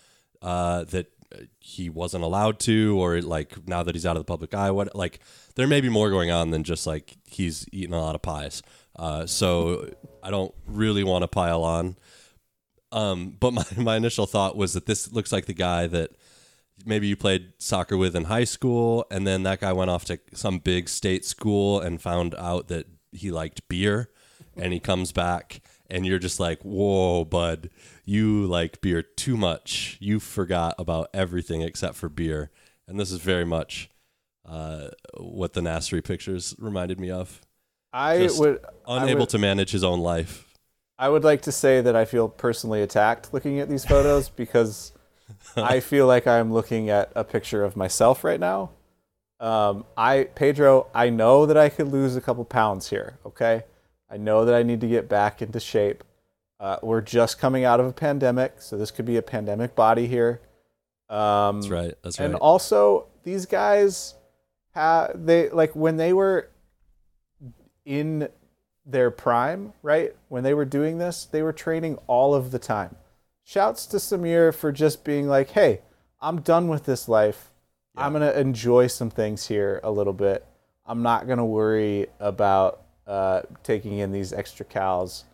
uh, 0.42 0.84
that 0.86 1.12
he 1.60 1.90
wasn't 1.90 2.24
allowed 2.24 2.60
to, 2.62 2.98
or 3.00 3.22
like 3.22 3.68
now 3.68 3.84
that 3.84 3.96
he's 3.96 4.06
out 4.06 4.16
of 4.16 4.22
the 4.22 4.26
public 4.26 4.54
eye, 4.54 4.72
what 4.72 4.96
like 4.96 5.20
there 5.56 5.68
may 5.68 5.82
be 5.82 5.90
more 5.90 6.10
going 6.10 6.32
on 6.32 6.52
than 6.52 6.64
just 6.64 6.88
like 6.88 7.18
he's 7.26 7.68
eating 7.72 7.94
a 7.94 8.02
lot 8.02 8.16
of 8.16 8.22
pies. 8.22 8.62
Uh, 8.96 9.26
so 9.26 9.90
I 10.24 10.30
don't 10.32 10.54
really 10.66 11.04
want 11.04 11.24
to 11.24 11.28
pile 11.28 11.64
on. 11.64 11.96
Um, 12.92 13.36
but 13.40 13.54
my, 13.54 13.64
my 13.78 13.96
initial 13.98 14.26
thought 14.26 14.56
was 14.56 14.74
that 14.74 14.86
this 14.86 15.12
looks 15.12 15.32
like 15.32 15.46
the 15.46 15.54
guy 15.54 15.88
that 15.88 16.12
maybe 16.86 17.08
you 17.08 17.16
played 17.16 17.54
soccer 17.60 17.96
with 17.98 18.16
in 18.16 18.26
high 18.26 18.44
school, 18.44 19.06
and 19.12 19.26
then 19.28 19.44
that 19.44 19.60
guy 19.62 19.72
went 19.74 19.90
off 19.92 20.06
to 20.06 20.20
some 20.34 20.60
big 20.60 20.90
state 20.90 21.26
school 21.26 21.80
and 21.80 22.02
found 22.02 22.34
out 22.36 22.68
that 22.70 22.88
he 23.12 23.32
liked 23.32 23.68
beer, 23.70 24.10
and 24.58 24.74
he 24.74 24.80
comes 24.80 25.12
back, 25.12 25.62
and 25.90 26.06
you're 26.06 26.20
just 26.20 26.40
like, 26.40 26.62
whoa, 26.64 27.24
bud, 27.24 27.70
you 28.04 28.46
like 28.46 28.82
beer 28.82 29.02
too 29.02 29.38
much. 29.38 29.98
You 30.02 30.20
forgot 30.20 30.76
about 30.78 31.10
everything 31.14 31.62
except 31.62 31.96
for 31.96 32.10
beer, 32.10 32.52
and 32.88 33.00
this 33.00 33.12
is 33.12 33.20
very 33.20 33.46
much 33.46 33.90
uh, 34.48 34.90
what 35.18 35.54
the 35.54 35.62
Nasri 35.62 36.04
pictures 36.04 36.56
reminded 36.60 37.00
me 37.00 37.10
of. 37.10 37.42
I 37.94 38.18
Just 38.20 38.40
would 38.40 38.60
I 38.88 39.04
Unable 39.04 39.22
would- 39.22 39.30
to 39.30 39.38
manage 39.38 39.72
his 39.72 39.84
own 39.84 40.00
life. 40.02 40.42
I 40.98 41.10
would 41.10 41.24
like 41.26 41.42
to 41.42 41.52
say 41.52 41.82
that 41.82 41.94
I 41.96 42.06
feel 42.06 42.30
personally 42.30 42.82
attacked 42.82 43.34
looking 43.34 43.60
at 43.60 43.68
these 43.70 43.84
photos 43.84 44.30
because 44.30 44.94
I 45.56 45.80
feel 45.80 46.08
like 46.08 46.28
I'm 46.28 46.52
looking 46.52 46.90
at 46.90 47.12
a 47.16 47.24
picture 47.24 47.64
of 47.64 47.76
myself 47.76 48.24
right 48.24 48.40
now. 48.40 48.72
Um, 49.40 49.86
I 49.98 50.26
Pedro, 50.36 50.88
I 50.94 51.10
know 51.10 51.46
that 51.46 51.58
I 51.58 51.70
could 51.70 51.90
lose 51.90 52.16
a 52.16 52.22
couple 52.22 52.46
pounds 52.46 52.90
here. 52.90 53.20
Okay, 53.26 53.64
I 54.10 54.18
know 54.18 54.46
that 54.46 54.56
I 54.56 54.64
need 54.64 54.82
to 54.82 54.88
get 54.88 55.10
back 55.10 55.42
into 55.42 55.60
shape. 55.60 56.04
Uh, 56.60 56.78
we're 56.82 57.02
just 57.02 57.38
coming 57.38 57.66
out 57.66 57.80
of 57.80 57.86
a 57.86 57.92
pandemic, 57.92 58.62
so 58.62 58.78
this 58.78 58.92
could 58.92 59.06
be 59.06 59.18
a 59.18 59.22
pandemic 59.22 59.76
body 59.76 60.08
here. 60.08 60.42
Um, 61.10 61.62
That's 61.62 61.70
right. 61.70 61.94
That's 62.02 62.20
right. 62.20 62.26
and 62.26 62.36
also, 62.36 63.08
these 63.24 63.46
guys, 63.46 64.16
ha- 64.74 65.10
they 65.14 65.50
like 65.50 65.76
when 65.76 65.98
they 65.98 66.14
were 66.14 66.50
in 67.86 68.30
their 68.86 69.12
prime, 69.12 69.74
right? 69.84 70.16
When 70.30 70.44
they 70.44 70.54
were 70.54 70.66
doing 70.66 70.98
this, 70.98 71.26
they 71.26 71.42
were 71.42 71.54
training 71.54 71.98
all 72.08 72.34
of 72.34 72.52
the 72.52 72.60
time. 72.60 72.96
Shouts 73.48 73.86
to 73.88 73.98
Samir 73.98 74.54
for 74.54 74.72
just 74.72 75.04
being 75.04 75.28
like, 75.28 75.52
"Hey, 75.52 75.82
I'm 76.20 76.42
done 76.42 76.68
with 76.68 76.86
this 76.86 77.08
life. 77.08 77.52
I'm 77.96 78.12
gonna 78.12 78.32
enjoy 78.32 78.88
some 78.88 79.12
things 79.12 79.46
here 79.48 79.80
a 79.84 79.92
little 79.92 80.14
bit. 80.14 80.44
I'm 80.86 81.04
not 81.04 81.28
gonna 81.28 81.46
worry 81.46 82.08
about 82.20 82.82
uh, 83.06 83.44
taking 83.62 84.00
in 84.00 84.12
these 84.12 84.34
extra 84.34 84.66
cows. 84.66 85.26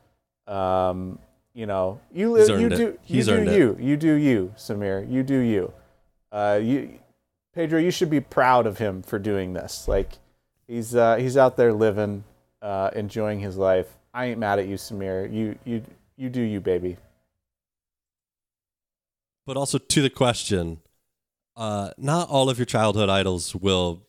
Um, 0.46 1.20
you 1.54 1.66
know, 1.66 2.00
you 2.12 2.36
He's 2.36 2.50
li- 2.50 2.62
you 2.62 2.68
it. 2.68 2.76
do 2.76 3.00
He's 3.02 3.28
you 3.28 3.38
do 3.38 3.42
it. 3.50 3.58
you 3.58 3.78
you 3.80 3.98
do 3.98 4.14
you, 4.14 4.54
Samir. 4.58 5.10
You 5.10 5.24
do 5.24 5.38
you. 5.40 5.72
Uh, 6.34 6.60
you, 6.62 7.00
Pedro, 7.56 7.80
you 7.80 7.92
should 7.92 8.10
be 8.10 8.20
proud 8.20 8.68
of 8.68 8.78
him 8.78 9.02
for 9.04 9.20
doing 9.20 9.54
this. 9.54 9.88
Like, 9.88 10.20
he's 10.68 10.94
uh, 10.96 11.16
he's 11.16 11.38
out 11.38 11.56
there 11.56 11.72
living, 11.72 12.26
uh, 12.62 12.92
enjoying 12.94 13.40
his 13.40 13.56
life. 13.58 13.98
I 14.14 14.26
ain't 14.26 14.40
mad 14.40 14.60
at 14.60 14.68
you, 14.68 14.76
Samir. 14.76 15.32
You 15.34 15.58
you 15.64 15.82
you 16.18 16.30
do 16.30 16.42
you, 16.42 16.60
baby. 16.60 16.98
But 19.46 19.58
also 19.58 19.78
to 19.78 20.02
the 20.02 20.10
question, 20.10 20.80
uh, 21.56 21.92
not 21.98 22.30
all 22.30 22.50
of 22.50 22.58
your 22.60 22.66
childhood 22.66 23.10
idols 23.10 23.56
will 23.56 24.08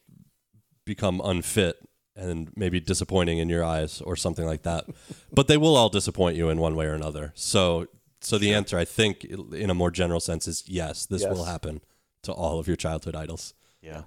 become 0.85 1.21
unfit 1.25 1.77
and 2.15 2.51
maybe 2.57 2.79
disappointing 2.81 3.39
in 3.39 3.49
your 3.49 3.65
eyes 3.65 4.01
or 4.03 4.17
something 4.17 4.45
like 4.45 4.63
that. 4.63 4.85
but 5.33 5.49
they 5.49 5.57
will 5.57 5.77
all 5.77 5.89
disappoint 5.89 6.37
you 6.37 6.49
in 6.51 6.59
one 6.59 6.77
way 6.77 6.87
or 6.87 6.93
another. 6.95 7.33
So, 7.35 7.87
so 8.21 8.37
the 8.39 8.53
answer, 8.55 8.77
I 8.79 8.85
think, 8.85 9.25
in 9.25 9.71
a 9.71 9.75
more 9.75 9.91
general 9.91 10.21
sense, 10.21 10.47
is 10.47 10.65
yes. 10.69 11.07
This 11.07 11.23
Yes. 11.23 11.33
will 11.35 11.45
happen 11.45 11.81
to 12.25 12.33
all 12.33 12.59
of 12.59 12.67
your 12.69 12.77
childhood 12.77 13.17
idols. 13.17 13.55
Yeah, 13.81 14.03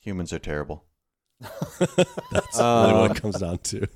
humans 0.00 0.32
are 0.32 0.38
terrible. 0.38 0.84
That's 1.40 2.58
really 2.58 2.58
Uh, 2.58 3.00
what 3.08 3.16
it 3.16 3.22
comes 3.22 3.38
down 3.38 3.58
to. 3.58 3.86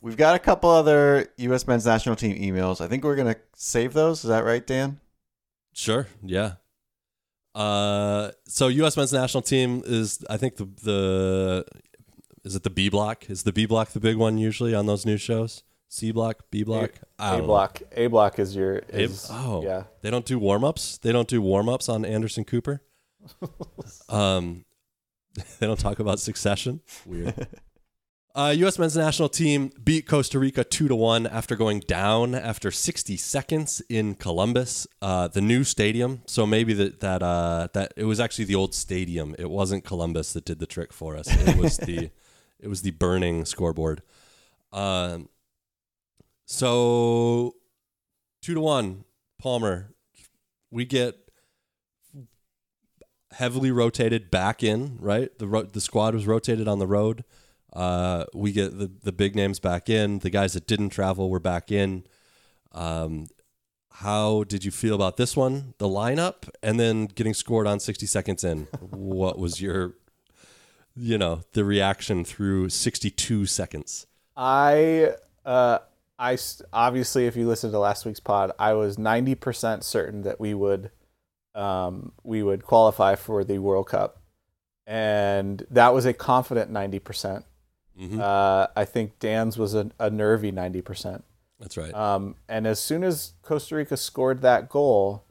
we've 0.00 0.16
got 0.16 0.34
a 0.34 0.38
couple 0.38 0.68
other 0.70 1.28
U.S. 1.38 1.66
men's 1.66 1.86
national 1.86 2.16
team 2.16 2.36
emails. 2.36 2.80
I 2.80 2.88
think 2.88 3.04
we're 3.04 3.16
gonna 3.16 3.36
save 3.56 3.94
those. 3.94 4.24
Is 4.24 4.28
that 4.28 4.44
right, 4.44 4.66
Dan? 4.66 5.00
Sure. 5.72 6.06
Yeah. 6.22 6.54
Uh, 7.54 8.30
so 8.46 8.68
U.S. 8.68 8.96
men's 8.96 9.12
national 9.12 9.42
team 9.42 9.82
is, 9.84 10.24
I 10.30 10.36
think 10.36 10.56
the 10.56 10.64
the 10.82 11.64
is 12.44 12.54
it 12.54 12.62
the 12.62 12.70
B 12.70 12.88
block? 12.88 13.28
Is 13.28 13.42
the 13.42 13.52
B 13.52 13.66
block 13.66 13.90
the 13.90 14.00
big 14.00 14.16
one 14.16 14.38
usually 14.38 14.74
on 14.74 14.86
those 14.86 15.04
news 15.04 15.20
shows? 15.20 15.64
C 15.88 16.12
block, 16.12 16.44
B 16.50 16.62
block, 16.64 16.90
I 17.18 17.28
A 17.28 17.30
don't 17.32 17.40
know. 17.40 17.46
block. 17.46 17.82
A 17.92 18.06
block 18.08 18.38
is 18.38 18.54
your 18.54 18.82
A- 18.92 19.08
oh, 19.30 19.62
yeah. 19.64 19.84
They 20.02 20.10
don't 20.10 20.26
do 20.26 20.38
warm 20.38 20.62
ups. 20.62 20.98
They 20.98 21.12
don't 21.12 21.26
do 21.28 21.40
warm 21.40 21.68
ups 21.68 21.88
on 21.88 22.04
Anderson 22.04 22.44
Cooper. 22.44 22.82
um, 24.08 24.64
they 25.58 25.66
don't 25.66 25.80
talk 25.80 25.98
about 25.98 26.20
succession. 26.20 26.80
Weird. 27.06 27.46
Uh, 28.34 28.54
U.S. 28.58 28.78
men's 28.78 28.96
national 28.96 29.28
team 29.28 29.72
beat 29.82 30.06
Costa 30.06 30.38
Rica 30.38 30.62
two 30.62 30.86
to 30.86 30.94
one 30.94 31.26
after 31.26 31.56
going 31.56 31.80
down 31.80 32.34
after 32.34 32.70
60 32.70 33.16
seconds 33.16 33.82
in 33.88 34.14
Columbus, 34.14 34.86
uh, 35.02 35.28
the 35.28 35.40
new 35.40 35.64
stadium. 35.64 36.22
So 36.26 36.46
maybe 36.46 36.72
that 36.74 37.00
that 37.00 37.22
uh, 37.22 37.68
that 37.72 37.94
it 37.96 38.04
was 38.04 38.20
actually 38.20 38.44
the 38.44 38.54
old 38.54 38.74
stadium. 38.74 39.34
It 39.38 39.50
wasn't 39.50 39.84
Columbus 39.84 40.34
that 40.34 40.44
did 40.44 40.60
the 40.60 40.66
trick 40.66 40.92
for 40.92 41.16
us. 41.16 41.26
It 41.28 41.56
was 41.56 41.78
the 41.78 42.10
it 42.60 42.68
was 42.68 42.82
the 42.82 42.92
burning 42.92 43.44
scoreboard. 43.44 44.02
Um, 44.72 45.30
so 46.44 47.54
two 48.42 48.54
to 48.54 48.60
one, 48.60 49.04
Palmer. 49.40 49.94
We 50.70 50.84
get 50.84 51.16
heavily 53.32 53.70
rotated 53.70 54.30
back 54.30 54.62
in. 54.62 54.98
Right, 55.00 55.36
the 55.38 55.48
ro- 55.48 55.62
the 55.62 55.80
squad 55.80 56.14
was 56.14 56.26
rotated 56.26 56.68
on 56.68 56.78
the 56.78 56.86
road. 56.86 57.24
Uh, 57.72 58.24
we 58.34 58.52
get 58.52 58.78
the 58.78 58.90
the 59.02 59.12
big 59.12 59.36
names 59.36 59.60
back 59.60 59.88
in. 59.88 60.20
The 60.20 60.30
guys 60.30 60.54
that 60.54 60.66
didn't 60.66 60.90
travel 60.90 61.30
were 61.30 61.40
back 61.40 61.70
in. 61.70 62.04
Um, 62.72 63.26
how 63.90 64.44
did 64.44 64.64
you 64.64 64.70
feel 64.70 64.94
about 64.94 65.16
this 65.16 65.36
one? 65.36 65.74
The 65.78 65.88
lineup, 65.88 66.48
and 66.62 66.78
then 66.78 67.06
getting 67.06 67.34
scored 67.34 67.66
on 67.66 67.80
sixty 67.80 68.06
seconds 68.06 68.44
in. 68.44 68.60
what 68.90 69.38
was 69.38 69.60
your, 69.60 69.94
you 70.94 71.18
know, 71.18 71.42
the 71.52 71.64
reaction 71.64 72.24
through 72.24 72.70
sixty 72.70 73.10
two 73.10 73.44
seconds? 73.46 74.06
I 74.36 75.14
uh 75.44 75.80
I 76.18 76.38
obviously 76.72 77.26
if 77.26 77.36
you 77.36 77.46
listened 77.46 77.72
to 77.72 77.78
last 77.78 78.04
week's 78.06 78.20
pod, 78.20 78.52
I 78.58 78.72
was 78.72 78.96
90% 78.96 79.84
certain 79.84 80.22
that 80.22 80.40
we 80.40 80.54
would 80.54 80.90
um 81.54 82.12
we 82.24 82.42
would 82.42 82.64
qualify 82.64 83.14
for 83.14 83.44
the 83.44 83.58
World 83.58 83.88
Cup. 83.88 84.22
And 84.86 85.66
that 85.70 85.92
was 85.92 86.06
a 86.06 86.14
confident 86.14 86.72
90%. 86.72 87.44
Mhm. 87.98 88.20
Uh 88.20 88.68
I 88.76 88.84
think 88.84 89.18
Dan's 89.18 89.58
was 89.58 89.74
a, 89.74 89.90
a 89.98 90.10
nervy 90.10 90.52
90%. 90.52 91.22
That's 91.60 91.76
right. 91.76 91.92
Um, 91.92 92.36
and 92.48 92.66
as 92.66 92.78
soon 92.78 93.02
as 93.02 93.32
Costa 93.42 93.74
Rica 93.74 93.96
scored 93.96 94.42
that 94.42 94.68
goal, 94.68 95.24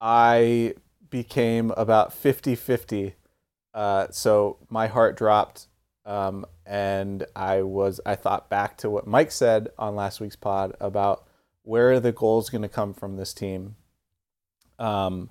I 0.00 0.74
became 1.08 1.70
about 1.76 2.12
50 2.12 2.54
50. 2.54 3.14
Uh, 3.72 4.06
so 4.10 4.58
my 4.68 4.86
heart 4.86 5.16
dropped. 5.16 5.68
Um, 6.04 6.44
and 6.66 7.24
I 7.34 7.62
was, 7.62 8.00
I 8.04 8.14
thought 8.14 8.50
back 8.50 8.76
to 8.78 8.90
what 8.90 9.06
Mike 9.06 9.30
said 9.30 9.70
on 9.78 9.96
last 9.96 10.20
week's 10.20 10.36
pod 10.36 10.74
about 10.80 11.26
where 11.62 11.92
are 11.92 12.00
the 12.00 12.12
goals 12.12 12.50
going 12.50 12.62
to 12.62 12.68
come 12.68 12.92
from 12.92 13.16
this 13.16 13.32
team? 13.32 13.76
Um, 14.78 15.30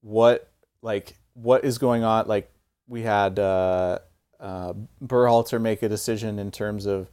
what, 0.00 0.50
like, 0.80 1.18
what 1.34 1.64
is 1.64 1.76
going 1.76 2.04
on? 2.04 2.26
Like, 2.26 2.50
we 2.86 3.02
had 3.02 3.38
uh, 3.38 3.98
uh, 4.40 4.72
Berhalter 5.04 5.60
make 5.60 5.82
a 5.82 5.88
decision 5.88 6.38
in 6.38 6.50
terms 6.50 6.86
of 6.86 7.08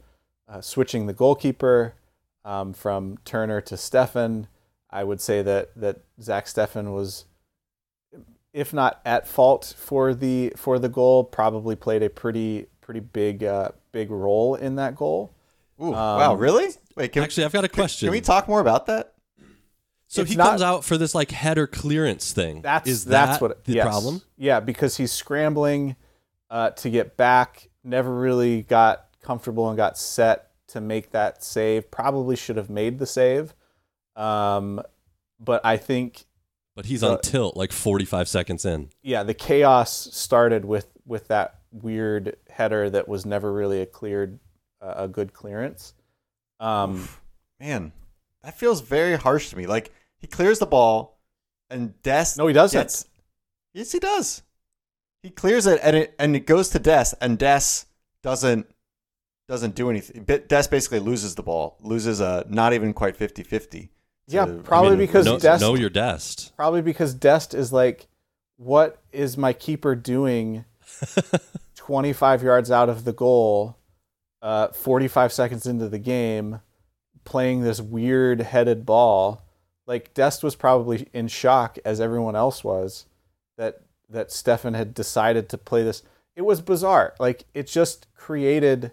uh, 0.48 0.60
switching 0.60 1.06
the 1.06 1.12
goalkeeper 1.12 1.94
um, 2.44 2.72
from 2.72 3.18
Turner 3.24 3.60
to 3.62 3.74
Steffen. 3.74 4.46
I 4.90 5.02
would 5.04 5.20
say 5.20 5.42
that 5.42 5.70
that 5.76 6.00
Zack 6.22 6.46
Steffen 6.46 6.94
was, 6.94 7.24
if 8.52 8.72
not 8.72 9.00
at 9.04 9.26
fault 9.26 9.74
for 9.76 10.14
the 10.14 10.52
for 10.56 10.78
the 10.78 10.88
goal, 10.88 11.24
probably 11.24 11.74
played 11.76 12.02
a 12.02 12.08
pretty 12.10 12.66
pretty 12.80 13.00
big 13.00 13.42
uh, 13.42 13.70
big 13.92 14.10
role 14.10 14.54
in 14.54 14.76
that 14.76 14.94
goal. 14.94 15.32
Ooh, 15.82 15.90
wow, 15.90 16.32
Um, 16.32 16.38
really? 16.38 16.68
Wait, 16.96 17.12
can, 17.12 17.22
Actually, 17.22 17.44
I've 17.44 17.52
got 17.52 17.64
a 17.64 17.68
question. 17.68 18.06
can 18.06 18.12
we 18.12 18.20
talk 18.22 18.48
more 18.48 18.60
about 18.60 18.86
that? 18.86 19.12
so 20.06 20.22
it's 20.22 20.30
he 20.30 20.36
not- 20.36 20.46
comes 20.50 20.62
out 20.62 20.84
for 20.84 20.96
this 20.96 21.14
like 21.14 21.32
header 21.32 21.66
clearance 21.66 22.32
thing. 22.32 22.62
That's 22.62 22.88
is 22.88 23.04
that's 23.04 23.38
that 23.38 23.42
what 23.42 23.64
the 23.64 23.72
yes. 23.74 23.84
problem? 23.86 24.22
Yeah, 24.38 24.60
because 24.60 24.96
he's 24.96 25.12
scrambling 25.12 25.96
uh, 26.50 26.70
to 26.70 26.90
get 26.90 27.16
back. 27.16 27.68
Never 27.84 28.14
really 28.14 28.62
got 28.62 29.06
comfortable 29.22 29.68
and 29.68 29.76
got 29.76 29.96
set 29.98 30.50
to 30.68 30.80
make 30.80 31.10
that 31.12 31.42
save. 31.44 31.90
Probably 31.90 32.36
should 32.36 32.56
have 32.56 32.70
made 32.70 32.98
the 32.98 33.06
save. 33.06 33.54
Um, 34.16 34.82
but 35.38 35.64
I 35.64 35.76
think 35.76 36.24
But 36.74 36.86
he's 36.86 37.02
Uh, 37.02 37.12
on 37.12 37.20
tilt 37.20 37.56
like 37.56 37.72
45 37.72 38.28
seconds 38.28 38.64
in. 38.64 38.90
yeah, 39.02 39.22
the 39.22 39.34
chaos 39.34 40.08
started 40.14 40.64
with 40.64 40.88
with 41.06 41.28
that 41.28 41.60
weird 41.70 42.36
header 42.50 42.90
that 42.90 43.06
was 43.06 43.24
never 43.24 43.52
really 43.52 43.80
a 43.80 43.86
cleared 43.86 44.40
uh, 44.80 44.94
a 44.96 45.08
good 45.08 45.32
clearance. 45.32 45.94
Um, 46.60 47.08
Man, 47.60 47.92
that 48.42 48.58
feels 48.58 48.80
very 48.80 49.16
harsh 49.16 49.50
to 49.50 49.56
me. 49.56 49.66
Like 49.66 49.92
he 50.18 50.26
clears 50.26 50.58
the 50.58 50.66
ball, 50.66 51.18
and 51.70 52.00
Dest. 52.02 52.36
no, 52.38 52.46
he 52.46 52.52
doesn't. 52.54 52.78
gets- 52.80 53.06
yes, 53.74 53.92
he 53.92 53.98
does. 53.98 54.42
He 55.26 55.32
clears 55.32 55.66
it, 55.66 55.80
and 55.82 55.96
it 55.96 56.14
and 56.20 56.36
it 56.36 56.46
goes 56.46 56.68
to 56.68 56.78
Dest, 56.78 57.14
and 57.20 57.36
Dest 57.36 57.88
doesn't 58.22 58.68
doesn't 59.48 59.74
do 59.74 59.90
anything. 59.90 60.22
But 60.22 60.48
Dest 60.48 60.70
basically 60.70 61.00
loses 61.00 61.34
the 61.34 61.42
ball, 61.42 61.76
loses 61.80 62.20
a 62.20 62.46
not 62.48 62.72
even 62.72 62.92
quite 62.92 63.18
50-50. 63.18 63.88
yeah, 64.28 64.44
to- 64.44 64.52
probably 64.62 64.90
I 64.90 64.90
mean, 64.92 64.98
because 65.00 65.26
know, 65.26 65.36
Dest 65.36 65.60
know 65.60 65.74
your 65.74 65.90
dest. 65.90 66.54
probably 66.54 66.80
because 66.80 67.12
Dest 67.12 67.54
is 67.54 67.72
like, 67.72 68.06
what 68.56 69.02
is 69.10 69.36
my 69.36 69.52
keeper 69.52 69.96
doing? 69.96 70.64
25 71.74 72.44
yards 72.44 72.70
out 72.70 72.88
of 72.88 73.04
the 73.04 73.12
goal, 73.12 73.76
uh, 74.42 74.68
45 74.68 75.32
seconds 75.32 75.66
into 75.66 75.88
the 75.88 75.98
game, 75.98 76.60
playing 77.24 77.62
this 77.62 77.80
weird 77.80 78.42
headed 78.42 78.86
ball. 78.86 79.42
Like 79.88 80.14
Dest 80.14 80.44
was 80.44 80.54
probably 80.54 81.08
in 81.12 81.26
shock, 81.26 81.78
as 81.84 82.00
everyone 82.00 82.36
else 82.36 82.62
was, 82.62 83.06
that 83.58 83.82
that 84.08 84.28
Steffen 84.28 84.74
had 84.76 84.94
decided 84.94 85.48
to 85.48 85.58
play 85.58 85.82
this. 85.82 86.02
It 86.36 86.42
was 86.42 86.60
bizarre. 86.60 87.14
Like 87.18 87.44
it 87.54 87.66
just 87.66 88.06
created 88.14 88.92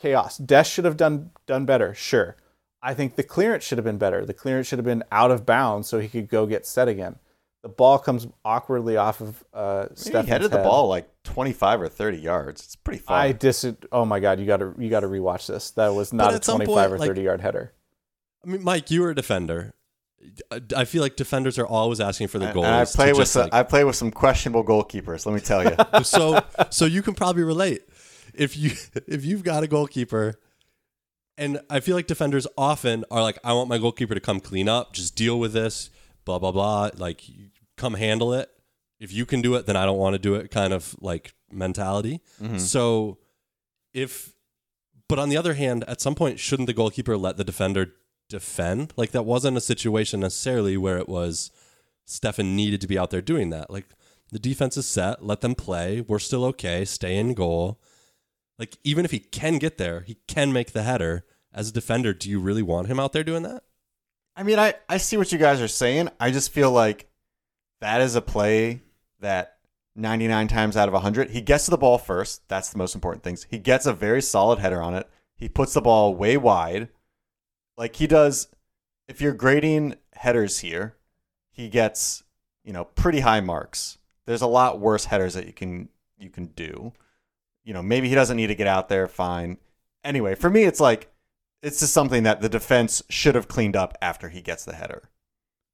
chaos. 0.00 0.38
Dest 0.38 0.70
should 0.72 0.84
have 0.84 0.96
done 0.96 1.30
done 1.46 1.64
better, 1.66 1.94
sure. 1.94 2.36
I 2.82 2.94
think 2.94 3.16
the 3.16 3.22
clearance 3.22 3.64
should 3.64 3.78
have 3.78 3.84
been 3.84 3.98
better. 3.98 4.24
The 4.26 4.34
clearance 4.34 4.66
should 4.66 4.78
have 4.78 4.84
been 4.84 5.02
out 5.10 5.30
of 5.30 5.46
bounds 5.46 5.88
so 5.88 5.98
he 6.00 6.08
could 6.08 6.28
go 6.28 6.46
get 6.46 6.66
set 6.66 6.86
again. 6.86 7.16
The 7.62 7.70
ball 7.70 7.98
comes 7.98 8.26
awkwardly 8.44 8.98
off 8.98 9.22
of 9.22 9.42
uh, 9.54 9.86
He 9.88 10.10
Steffen's 10.10 10.28
headed 10.28 10.50
the 10.50 10.58
head. 10.58 10.64
ball 10.64 10.86
like 10.86 11.08
twenty 11.24 11.54
five 11.54 11.80
or 11.80 11.88
thirty 11.88 12.18
yards. 12.18 12.62
It's 12.62 12.76
pretty 12.76 12.98
far. 13.00 13.16
I 13.18 13.32
dis. 13.32 13.64
Oh 13.90 14.04
my 14.04 14.20
god, 14.20 14.38
you 14.38 14.44
got 14.46 14.58
to 14.58 14.74
you 14.78 14.90
got 14.90 15.00
to 15.00 15.06
rewatch 15.06 15.46
this. 15.46 15.70
That 15.72 15.94
was 15.94 16.12
not 16.12 16.32
a 16.32 16.36
at 16.36 16.44
some 16.44 16.56
twenty 16.58 16.74
five 16.74 16.90
point, 16.90 16.92
or 16.92 16.98
like- 16.98 17.08
thirty 17.08 17.22
yard 17.22 17.40
header. 17.40 17.72
I 18.44 18.50
mean, 18.50 18.62
Mike, 18.62 18.90
you 18.90 19.00
were 19.00 19.10
a 19.10 19.14
defender. 19.14 19.72
I- 20.76 20.84
feel 20.84 21.02
like 21.02 21.16
defenders 21.16 21.58
are 21.58 21.66
always 21.66 22.00
asking 22.00 22.28
for 22.28 22.38
the 22.38 22.52
goals. 22.52 22.66
and 22.66 22.74
I 22.74 22.84
play 22.84 23.12
with 23.12 23.28
some, 23.28 23.42
like- 23.42 23.54
I 23.54 23.62
play 23.62 23.84
with 23.84 23.96
some 23.96 24.10
questionable 24.10 24.64
goalkeepers. 24.64 25.26
Let 25.26 25.34
me 25.34 25.40
tell 25.40 25.64
you. 25.64 25.76
so 26.04 26.42
so 26.70 26.84
you 26.84 27.02
can 27.02 27.14
probably 27.14 27.42
relate 27.42 27.82
if 28.34 28.56
you 28.56 28.72
if 29.06 29.24
you've 29.24 29.44
got 29.44 29.62
a 29.62 29.66
goalkeeper 29.66 30.40
and 31.38 31.60
i 31.70 31.80
feel 31.80 31.94
like 31.94 32.06
defenders 32.06 32.46
often 32.58 33.04
are 33.10 33.22
like 33.22 33.38
i 33.44 33.52
want 33.52 33.68
my 33.68 33.78
goalkeeper 33.78 34.14
to 34.14 34.20
come 34.20 34.40
clean 34.40 34.68
up 34.68 34.92
just 34.92 35.16
deal 35.16 35.38
with 35.38 35.52
this 35.52 35.90
blah 36.24 36.38
blah 36.38 36.52
blah 36.52 36.90
like 36.96 37.22
come 37.76 37.94
handle 37.94 38.32
it 38.32 38.50
if 39.00 39.12
you 39.12 39.26
can 39.26 39.40
do 39.40 39.54
it 39.54 39.66
then 39.66 39.76
i 39.76 39.84
don't 39.84 39.98
want 39.98 40.14
to 40.14 40.18
do 40.18 40.34
it 40.34 40.50
kind 40.50 40.72
of 40.72 40.94
like 41.00 41.34
mentality 41.50 42.20
mm-hmm. 42.40 42.58
so 42.58 43.18
if 43.92 44.34
but 45.08 45.18
on 45.18 45.28
the 45.28 45.36
other 45.36 45.54
hand 45.54 45.84
at 45.86 46.00
some 46.00 46.14
point 46.14 46.38
shouldn't 46.38 46.66
the 46.66 46.72
goalkeeper 46.72 47.16
let 47.16 47.36
the 47.36 47.44
defender 47.44 47.94
defend 48.34 48.92
like 48.96 49.12
that 49.12 49.24
wasn't 49.24 49.56
a 49.56 49.60
situation 49.60 50.20
necessarily 50.20 50.76
where 50.76 50.98
it 50.98 51.08
was 51.08 51.50
Steffen 52.06 52.54
needed 52.54 52.80
to 52.80 52.86
be 52.86 52.98
out 52.98 53.10
there 53.10 53.22
doing 53.22 53.50
that. 53.50 53.70
Like 53.70 53.86
the 54.30 54.38
defense 54.38 54.76
is 54.76 54.88
set, 54.88 55.24
let 55.24 55.40
them 55.40 55.54
play. 55.54 56.00
We're 56.00 56.18
still 56.18 56.44
okay. 56.46 56.84
Stay 56.84 57.16
in 57.16 57.34
goal. 57.34 57.80
Like 58.58 58.76
even 58.84 59.04
if 59.04 59.12
he 59.12 59.20
can 59.20 59.58
get 59.58 59.78
there, 59.78 60.00
he 60.00 60.18
can 60.26 60.52
make 60.52 60.72
the 60.72 60.82
header. 60.82 61.24
As 61.52 61.68
a 61.68 61.72
defender, 61.72 62.12
do 62.12 62.28
you 62.28 62.40
really 62.40 62.62
want 62.62 62.88
him 62.88 62.98
out 62.98 63.12
there 63.12 63.22
doing 63.22 63.44
that? 63.44 63.62
I 64.34 64.42
mean, 64.42 64.58
I, 64.58 64.74
I 64.88 64.96
see 64.96 65.16
what 65.16 65.30
you 65.30 65.38
guys 65.38 65.60
are 65.60 65.68
saying. 65.68 66.08
I 66.18 66.32
just 66.32 66.52
feel 66.52 66.72
like 66.72 67.08
that 67.80 68.00
is 68.00 68.16
a 68.16 68.20
play 68.20 68.82
that 69.20 69.58
99 69.94 70.48
times 70.48 70.76
out 70.76 70.88
of 70.88 70.94
100, 70.94 71.30
he 71.30 71.40
gets 71.40 71.66
to 71.66 71.70
the 71.70 71.78
ball 71.78 71.98
first. 71.98 72.48
That's 72.48 72.70
the 72.70 72.78
most 72.78 72.96
important 72.96 73.22
things. 73.22 73.46
He 73.48 73.58
gets 73.58 73.86
a 73.86 73.92
very 73.92 74.20
solid 74.20 74.58
header 74.58 74.82
on 74.82 74.94
it. 74.94 75.08
He 75.36 75.48
puts 75.48 75.74
the 75.74 75.80
ball 75.80 76.16
way 76.16 76.36
wide. 76.36 76.88
Like 77.76 77.96
he 77.96 78.06
does, 78.06 78.48
if 79.08 79.20
you're 79.20 79.32
grading 79.32 79.96
headers 80.14 80.60
here, 80.60 80.96
he 81.50 81.68
gets, 81.68 82.22
you 82.64 82.72
know, 82.72 82.84
pretty 82.84 83.20
high 83.20 83.40
marks. 83.40 83.98
There's 84.26 84.42
a 84.42 84.46
lot 84.46 84.80
worse 84.80 85.06
headers 85.06 85.34
that 85.34 85.46
you 85.46 85.52
can 85.52 85.88
you 86.18 86.30
can 86.30 86.46
do. 86.46 86.92
You 87.64 87.74
know, 87.74 87.82
maybe 87.82 88.08
he 88.08 88.14
doesn't 88.14 88.36
need 88.36 88.48
to 88.48 88.54
get 88.54 88.66
out 88.66 88.88
there, 88.88 89.06
fine. 89.08 89.58
Anyway, 90.02 90.34
for 90.34 90.50
me 90.50 90.64
it's 90.64 90.80
like 90.80 91.10
it's 91.62 91.80
just 91.80 91.92
something 91.92 92.22
that 92.24 92.40
the 92.40 92.48
defense 92.48 93.02
should 93.08 93.34
have 93.34 93.48
cleaned 93.48 93.76
up 93.76 93.96
after 94.02 94.28
he 94.28 94.40
gets 94.40 94.64
the 94.64 94.74
header. 94.74 95.10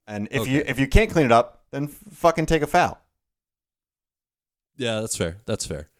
And 0.06 0.28
if 0.30 0.48
you 0.48 0.62
if 0.66 0.78
you 0.78 0.86
can't 0.86 1.10
clean 1.10 1.26
it 1.26 1.32
up, 1.32 1.64
then 1.70 1.86
fucking 1.86 2.46
take 2.46 2.62
a 2.62 2.66
foul. 2.66 3.00
Yeah, 4.76 5.00
that's 5.00 5.16
fair. 5.16 5.38
That's 5.46 5.66
fair. 5.66 5.90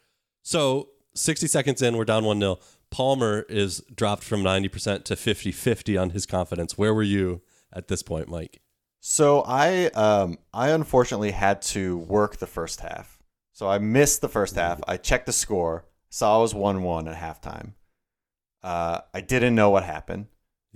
So 0.42 0.88
60 1.14 1.46
seconds 1.46 1.82
in, 1.82 1.96
we're 1.96 2.04
down 2.04 2.24
1 2.24 2.40
0. 2.40 2.58
Palmer 2.90 3.46
is 3.48 3.82
dropped 3.94 4.24
from 4.24 4.42
90% 4.42 5.04
to 5.04 5.16
50 5.16 5.52
50 5.52 5.96
on 5.96 6.10
his 6.10 6.26
confidence. 6.26 6.76
Where 6.76 6.92
were 6.92 7.02
you 7.02 7.42
at 7.72 7.88
this 7.88 8.02
point, 8.02 8.28
Mike? 8.28 8.60
So 9.00 9.42
I 9.46 9.86
um 9.86 10.38
I 10.52 10.70
unfortunately 10.70 11.30
had 11.30 11.62
to 11.62 11.98
work 11.98 12.36
the 12.36 12.46
first 12.46 12.80
half. 12.80 13.18
So 13.52 13.68
I 13.68 13.78
missed 13.78 14.20
the 14.20 14.28
first 14.28 14.54
half. 14.56 14.80
I 14.86 14.96
checked 14.96 15.26
the 15.26 15.32
score, 15.32 15.84
saw 16.10 16.38
it 16.38 16.42
was 16.42 16.54
one 16.54 16.82
one 16.82 17.08
at 17.08 17.16
halftime. 17.16 17.72
Uh, 18.62 19.00
I 19.14 19.20
didn't 19.22 19.54
know 19.54 19.70
what 19.70 19.84
happened. 19.84 20.26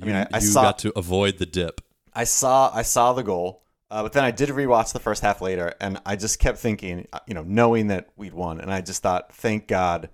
I 0.01 0.05
mean, 0.07 0.15
You- 0.15 0.21
I, 0.23 0.27
I 0.35 0.39
you 0.39 0.47
saw 0.47 0.63
got 0.63 0.79
to 0.81 0.93
avoid 0.97 1.39
the 1.39 1.47
dip. 1.47 1.81
I 2.15 2.25
saw 2.25 2.71
I 2.73 2.83
saw 2.83 3.13
the 3.13 3.23
goal, 3.23 3.63
uh, 3.91 4.03
but 4.03 4.13
then 4.13 4.25
I 4.25 4.31
did 4.31 4.49
rewatch 4.51 4.93
the 4.93 5.01
first 5.01 5.23
half 5.23 5.41
later, 5.41 5.75
and 5.81 6.01
I 6.07 6.17
just 6.17 6.39
kept 6.39 6.59
thinking, 6.59 7.07
uh, 7.13 7.19
you 7.27 7.35
know, 7.35 7.43
knowing 7.43 7.89
that 7.89 8.09
we'd 8.17 8.33
won, 8.35 8.61
and 8.61 8.73
I 8.73 8.81
just 8.81 9.03
thought, 9.03 9.35
thank 9.35 9.67
God, 9.67 10.09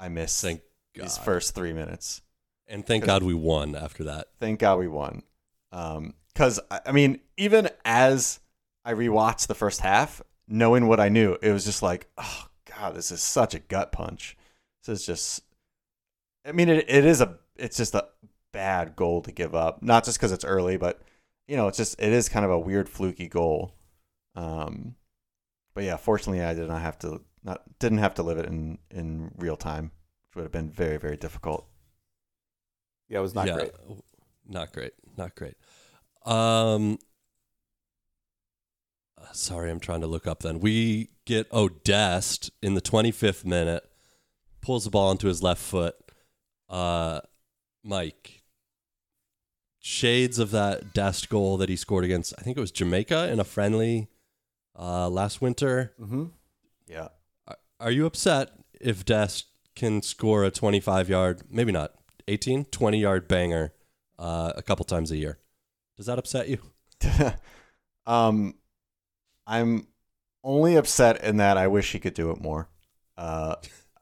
I 0.00 0.08
missed 0.08 0.40
Thank 0.40 0.62
God. 0.94 1.04
these 1.04 1.18
first 1.18 1.54
three 1.54 1.72
minutes. 1.72 2.22
and 2.66 2.86
thank 2.86 3.04
God 3.04 3.22
we 3.22 3.34
won 3.34 3.74
after 3.76 4.04
that. 4.04 4.28
Thank 4.40 4.60
God 4.60 4.78
we 4.78 4.88
won. 4.88 5.22
Because 5.70 6.60
I 6.70 6.80
I 6.86 6.92
mean, 6.92 7.20
even 7.36 7.68
as 7.84 8.40
I 8.84 8.94
rewatched 8.94 9.46
the 9.46 9.54
first 9.54 9.80
half, 9.80 10.22
knowing 10.48 10.86
what 10.86 11.00
I 11.00 11.08
knew, 11.08 11.36
it 11.42 11.52
was 11.52 11.64
just 11.64 11.82
like, 11.82 12.08
oh 12.18 12.46
God, 12.76 12.94
this 12.94 13.10
is 13.10 13.22
such 13.22 13.54
a 13.54 13.58
gut 13.58 13.92
punch. 13.92 14.36
This 14.84 15.00
is 15.00 15.06
just. 15.06 15.42
I 16.44 16.52
mean, 16.52 16.68
it, 16.68 16.84
it 16.88 17.04
is 17.04 17.20
a. 17.20 17.38
It's 17.56 17.76
just 17.76 17.94
a 17.94 18.08
bad 18.52 18.96
goal 18.96 19.22
to 19.22 19.32
give 19.32 19.54
up. 19.54 19.82
Not 19.82 20.04
just 20.04 20.18
because 20.18 20.32
it's 20.32 20.44
early, 20.44 20.76
but 20.76 21.00
you 21.46 21.56
know, 21.56 21.68
it's 21.68 21.76
just 21.76 22.00
it 22.00 22.12
is 22.12 22.28
kind 22.28 22.44
of 22.44 22.50
a 22.50 22.58
weird 22.58 22.88
fluky 22.88 23.28
goal. 23.28 23.74
Um, 24.34 24.96
but 25.74 25.84
yeah, 25.84 25.96
fortunately, 25.96 26.42
I 26.42 26.54
did 26.54 26.68
not 26.68 26.80
have 26.80 26.98
to 27.00 27.22
not 27.44 27.62
didn't 27.78 27.98
have 27.98 28.14
to 28.14 28.22
live 28.22 28.38
it 28.38 28.46
in 28.46 28.78
in 28.90 29.30
real 29.36 29.56
time, 29.56 29.92
which 30.32 30.36
would 30.36 30.44
have 30.44 30.52
been 30.52 30.70
very 30.70 30.96
very 30.96 31.16
difficult. 31.16 31.66
Yeah, 33.08 33.18
it 33.18 33.22
was 33.22 33.34
not 33.34 33.46
yeah, 33.46 33.54
great. 33.54 33.72
Not 34.48 34.72
great. 34.72 34.92
Not 35.18 35.34
great. 35.34 35.54
Um, 36.24 36.98
sorry, 39.32 39.70
I'm 39.70 39.80
trying 39.80 40.00
to 40.00 40.06
look 40.06 40.26
up 40.26 40.40
then. 40.40 40.60
We 40.60 41.10
get 41.26 41.50
Odest 41.50 42.50
in 42.62 42.74
the 42.74 42.80
25th 42.80 43.44
minute, 43.44 43.84
pulls 44.62 44.84
the 44.84 44.90
ball 44.90 45.10
into 45.10 45.26
his 45.26 45.42
left 45.42 45.60
foot. 45.60 45.94
Uh, 46.70 47.20
Mike, 47.84 48.42
shades 49.80 50.38
of 50.38 50.50
that 50.52 50.94
Dest 50.94 51.28
goal 51.28 51.58
that 51.58 51.68
he 51.68 51.76
scored 51.76 52.04
against, 52.04 52.32
I 52.38 52.42
think 52.42 52.56
it 52.56 52.60
was 52.60 52.70
Jamaica 52.70 53.30
in 53.30 53.38
a 53.38 53.44
friendly 53.44 54.08
uh, 54.78 55.08
last 55.10 55.42
winter. 55.42 55.92
Mm-hmm. 56.00 56.24
Yeah. 56.88 57.08
Are- 57.46 57.58
Are 57.80 57.90
you 57.90 58.06
upset 58.06 58.50
if 58.80 59.04
Dest 59.04 59.46
can 59.74 60.02
score 60.02 60.44
a 60.44 60.50
25 60.50 61.08
yard, 61.08 61.42
maybe 61.50 61.72
not 61.72 61.92
18, 62.28 62.66
20 62.66 62.98
yard 62.98 63.28
banger 63.28 63.72
uh, 64.18 64.52
a 64.56 64.62
couple 64.62 64.84
times 64.84 65.10
a 65.10 65.16
year? 65.16 65.38
Does 65.96 66.06
that 66.06 66.18
upset 66.18 66.48
you? 66.48 66.58
um, 68.06 68.54
I'm 69.46 69.86
only 70.44 70.76
upset 70.76 71.22
in 71.24 71.38
that 71.38 71.56
I 71.56 71.68
wish 71.68 71.92
he 71.92 71.98
could 71.98 72.14
do 72.14 72.30
it 72.30 72.40
more. 72.40 72.68
Uh, 73.16 73.56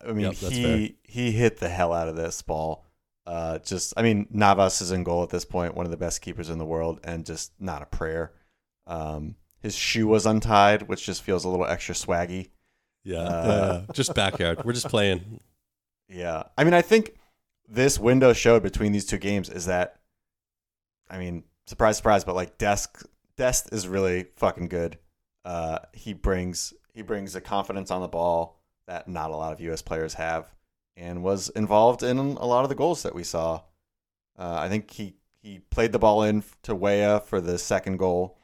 I 0.06 0.12
mean, 0.12 0.26
Yep, 0.26 0.34
he 0.34 0.62
fair. 0.62 0.88
he 1.02 1.32
hit 1.32 1.58
the 1.58 1.68
hell 1.68 1.92
out 1.92 2.08
of 2.08 2.16
this 2.16 2.40
ball. 2.42 2.86
Uh, 3.26 3.58
just 3.58 3.92
I 3.96 4.02
mean, 4.02 4.26
Navas 4.30 4.80
is 4.80 4.92
in 4.92 5.04
goal 5.04 5.22
at 5.22 5.30
this 5.30 5.44
point, 5.44 5.74
one 5.74 5.86
of 5.86 5.90
the 5.90 5.96
best 5.96 6.22
keepers 6.22 6.48
in 6.48 6.58
the 6.58 6.64
world, 6.64 7.00
and 7.04 7.26
just 7.26 7.52
not 7.60 7.82
a 7.82 7.86
prayer. 7.86 8.32
Um, 8.86 9.36
his 9.60 9.74
shoe 9.74 10.06
was 10.06 10.26
untied, 10.26 10.88
which 10.88 11.04
just 11.04 11.22
feels 11.22 11.44
a 11.44 11.48
little 11.48 11.66
extra 11.66 11.94
swaggy. 11.94 12.48
Yeah. 13.04 13.18
Uh, 13.18 13.86
just 13.92 14.14
backyard. 14.14 14.64
We're 14.64 14.72
just 14.72 14.88
playing. 14.88 15.40
Yeah. 16.10 16.42
I 16.58 16.64
mean, 16.64 16.74
I 16.74 16.82
think 16.82 17.14
this 17.68 17.98
window 17.98 18.32
showed 18.32 18.62
between 18.62 18.92
these 18.92 19.06
two 19.06 19.18
games 19.18 19.48
is 19.48 19.66
that, 19.66 20.00
I 21.08 21.18
mean, 21.18 21.44
surprise, 21.66 21.96
surprise, 21.96 22.24
but 22.24 22.34
like 22.34 22.58
Desk, 22.58 23.02
Dest 23.36 23.72
is 23.72 23.86
really 23.88 24.26
fucking 24.36 24.68
good. 24.68 24.98
Uh, 25.44 25.78
he 25.94 26.12
brings 26.12 26.74
he 26.92 27.02
brings 27.02 27.34
a 27.34 27.40
confidence 27.40 27.90
on 27.90 28.02
the 28.02 28.08
ball 28.08 28.60
that 28.86 29.08
not 29.08 29.30
a 29.30 29.36
lot 29.36 29.52
of 29.52 29.60
U.S. 29.60 29.80
players 29.80 30.14
have, 30.14 30.52
and 30.96 31.22
was 31.22 31.48
involved 31.50 32.02
in 32.02 32.18
a 32.18 32.46
lot 32.46 32.64
of 32.64 32.68
the 32.68 32.74
goals 32.74 33.04
that 33.04 33.14
we 33.14 33.24
saw. 33.24 33.62
Uh, 34.38 34.56
I 34.58 34.68
think 34.68 34.90
he 34.90 35.14
he 35.42 35.60
played 35.70 35.92
the 35.92 35.98
ball 35.98 36.24
in 36.24 36.44
to 36.64 36.74
Weah 36.74 37.20
for 37.20 37.40
the 37.40 37.56
second 37.56 37.96
goal. 37.96 38.36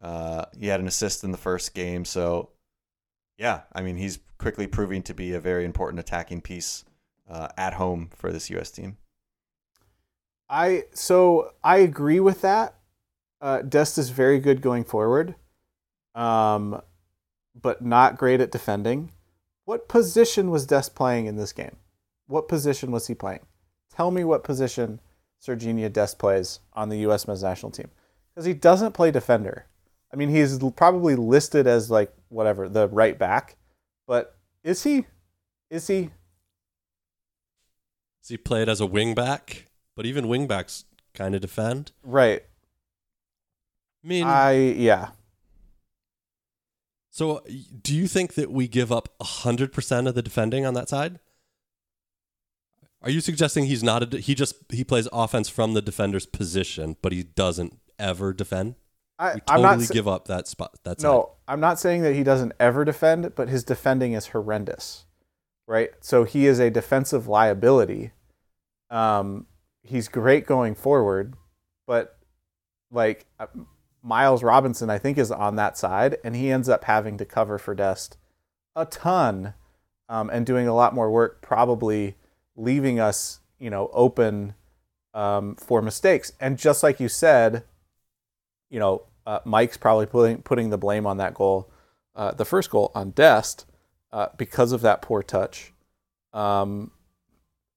Uh, 0.00 0.44
he 0.56 0.68
had 0.68 0.78
an 0.78 0.86
assist 0.86 1.24
in 1.24 1.32
the 1.32 1.38
first 1.38 1.74
game, 1.74 2.04
so 2.04 2.50
yeah, 3.38 3.62
I 3.72 3.82
mean 3.82 3.96
he's 3.96 4.20
quickly 4.38 4.68
proving 4.68 5.02
to 5.04 5.14
be 5.14 5.32
a 5.32 5.40
very 5.40 5.64
important 5.64 5.98
attacking 5.98 6.42
piece 6.42 6.84
uh, 7.28 7.48
at 7.56 7.74
home 7.74 8.10
for 8.14 8.32
this 8.32 8.50
U.S. 8.50 8.70
team. 8.70 8.96
I 10.48 10.84
so 10.92 11.52
I 11.64 11.78
agree 11.78 12.20
with 12.20 12.40
that. 12.42 12.76
Uh, 13.40 13.62
Dest 13.62 13.98
is 13.98 14.10
very 14.10 14.38
good 14.38 14.62
going 14.62 14.84
forward, 14.84 15.34
um, 16.14 16.80
but 17.60 17.84
not 17.84 18.16
great 18.16 18.40
at 18.40 18.52
defending. 18.52 19.12
What 19.64 19.88
position 19.88 20.50
was 20.50 20.66
Dest 20.66 20.94
playing 20.94 21.26
in 21.26 21.36
this 21.36 21.52
game? 21.52 21.76
What 22.28 22.48
position 22.48 22.92
was 22.92 23.08
he 23.08 23.14
playing? 23.14 23.46
Tell 23.94 24.10
me 24.10 24.24
what 24.24 24.44
position 24.44 25.00
Sergiño 25.44 25.92
Dest 25.92 26.18
plays 26.18 26.60
on 26.72 26.88
the 26.88 26.98
U.S. 26.98 27.26
men's 27.26 27.42
national 27.42 27.72
team 27.72 27.90
because 28.34 28.46
he 28.46 28.54
doesn't 28.54 28.92
play 28.92 29.10
defender. 29.10 29.66
I 30.12 30.16
mean, 30.16 30.28
he's 30.28 30.58
probably 30.76 31.16
listed 31.16 31.66
as 31.66 31.90
like 31.90 32.12
whatever 32.28 32.68
the 32.68 32.88
right 32.88 33.18
back, 33.18 33.56
but 34.06 34.36
is 34.62 34.82
he? 34.84 35.06
Is 35.70 35.86
he? 35.88 36.10
Does 38.26 38.30
he 38.32 38.38
played 38.38 38.68
as 38.68 38.80
a 38.80 38.86
wing 38.86 39.14
back? 39.14 39.66
But 39.94 40.04
even 40.04 40.26
wing 40.26 40.48
backs 40.48 40.84
kind 41.14 41.36
of 41.36 41.40
defend. 41.40 41.92
Right. 42.02 42.42
I 44.04 44.08
mean, 44.08 44.26
I 44.26 44.52
yeah. 44.52 45.10
so 47.08 47.36
uh, 47.36 47.40
do 47.82 47.94
you 47.94 48.08
think 48.08 48.34
that 48.34 48.50
we 48.50 48.66
give 48.66 48.90
up 48.90 49.16
100% 49.20 50.08
of 50.08 50.16
the 50.16 50.22
defending 50.22 50.66
on 50.66 50.74
that 50.74 50.88
side? 50.88 51.20
Are 53.00 53.10
you 53.10 53.20
suggesting 53.20 53.66
he's 53.66 53.84
not 53.84 54.12
a 54.12 54.18
he 54.18 54.34
just 54.34 54.56
he 54.70 54.82
plays 54.82 55.06
offense 55.12 55.48
from 55.48 55.74
the 55.74 55.82
defender's 55.82 56.26
position, 56.26 56.96
but 57.02 57.12
he 57.12 57.22
doesn't 57.22 57.78
ever 57.96 58.32
defend? 58.32 58.74
I, 59.20 59.34
We 59.34 59.40
I'm 59.46 59.62
totally 59.62 59.86
not. 59.86 59.90
give 59.92 60.08
up 60.08 60.26
that 60.26 60.48
spot. 60.48 60.76
That's 60.82 61.04
No, 61.04 61.34
I'm 61.46 61.60
not 61.60 61.78
saying 61.78 62.02
that 62.02 62.16
he 62.16 62.24
doesn't 62.24 62.54
ever 62.58 62.84
defend, 62.84 63.36
but 63.36 63.48
his 63.48 63.62
defending 63.62 64.14
is 64.14 64.26
horrendous, 64.26 65.04
right? 65.68 65.90
So 66.00 66.24
he 66.24 66.48
is 66.48 66.58
a 66.58 66.70
defensive 66.70 67.28
liability. 67.28 68.10
Um, 68.90 69.46
he's 69.82 70.08
great 70.08 70.46
going 70.46 70.74
forward, 70.74 71.34
but 71.86 72.18
like 72.90 73.26
uh, 73.38 73.46
Miles 74.02 74.42
Robinson, 74.42 74.90
I 74.90 74.98
think 74.98 75.18
is 75.18 75.30
on 75.30 75.56
that 75.56 75.76
side, 75.76 76.18
and 76.24 76.36
he 76.36 76.50
ends 76.50 76.68
up 76.68 76.84
having 76.84 77.18
to 77.18 77.24
cover 77.24 77.58
for 77.58 77.74
Dest 77.74 78.16
a 78.76 78.84
ton, 78.84 79.54
um, 80.08 80.30
and 80.30 80.44
doing 80.46 80.68
a 80.68 80.74
lot 80.74 80.94
more 80.94 81.10
work, 81.10 81.40
probably 81.42 82.14
leaving 82.54 83.00
us, 83.00 83.40
you 83.58 83.70
know, 83.70 83.90
open 83.92 84.54
um, 85.14 85.56
for 85.56 85.80
mistakes. 85.80 86.32
And 86.38 86.58
just 86.58 86.82
like 86.82 87.00
you 87.00 87.08
said, 87.08 87.64
you 88.68 88.78
know, 88.78 89.04
uh, 89.26 89.40
Mike's 89.44 89.76
probably 89.76 90.06
putting 90.06 90.42
putting 90.42 90.70
the 90.70 90.78
blame 90.78 91.06
on 91.06 91.16
that 91.16 91.34
goal, 91.34 91.70
uh, 92.14 92.32
the 92.32 92.44
first 92.44 92.70
goal 92.70 92.92
on 92.94 93.10
Dest, 93.10 93.64
uh, 94.12 94.28
because 94.36 94.72
of 94.72 94.82
that 94.82 95.02
poor 95.02 95.22
touch, 95.22 95.72
um, 96.32 96.90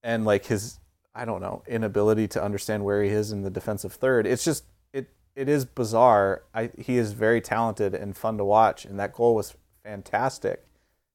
and 0.02 0.24
like 0.24 0.46
his, 0.46 0.79
I 1.20 1.24
don't 1.26 1.42
know, 1.42 1.62
inability 1.68 2.28
to 2.28 2.42
understand 2.42 2.84
where 2.84 3.02
he 3.02 3.10
is 3.10 3.30
in 3.30 3.42
the 3.42 3.50
defensive 3.50 3.92
third. 3.92 4.26
It's 4.26 4.44
just 4.44 4.64
it 4.92 5.10
it 5.36 5.48
is 5.48 5.64
bizarre. 5.64 6.44
I 6.54 6.70
he 6.78 6.96
is 6.96 7.12
very 7.12 7.40
talented 7.40 7.94
and 7.94 8.16
fun 8.16 8.38
to 8.38 8.44
watch, 8.44 8.84
and 8.84 8.98
that 8.98 9.12
goal 9.12 9.34
was 9.34 9.54
fantastic. 9.84 10.64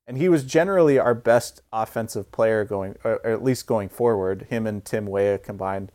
And 0.07 0.17
he 0.17 0.29
was 0.29 0.43
generally 0.43 0.99
our 0.99 1.15
best 1.15 1.63
offensive 1.73 2.31
player 2.31 2.63
going, 2.63 2.95
or 3.03 3.25
at 3.25 3.43
least 3.43 3.65
going 3.65 3.89
forward. 3.89 4.43
Him 4.49 4.67
and 4.67 4.85
Tim 4.85 5.07
Weah 5.07 5.39
combined 5.39 5.91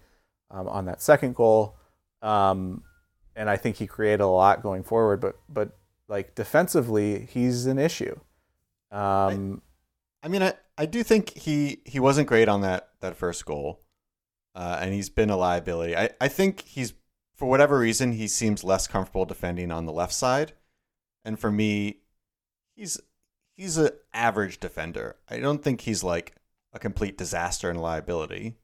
um, 0.50 0.66
on 0.66 0.86
that 0.86 1.00
second 1.00 1.36
goal. 1.36 1.76
Um, 2.20 2.82
and 3.36 3.48
I 3.48 3.56
think 3.56 3.76
he 3.76 3.86
created 3.86 4.20
a 4.20 4.26
lot 4.26 4.62
going 4.62 4.82
forward. 4.82 5.20
But 5.20 5.38
but 5.48 5.78
like 6.08 6.34
defensively, 6.34 7.28
he's 7.30 7.66
an 7.66 7.78
issue. 7.78 8.18
Um, 8.90 9.62
I 10.22 10.28
mean, 10.28 10.42
I, 10.42 10.54
I 10.76 10.86
do 10.86 11.02
think 11.02 11.36
he, 11.36 11.80
he 11.84 12.00
wasn't 12.00 12.28
great 12.28 12.48
on 12.48 12.62
that, 12.62 12.88
that 13.00 13.16
first 13.16 13.46
goal, 13.46 13.80
uh, 14.60 14.78
and 14.82 14.92
he's 14.92 15.08
been 15.08 15.30
a 15.30 15.38
liability. 15.38 15.96
I, 15.96 16.10
I 16.20 16.28
think 16.28 16.60
he's, 16.60 16.92
for 17.34 17.48
whatever 17.48 17.78
reason, 17.78 18.12
he 18.12 18.28
seems 18.28 18.62
less 18.62 18.86
comfortable 18.86 19.24
defending 19.24 19.70
on 19.70 19.86
the 19.86 19.92
left 19.92 20.12
side. 20.12 20.52
And 21.24 21.38
for 21.38 21.50
me, 21.50 22.00
he's 22.76 23.00
he's 23.56 23.78
an 23.78 23.88
average 24.12 24.60
defender. 24.60 25.16
I 25.30 25.38
don't 25.38 25.62
think 25.62 25.80
he's 25.80 26.04
like 26.04 26.34
a 26.74 26.78
complete 26.78 27.16
disaster 27.16 27.70
and 27.70 27.80
liability. 27.80 28.56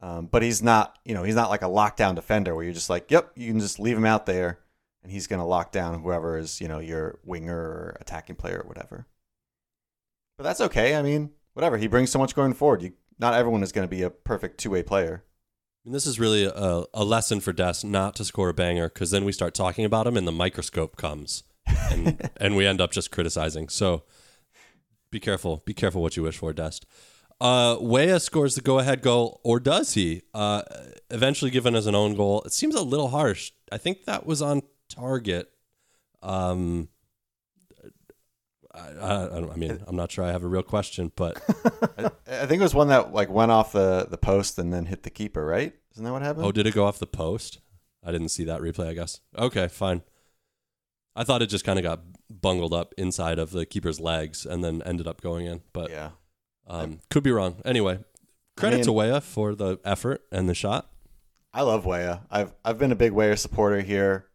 Um, 0.00 0.26
but 0.26 0.42
he's 0.42 0.62
not, 0.62 0.96
you 1.04 1.14
know, 1.14 1.24
he's 1.24 1.34
not 1.34 1.50
like 1.50 1.62
a 1.62 1.66
lockdown 1.66 2.14
defender 2.14 2.54
where 2.54 2.62
you're 2.62 2.72
just 2.72 2.90
like, 2.90 3.10
yep, 3.10 3.32
you 3.34 3.50
can 3.50 3.58
just 3.58 3.80
leave 3.80 3.96
him 3.96 4.06
out 4.06 4.26
there 4.26 4.60
and 5.02 5.10
he's 5.10 5.26
going 5.26 5.40
to 5.40 5.46
lock 5.46 5.72
down 5.72 6.02
whoever 6.02 6.38
is, 6.38 6.60
you 6.60 6.68
know, 6.68 6.78
your 6.78 7.18
winger 7.24 7.56
or 7.56 7.96
attacking 8.00 8.36
player 8.36 8.60
or 8.60 8.68
whatever. 8.68 9.06
But 10.36 10.44
that's 10.44 10.60
okay. 10.60 10.94
I 10.94 11.02
mean, 11.02 11.30
whatever. 11.54 11.78
He 11.78 11.88
brings 11.88 12.10
so 12.10 12.18
much 12.20 12.34
going 12.36 12.52
forward. 12.52 12.82
You, 12.82 12.92
not 13.18 13.34
everyone 13.34 13.62
is 13.62 13.72
going 13.72 13.86
to 13.86 13.94
be 13.94 14.02
a 14.02 14.10
perfect 14.10 14.58
two 14.58 14.70
way 14.70 14.82
player. 14.82 15.24
And 15.84 15.94
this 15.94 16.06
is 16.06 16.18
really 16.18 16.44
a, 16.44 16.84
a 16.92 17.04
lesson 17.04 17.40
for 17.40 17.52
Dest 17.52 17.84
not 17.84 18.16
to 18.16 18.24
score 18.24 18.48
a 18.48 18.54
banger 18.54 18.88
because 18.88 19.12
then 19.12 19.24
we 19.24 19.32
start 19.32 19.54
talking 19.54 19.84
about 19.84 20.06
him 20.06 20.16
and 20.16 20.26
the 20.26 20.32
microscope 20.32 20.96
comes 20.96 21.44
and, 21.90 22.30
and 22.38 22.56
we 22.56 22.66
end 22.66 22.80
up 22.80 22.90
just 22.90 23.12
criticizing. 23.12 23.68
So 23.68 24.02
be 25.10 25.20
careful. 25.20 25.62
Be 25.64 25.74
careful 25.74 26.02
what 26.02 26.16
you 26.16 26.24
wish 26.24 26.38
for, 26.38 26.52
Dest. 26.52 26.86
Uh, 27.40 27.76
Weah 27.80 28.18
scores 28.18 28.54
the 28.54 28.62
go 28.62 28.78
ahead 28.78 29.02
goal, 29.02 29.40
or 29.44 29.60
does 29.60 29.94
he? 29.94 30.22
Uh, 30.32 30.62
eventually 31.10 31.50
given 31.50 31.74
as 31.74 31.86
an 31.86 31.94
own 31.94 32.14
goal. 32.14 32.42
It 32.42 32.52
seems 32.52 32.74
a 32.74 32.82
little 32.82 33.08
harsh. 33.08 33.52
I 33.70 33.78
think 33.78 34.04
that 34.04 34.26
was 34.26 34.40
on 34.40 34.62
target. 34.88 35.50
Um, 36.22 36.88
I, 38.76 38.88
I, 38.90 39.52
I 39.52 39.56
mean, 39.56 39.82
I'm 39.86 39.96
not 39.96 40.10
sure 40.10 40.24
I 40.24 40.32
have 40.32 40.44
a 40.44 40.48
real 40.48 40.62
question, 40.62 41.12
but 41.16 41.40
I, 41.98 42.10
I 42.26 42.46
think 42.46 42.60
it 42.60 42.64
was 42.64 42.74
one 42.74 42.88
that 42.88 43.12
like 43.12 43.30
went 43.30 43.50
off 43.50 43.72
the, 43.72 44.06
the 44.08 44.18
post 44.18 44.58
and 44.58 44.72
then 44.72 44.86
hit 44.86 45.02
the 45.02 45.10
keeper, 45.10 45.44
right? 45.44 45.72
Isn't 45.92 46.04
that 46.04 46.12
what 46.12 46.22
happened? 46.22 46.44
oh, 46.44 46.52
did 46.52 46.66
it 46.66 46.74
go 46.74 46.84
off 46.84 46.98
the 46.98 47.06
post? 47.06 47.60
I 48.04 48.12
didn't 48.12 48.28
see 48.28 48.44
that 48.44 48.60
replay. 48.60 48.88
I 48.88 48.94
guess. 48.94 49.20
Okay, 49.36 49.68
fine. 49.68 50.02
I 51.14 51.24
thought 51.24 51.40
it 51.40 51.46
just 51.46 51.64
kind 51.64 51.78
of 51.78 51.82
got 51.82 52.00
bungled 52.30 52.74
up 52.74 52.94
inside 52.98 53.38
of 53.38 53.50
the 53.50 53.64
keeper's 53.64 53.98
legs 53.98 54.44
and 54.44 54.62
then 54.62 54.82
ended 54.82 55.08
up 55.08 55.22
going 55.22 55.46
in, 55.46 55.62
but 55.72 55.90
yeah. 55.90 56.10
um, 56.66 57.00
could 57.08 57.22
be 57.22 57.30
wrong. 57.30 57.62
Anyway, 57.64 58.00
credit 58.56 58.76
mean- 58.76 58.84
to 58.84 58.92
Weah 58.92 59.20
for 59.22 59.54
the 59.54 59.78
effort 59.84 60.22
and 60.30 60.48
the 60.48 60.54
shot. 60.54 60.90
I 61.54 61.62
love 61.62 61.86
Weah. 61.86 62.20
I've 62.30 62.52
I've 62.64 62.76
been 62.76 62.92
a 62.92 62.96
big 62.96 63.12
Weah 63.12 63.36
supporter 63.36 63.80
here. 63.80 64.26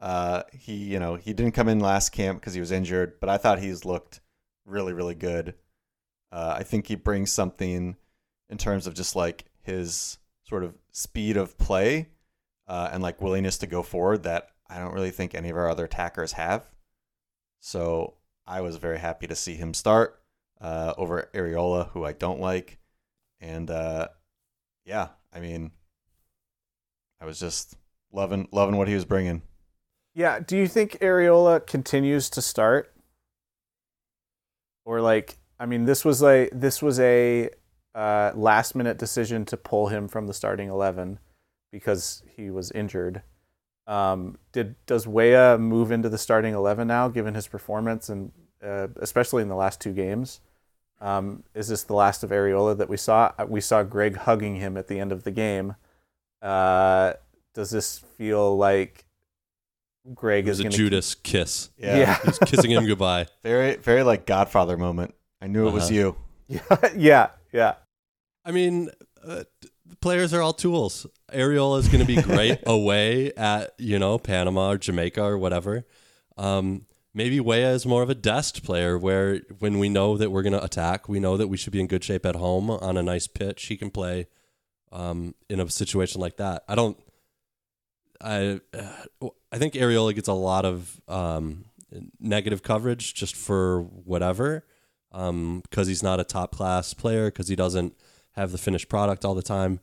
Uh, 0.00 0.42
he 0.52 0.74
you 0.74 0.98
know 0.98 1.16
he 1.16 1.32
didn't 1.32 1.52
come 1.52 1.68
in 1.68 1.80
last 1.80 2.10
camp 2.10 2.40
because 2.40 2.54
he 2.54 2.60
was 2.60 2.72
injured, 2.72 3.14
but 3.20 3.28
I 3.28 3.38
thought 3.38 3.60
he's 3.60 3.84
looked 3.84 4.20
really 4.64 4.92
really 4.92 5.14
good. 5.14 5.54
Uh, 6.30 6.56
I 6.58 6.62
think 6.62 6.86
he 6.86 6.96
brings 6.96 7.32
something 7.32 7.96
in 8.50 8.58
terms 8.58 8.86
of 8.86 8.94
just 8.94 9.16
like 9.16 9.46
his 9.62 10.18
sort 10.42 10.64
of 10.64 10.74
speed 10.92 11.36
of 11.36 11.56
play 11.58 12.08
uh, 12.68 12.90
and 12.92 13.02
like 13.02 13.22
willingness 13.22 13.58
to 13.58 13.66
go 13.66 13.82
forward 13.82 14.24
that 14.24 14.48
I 14.68 14.78
don't 14.78 14.92
really 14.92 15.10
think 15.10 15.34
any 15.34 15.50
of 15.50 15.56
our 15.56 15.68
other 15.68 15.84
attackers 15.84 16.32
have. 16.32 16.68
So 17.60 18.14
I 18.46 18.60
was 18.60 18.76
very 18.76 18.98
happy 18.98 19.26
to 19.26 19.34
see 19.34 19.54
him 19.54 19.74
start 19.74 20.20
uh, 20.60 20.94
over 20.96 21.28
Arriola, 21.34 21.90
who 21.90 22.04
I 22.04 22.12
don't 22.12 22.40
like, 22.40 22.78
and 23.40 23.70
uh, 23.70 24.08
yeah, 24.84 25.08
I 25.32 25.40
mean, 25.40 25.72
I 27.20 27.24
was 27.24 27.40
just 27.40 27.76
loving 28.12 28.48
loving 28.52 28.76
what 28.76 28.88
he 28.88 28.94
was 28.94 29.04
bringing. 29.04 29.42
Yeah. 30.16 30.40
Do 30.40 30.56
you 30.56 30.66
think 30.66 30.92
Arriola 31.00 31.66
continues 31.66 32.30
to 32.30 32.40
start? 32.40 32.90
Or 34.86 35.02
like, 35.02 35.36
I 35.60 35.66
mean, 35.66 35.84
this 35.84 36.06
was 36.06 36.22
like 36.22 36.50
this 36.54 36.80
was 36.80 36.98
a 36.98 37.50
uh, 37.94 38.32
last 38.34 38.74
minute 38.74 38.96
decision 38.96 39.44
to 39.44 39.58
pull 39.58 39.88
him 39.88 40.08
from 40.08 40.26
the 40.26 40.32
starting 40.32 40.70
eleven 40.70 41.18
because 41.70 42.22
he 42.34 42.50
was 42.50 42.70
injured. 42.70 43.22
Um, 43.86 44.38
did 44.52 44.74
does 44.86 45.06
Weah 45.06 45.58
move 45.58 45.92
into 45.92 46.08
the 46.08 46.18
starting 46.18 46.54
eleven 46.54 46.88
now, 46.88 47.08
given 47.08 47.34
his 47.34 47.46
performance 47.46 48.08
and 48.08 48.32
uh, 48.64 48.88
especially 48.96 49.42
in 49.42 49.48
the 49.48 49.54
last 49.54 49.82
two 49.82 49.92
games? 49.92 50.40
Um, 50.98 51.42
is 51.54 51.68
this 51.68 51.82
the 51.82 51.94
last 51.94 52.22
of 52.24 52.30
Arriola 52.30 52.78
that 52.78 52.88
we 52.88 52.96
saw? 52.96 53.32
Uh, 53.38 53.44
We 53.46 53.60
saw 53.60 53.82
Greg 53.82 54.16
hugging 54.16 54.56
him 54.56 54.78
at 54.78 54.86
the 54.88 54.98
end 54.98 55.12
of 55.12 55.24
the 55.24 55.30
game. 55.30 55.74
Uh, 56.40 57.14
does 57.52 57.70
this 57.70 57.98
feel 57.98 58.56
like 58.56 59.05
Greg 60.14 60.46
was 60.46 60.56
is 60.56 60.60
a 60.60 60.62
going 60.64 60.70
to 60.72 60.76
Judas 60.76 61.14
kiss. 61.14 61.70
Yeah. 61.78 62.18
He's 62.24 62.38
kissing 62.38 62.70
him 62.70 62.86
goodbye. 62.86 63.26
very 63.42 63.76
very 63.76 64.02
like 64.02 64.26
Godfather 64.26 64.76
moment. 64.76 65.14
I 65.40 65.46
knew 65.48 65.68
it 65.68 65.72
was 65.72 65.84
Uh-huh. 65.90 65.94
you. 65.94 66.16
Yeah, 66.48 66.88
yeah, 66.96 67.28
yeah. 67.52 67.74
I 68.44 68.52
mean, 68.52 68.90
uh, 69.26 69.44
t- 69.60 69.68
players 70.00 70.32
are 70.32 70.40
all 70.40 70.52
tools. 70.52 71.06
Arriola 71.32 71.80
is 71.80 71.88
going 71.88 72.00
to 72.00 72.06
be 72.06 72.20
great 72.22 72.60
away 72.66 73.32
at 73.34 73.72
you 73.78 73.98
know 73.98 74.18
Panama 74.18 74.70
or 74.70 74.78
Jamaica 74.78 75.22
or 75.22 75.36
whatever. 75.36 75.84
Um, 76.36 76.86
maybe 77.12 77.40
Weah 77.40 77.70
is 77.72 77.84
more 77.86 78.02
of 78.02 78.10
a 78.10 78.14
dest 78.14 78.62
player, 78.62 78.96
where 78.96 79.40
when 79.58 79.78
we 79.78 79.88
know 79.88 80.16
that 80.16 80.30
we're 80.30 80.42
going 80.42 80.52
to 80.52 80.62
attack, 80.62 81.08
we 81.08 81.18
know 81.18 81.36
that 81.36 81.48
we 81.48 81.56
should 81.56 81.72
be 81.72 81.80
in 81.80 81.86
good 81.88 82.04
shape 82.04 82.24
at 82.24 82.36
home 82.36 82.70
on 82.70 82.96
a 82.96 83.02
nice 83.02 83.26
pitch. 83.26 83.64
He 83.64 83.76
can 83.76 83.90
play 83.90 84.26
um, 84.92 85.34
in 85.50 85.58
a 85.58 85.68
situation 85.68 86.20
like 86.20 86.36
that. 86.36 86.62
I 86.68 86.74
don't. 86.76 86.96
I 88.20 88.60
uh, 88.72 89.28
I 89.52 89.58
think 89.58 89.74
Arriola 89.74 90.14
gets 90.14 90.28
a 90.28 90.32
lot 90.32 90.64
of 90.64 91.00
um, 91.08 91.66
negative 92.20 92.62
coverage 92.62 93.14
just 93.14 93.36
for 93.36 93.82
whatever, 93.82 94.64
because 95.10 95.86
he's 95.86 96.02
not 96.02 96.20
a 96.20 96.24
top 96.24 96.52
class 96.52 96.94
player, 96.94 97.26
because 97.26 97.48
he 97.48 97.56
doesn't 97.56 97.94
have 98.32 98.52
the 98.52 98.58
finished 98.58 98.88
product 98.88 99.24
all 99.24 99.34
the 99.34 99.42
time. 99.42 99.80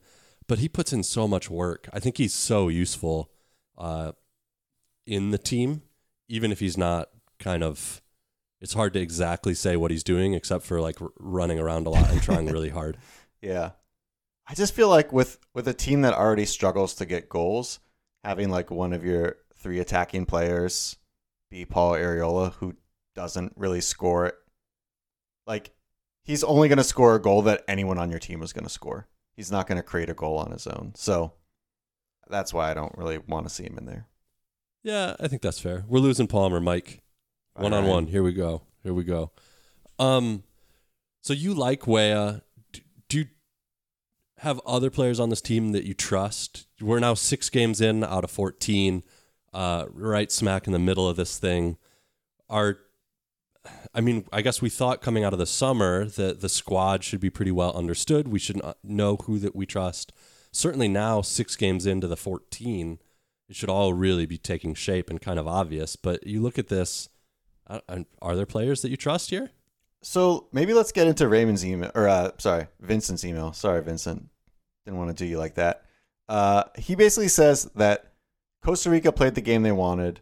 But 0.47 0.59
he 0.59 0.67
puts 0.67 0.91
in 0.91 1.03
so 1.03 1.27
much 1.27 1.49
work. 1.49 1.87
I 1.93 1.99
think 1.99 2.17
he's 2.17 2.33
so 2.33 2.67
useful 2.67 3.31
uh, 3.77 4.11
in 5.05 5.31
the 5.31 5.37
team, 5.37 5.83
even 6.27 6.51
if 6.51 6.59
he's 6.59 6.77
not 6.77 7.09
kind 7.39 7.63
of. 7.63 8.01
It's 8.61 8.73
hard 8.73 8.93
to 8.93 9.01
exactly 9.01 9.55
say 9.55 9.75
what 9.75 9.91
he's 9.91 10.05
doing, 10.05 10.33
except 10.33 10.63
for 10.63 10.79
like 10.79 11.01
r- 11.01 11.09
running 11.19 11.59
around 11.59 11.85
a 11.85 11.89
lot 11.89 12.09
and 12.09 12.21
trying 12.21 12.47
really 12.47 12.69
hard. 12.69 12.97
Yeah. 13.41 13.71
I 14.47 14.53
just 14.53 14.73
feel 14.73 14.87
like 14.87 15.11
with 15.11 15.37
with 15.53 15.67
a 15.67 15.73
team 15.73 16.01
that 16.03 16.13
already 16.13 16.45
struggles 16.45 16.93
to 16.95 17.05
get 17.05 17.27
goals, 17.27 17.81
having 18.23 18.49
like 18.49 18.71
one 18.71 18.93
of 18.93 19.03
your 19.03 19.37
three 19.55 19.79
attacking 19.79 20.25
players 20.25 20.97
be 21.49 21.65
Paul 21.65 21.93
Arriola, 21.93 22.53
who 22.53 22.75
doesn't 23.15 23.53
really 23.55 23.81
score 23.81 24.25
it, 24.27 24.35
like 25.45 25.71
he's 26.23 26.43
only 26.43 26.67
going 26.67 26.77
to 26.77 26.83
score 26.83 27.15
a 27.15 27.21
goal 27.21 27.43
that 27.43 27.63
anyone 27.67 27.97
on 27.97 28.09
your 28.09 28.19
team 28.19 28.41
is 28.41 28.53
going 28.53 28.65
to 28.65 28.69
score. 28.69 29.07
He's 29.35 29.51
not 29.51 29.67
going 29.67 29.77
to 29.77 29.83
create 29.83 30.09
a 30.09 30.13
goal 30.13 30.37
on 30.37 30.51
his 30.51 30.67
own. 30.67 30.93
So 30.95 31.33
that's 32.27 32.53
why 32.53 32.71
I 32.71 32.73
don't 32.73 32.97
really 32.97 33.17
want 33.17 33.47
to 33.47 33.53
see 33.53 33.63
him 33.63 33.77
in 33.77 33.85
there. 33.85 34.07
Yeah, 34.83 35.15
I 35.19 35.27
think 35.27 35.41
that's 35.41 35.59
fair. 35.59 35.85
We're 35.87 35.99
losing 35.99 36.27
Palmer, 36.27 36.59
Mike. 36.59 37.01
One 37.55 37.73
on 37.73 37.85
one. 37.85 38.07
Here 38.07 38.23
we 38.23 38.33
go. 38.33 38.63
Here 38.81 38.93
we 38.93 39.03
go. 39.03 39.31
Um, 39.99 40.43
so 41.21 41.33
you 41.33 41.53
like 41.53 41.87
Weah? 41.87 42.41
Do, 42.71 42.81
do 43.07 43.19
you 43.19 43.25
have 44.39 44.59
other 44.65 44.89
players 44.89 45.19
on 45.19 45.29
this 45.29 45.41
team 45.41 45.71
that 45.71 45.85
you 45.85 45.93
trust? 45.93 46.67
We're 46.83 46.99
now 46.99 47.13
six 47.13 47.49
games 47.49 47.81
in 47.81 48.03
out 48.03 48.23
of 48.23 48.31
fourteen. 48.31 49.03
Uh, 49.53 49.85
right 49.91 50.31
smack 50.31 50.65
in 50.65 50.73
the 50.73 50.79
middle 50.79 51.07
of 51.07 51.15
this 51.15 51.37
thing. 51.37 51.77
Are 52.49 52.79
I 53.93 54.01
mean, 54.01 54.25
I 54.31 54.41
guess 54.41 54.61
we 54.61 54.69
thought 54.69 55.01
coming 55.01 55.23
out 55.23 55.33
of 55.33 55.39
the 55.39 55.45
summer 55.45 56.05
that 56.05 56.41
the 56.41 56.49
squad 56.49 57.03
should 57.03 57.19
be 57.19 57.29
pretty 57.29 57.51
well 57.51 57.75
understood. 57.75 58.27
We 58.27 58.39
should 58.39 58.59
know 58.83 59.15
who 59.17 59.39
that 59.39 59.55
we 59.55 59.65
trust. 59.65 60.11
Certainly 60.51 60.89
now, 60.89 61.21
six 61.21 61.55
games 61.55 61.85
into 61.85 62.07
the 62.07 62.17
14, 62.17 62.99
it 63.49 63.55
should 63.55 63.69
all 63.69 63.93
really 63.93 64.25
be 64.25 64.37
taking 64.37 64.73
shape 64.73 65.09
and 65.09 65.21
kind 65.21 65.39
of 65.39 65.47
obvious. 65.47 65.95
But 65.95 66.27
you 66.27 66.41
look 66.41 66.59
at 66.59 66.67
this, 66.67 67.09
uh, 67.67 67.79
are 68.21 68.35
there 68.35 68.45
players 68.45 68.81
that 68.81 68.89
you 68.89 68.97
trust 68.97 69.29
here? 69.29 69.51
So 70.01 70.47
maybe 70.51 70.73
let's 70.73 70.91
get 70.91 71.07
into 71.07 71.27
Raymond's 71.27 71.65
email, 71.65 71.91
or 71.95 72.07
uh, 72.07 72.31
sorry, 72.37 72.67
Vincent's 72.81 73.23
email. 73.23 73.53
Sorry, 73.53 73.81
Vincent, 73.81 74.27
didn't 74.85 74.97
want 74.97 75.15
to 75.15 75.23
do 75.23 75.25
you 75.27 75.37
like 75.37 75.55
that. 75.55 75.82
Uh, 76.27 76.63
he 76.77 76.95
basically 76.95 77.27
says 77.27 77.69
that 77.75 78.13
Costa 78.63 78.89
Rica 78.89 79.11
played 79.11 79.35
the 79.35 79.41
game 79.41 79.63
they 79.63 79.71
wanted. 79.71 80.21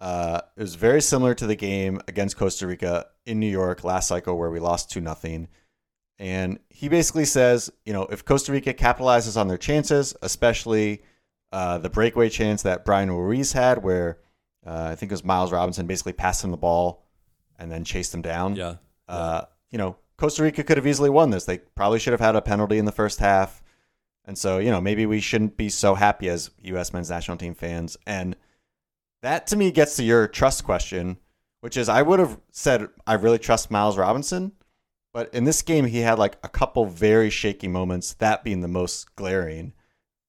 Uh, 0.00 0.40
it 0.56 0.60
was 0.60 0.74
very 0.74 1.00
similar 1.00 1.34
to 1.34 1.46
the 1.46 1.54
game 1.54 2.00
against 2.08 2.36
Costa 2.36 2.66
Rica 2.66 3.06
in 3.24 3.38
New 3.38 3.50
York 3.50 3.84
last 3.84 4.08
cycle 4.08 4.36
where 4.36 4.50
we 4.50 4.58
lost 4.58 4.90
two 4.90 5.00
nothing. 5.00 5.48
And 6.18 6.58
he 6.70 6.88
basically 6.88 7.24
says, 7.24 7.70
you 7.84 7.92
know, 7.92 8.04
if 8.06 8.24
Costa 8.24 8.52
Rica 8.52 8.74
capitalizes 8.74 9.36
on 9.36 9.48
their 9.48 9.58
chances, 9.58 10.14
especially 10.22 11.02
uh, 11.52 11.78
the 11.78 11.90
breakaway 11.90 12.28
chance 12.28 12.62
that 12.62 12.84
Bryan 12.84 13.10
Ruiz 13.10 13.52
had, 13.52 13.82
where 13.82 14.18
uh, 14.66 14.88
I 14.90 14.94
think 14.94 15.12
it 15.12 15.14
was 15.14 15.24
Miles 15.24 15.52
Robinson 15.52 15.86
basically 15.86 16.12
passed 16.12 16.42
him 16.42 16.50
the 16.50 16.56
ball 16.56 17.04
and 17.58 17.70
then 17.70 17.84
chased 17.84 18.14
him 18.14 18.22
down. 18.22 18.56
Yeah. 18.56 18.76
Uh, 19.08 19.42
you 19.70 19.78
know, 19.78 19.96
Costa 20.16 20.42
Rica 20.42 20.64
could 20.64 20.76
have 20.76 20.86
easily 20.86 21.10
won 21.10 21.30
this. 21.30 21.44
They 21.44 21.58
probably 21.58 21.98
should 21.98 22.12
have 22.12 22.20
had 22.20 22.36
a 22.36 22.42
penalty 22.42 22.78
in 22.78 22.84
the 22.84 22.92
first 22.92 23.18
half. 23.18 23.61
And 24.24 24.38
so, 24.38 24.58
you 24.58 24.70
know, 24.70 24.80
maybe 24.80 25.06
we 25.06 25.20
shouldn't 25.20 25.56
be 25.56 25.68
so 25.68 25.94
happy 25.94 26.28
as 26.28 26.50
U.S. 26.62 26.92
men's 26.92 27.10
national 27.10 27.36
team 27.36 27.54
fans. 27.54 27.96
And 28.06 28.36
that 29.22 29.46
to 29.48 29.56
me 29.56 29.70
gets 29.70 29.96
to 29.96 30.04
your 30.04 30.28
trust 30.28 30.64
question, 30.64 31.18
which 31.60 31.76
is 31.76 31.88
I 31.88 32.02
would 32.02 32.20
have 32.20 32.38
said 32.50 32.88
I 33.06 33.14
really 33.14 33.38
trust 33.38 33.70
Miles 33.70 33.98
Robinson. 33.98 34.52
But 35.12 35.34
in 35.34 35.44
this 35.44 35.60
game, 35.62 35.86
he 35.86 35.98
had 35.98 36.18
like 36.18 36.38
a 36.42 36.48
couple 36.48 36.86
very 36.86 37.30
shaky 37.30 37.68
moments, 37.68 38.14
that 38.14 38.44
being 38.44 38.60
the 38.60 38.68
most 38.68 39.14
glaring, 39.16 39.74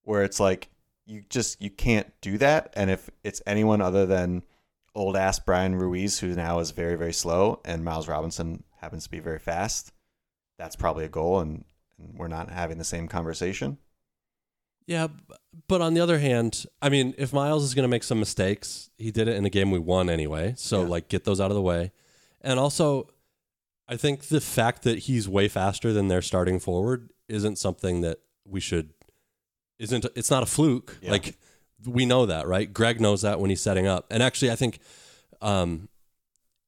where 0.03 0.23
it's 0.23 0.39
like, 0.39 0.69
you 1.05 1.23
just 1.29 1.61
you 1.61 1.69
can't 1.69 2.11
do 2.21 2.37
that. 2.37 2.73
And 2.75 2.89
if 2.89 3.09
it's 3.23 3.41
anyone 3.45 3.81
other 3.81 4.05
than 4.05 4.43
old 4.95 5.15
ass 5.15 5.39
Bryan 5.39 5.75
Ruiz, 5.75 6.19
who 6.19 6.35
now 6.35 6.59
is 6.59 6.71
very, 6.71 6.95
very 6.95 7.13
slow, 7.13 7.61
and 7.65 7.83
Miles 7.83 8.07
Robinson 8.07 8.63
happens 8.79 9.05
to 9.05 9.09
be 9.09 9.19
very 9.19 9.39
fast, 9.39 9.91
that's 10.57 10.75
probably 10.75 11.05
a 11.05 11.09
goal, 11.09 11.39
and, 11.39 11.65
we're 12.13 12.27
not 12.27 12.49
having 12.51 12.77
the 12.77 12.83
same 12.83 13.07
conversation. 13.07 13.77
Yeah, 14.85 15.07
but 15.67 15.81
on 15.81 15.93
the 15.93 16.01
other 16.01 16.19
hand, 16.19 16.65
I 16.81 16.89
mean, 16.89 17.13
if 17.17 17.31
Miles 17.31 17.63
is 17.63 17.73
going 17.73 17.83
to 17.83 17.87
make 17.89 18.03
some 18.03 18.19
mistakes, 18.19 18.89
he 18.97 19.11
did 19.11 19.27
it 19.29 19.35
in 19.37 19.45
a 19.45 19.49
game 19.49 19.71
we 19.71 19.79
won 19.79 20.09
anyway. 20.09 20.53
So 20.57 20.81
Yeah. 20.81 20.87
like 20.89 21.07
get 21.07 21.23
those 21.23 21.39
out 21.39 21.51
of 21.51 21.55
the 21.55 21.61
way. 21.61 21.91
And 22.41 22.59
also 22.59 23.09
I 23.87 23.95
think 23.97 24.23
the 24.27 24.41
fact 24.41 24.83
that 24.83 24.99
he's 24.99 25.27
way 25.29 25.47
faster 25.47 25.93
than 25.93 26.07
their 26.09 26.21
starting 26.21 26.59
forward 26.59 27.11
isn't 27.29 27.57
something 27.57 28.01
that 28.01 28.19
we 28.45 28.59
should 28.59 28.89
isn't 29.79 30.05
it's 30.15 30.29
not 30.31 30.43
a 30.43 30.45
fluke. 30.45 30.97
Yeah. 31.01 31.11
Like 31.11 31.37
we 31.85 32.05
know 32.05 32.25
that, 32.25 32.47
right? 32.47 32.71
Greg 32.71 32.99
knows 32.99 33.21
that 33.21 33.39
when 33.39 33.49
he's 33.49 33.61
setting 33.61 33.87
up. 33.87 34.05
And 34.11 34.21
actually 34.21 34.51
I 34.51 34.55
think 34.55 34.79
um 35.41 35.87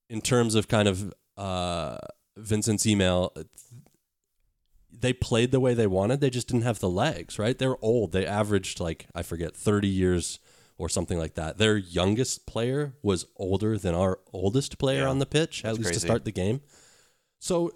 in 0.08 0.20
terms 0.22 0.54
of 0.54 0.68
kind 0.68 0.88
of 0.88 1.12
uh 1.36 1.98
Vincent's 2.38 2.86
email 2.86 3.32
they 5.00 5.12
played 5.12 5.50
the 5.50 5.60
way 5.60 5.74
they 5.74 5.86
wanted. 5.86 6.20
They 6.20 6.30
just 6.30 6.48
didn't 6.48 6.62
have 6.62 6.80
the 6.80 6.88
legs, 6.88 7.38
right? 7.38 7.58
They're 7.58 7.82
old. 7.84 8.12
They 8.12 8.26
averaged 8.26 8.80
like 8.80 9.06
I 9.14 9.22
forget 9.22 9.56
30 9.56 9.88
years 9.88 10.38
or 10.78 10.88
something 10.88 11.18
like 11.18 11.34
that. 11.34 11.58
Their 11.58 11.76
youngest 11.76 12.46
player 12.46 12.94
was 13.02 13.26
older 13.36 13.78
than 13.78 13.94
our 13.94 14.20
oldest 14.32 14.78
player 14.78 15.02
Yeah, 15.02 15.08
on 15.08 15.18
the 15.18 15.26
pitch, 15.26 15.64
at 15.64 15.74
least 15.74 15.94
to 15.94 16.00
start 16.00 16.24
the 16.24 16.32
game. 16.32 16.60
So 17.38 17.72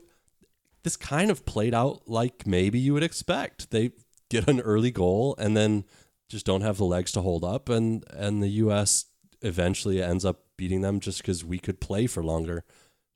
this 0.82 0.96
kind 0.96 1.30
of 1.30 1.44
played 1.44 1.74
out 1.74 2.02
like 2.08 2.46
maybe 2.46 2.78
you 2.78 2.92
would 2.94 3.02
expect. 3.02 3.70
They 3.70 3.92
get 4.28 4.48
an 4.48 4.60
early 4.60 4.90
goal 4.90 5.34
and 5.38 5.56
then 5.56 5.84
just 6.28 6.46
don't 6.46 6.62
have 6.62 6.76
the 6.76 6.84
legs 6.84 7.12
to 7.12 7.20
hold 7.20 7.44
up 7.44 7.68
and 7.68 8.04
and 8.10 8.42
the 8.42 8.48
US 8.48 9.06
eventually 9.42 10.02
ends 10.02 10.24
up 10.24 10.44
beating 10.56 10.82
them 10.82 11.00
just 11.00 11.24
cuz 11.24 11.44
we 11.44 11.58
could 11.58 11.80
play 11.80 12.06
for 12.06 12.22
longer, 12.22 12.64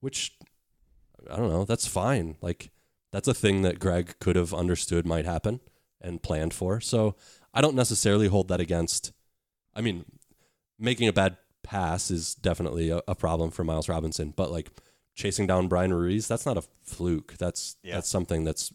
which 0.01 0.37
I 1.31 1.37
don't 1.37 1.51
know, 1.51 1.65
that's 1.65 1.87
fine. 1.87 2.37
Like 2.41 2.71
that's 3.15 3.29
a 3.29 3.35
thing 3.35 3.63
that 3.63 3.79
Greg 3.79 4.17
could 4.19 4.35
have 4.35 4.53
understood 4.53 5.07
might 5.07 5.25
happen 5.25 5.61
and 6.01 6.21
planned 6.21 6.53
for. 6.53 6.81
So 6.81 7.15
I 7.55 7.61
don't 7.61 7.77
necessarily 7.77 8.27
hold 8.27 8.49
that 8.49 8.59
against. 8.61 9.13
I 9.73 9.81
mean, 9.81 10.05
making 10.81 11.07
a 11.07 11.13
bad 11.13 11.37
pass 11.63 12.11
is 12.11 12.35
definitely 12.35 12.91
a, 12.91 13.03
a 13.07 13.15
problem 13.15 13.53
for 13.53 13.63
Miles 13.63 13.89
Robinson, 13.89 14.35
but 14.37 14.51
like 14.51 14.69
chasing 15.15 15.47
down 15.47 15.69
Bryan 15.69 15.95
Ruiz, 15.95 16.27
that's 16.27 16.45
not 16.45 16.59
a 16.59 16.63
fluke. 16.83 17.37
That's 17.39 17.77
Yeah. 17.85 17.95
that's 17.95 18.09
something 18.09 18.43
that's 18.43 18.73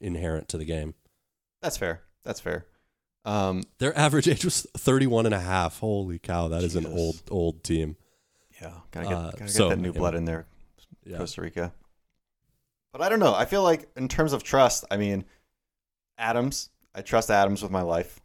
inherent 0.00 0.48
to 0.50 0.56
the 0.58 0.64
game. 0.64 0.94
That's 1.60 1.76
fair. 1.76 2.02
That's 2.22 2.38
fair. 2.38 2.66
Um, 3.24 3.64
Their 3.78 3.96
average 3.98 4.28
age 4.28 4.44
was 4.44 4.66
31 4.76 5.26
and 5.26 5.34
a 5.34 5.40
half. 5.40 5.80
Holy 5.80 6.18
cow, 6.20 6.46
that 6.48 6.62
is 6.62 6.76
an 6.76 6.86
old 6.86 7.20
old 7.28 7.64
team. 7.64 7.96
yeah, 8.62 8.72
gotta 8.92 9.06
get, 9.08 9.14
Uh, 9.16 9.22
gotta 9.32 9.38
get 9.38 9.50
so, 9.50 9.68
that 9.68 9.78
new 9.80 9.92
blood 9.92 10.14
in 10.14 10.24
there, 10.26 10.46
Yeah. 11.04 11.18
Costa 11.18 11.42
Rica. 11.42 11.72
But 12.92 13.02
I 13.02 13.08
don't 13.08 13.20
know. 13.20 13.34
I 13.34 13.44
feel 13.44 13.62
like 13.62 13.88
in 13.96 14.08
terms 14.08 14.32
of 14.32 14.42
trust, 14.42 14.84
I 14.90 14.96
mean, 14.96 15.24
Adams. 16.18 16.70
I 16.94 17.02
trust 17.02 17.30
Adams 17.30 17.62
with 17.62 17.70
my 17.70 17.82
life. 17.82 18.20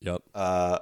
Yep. 0.00 0.22
Uh, 0.34 0.78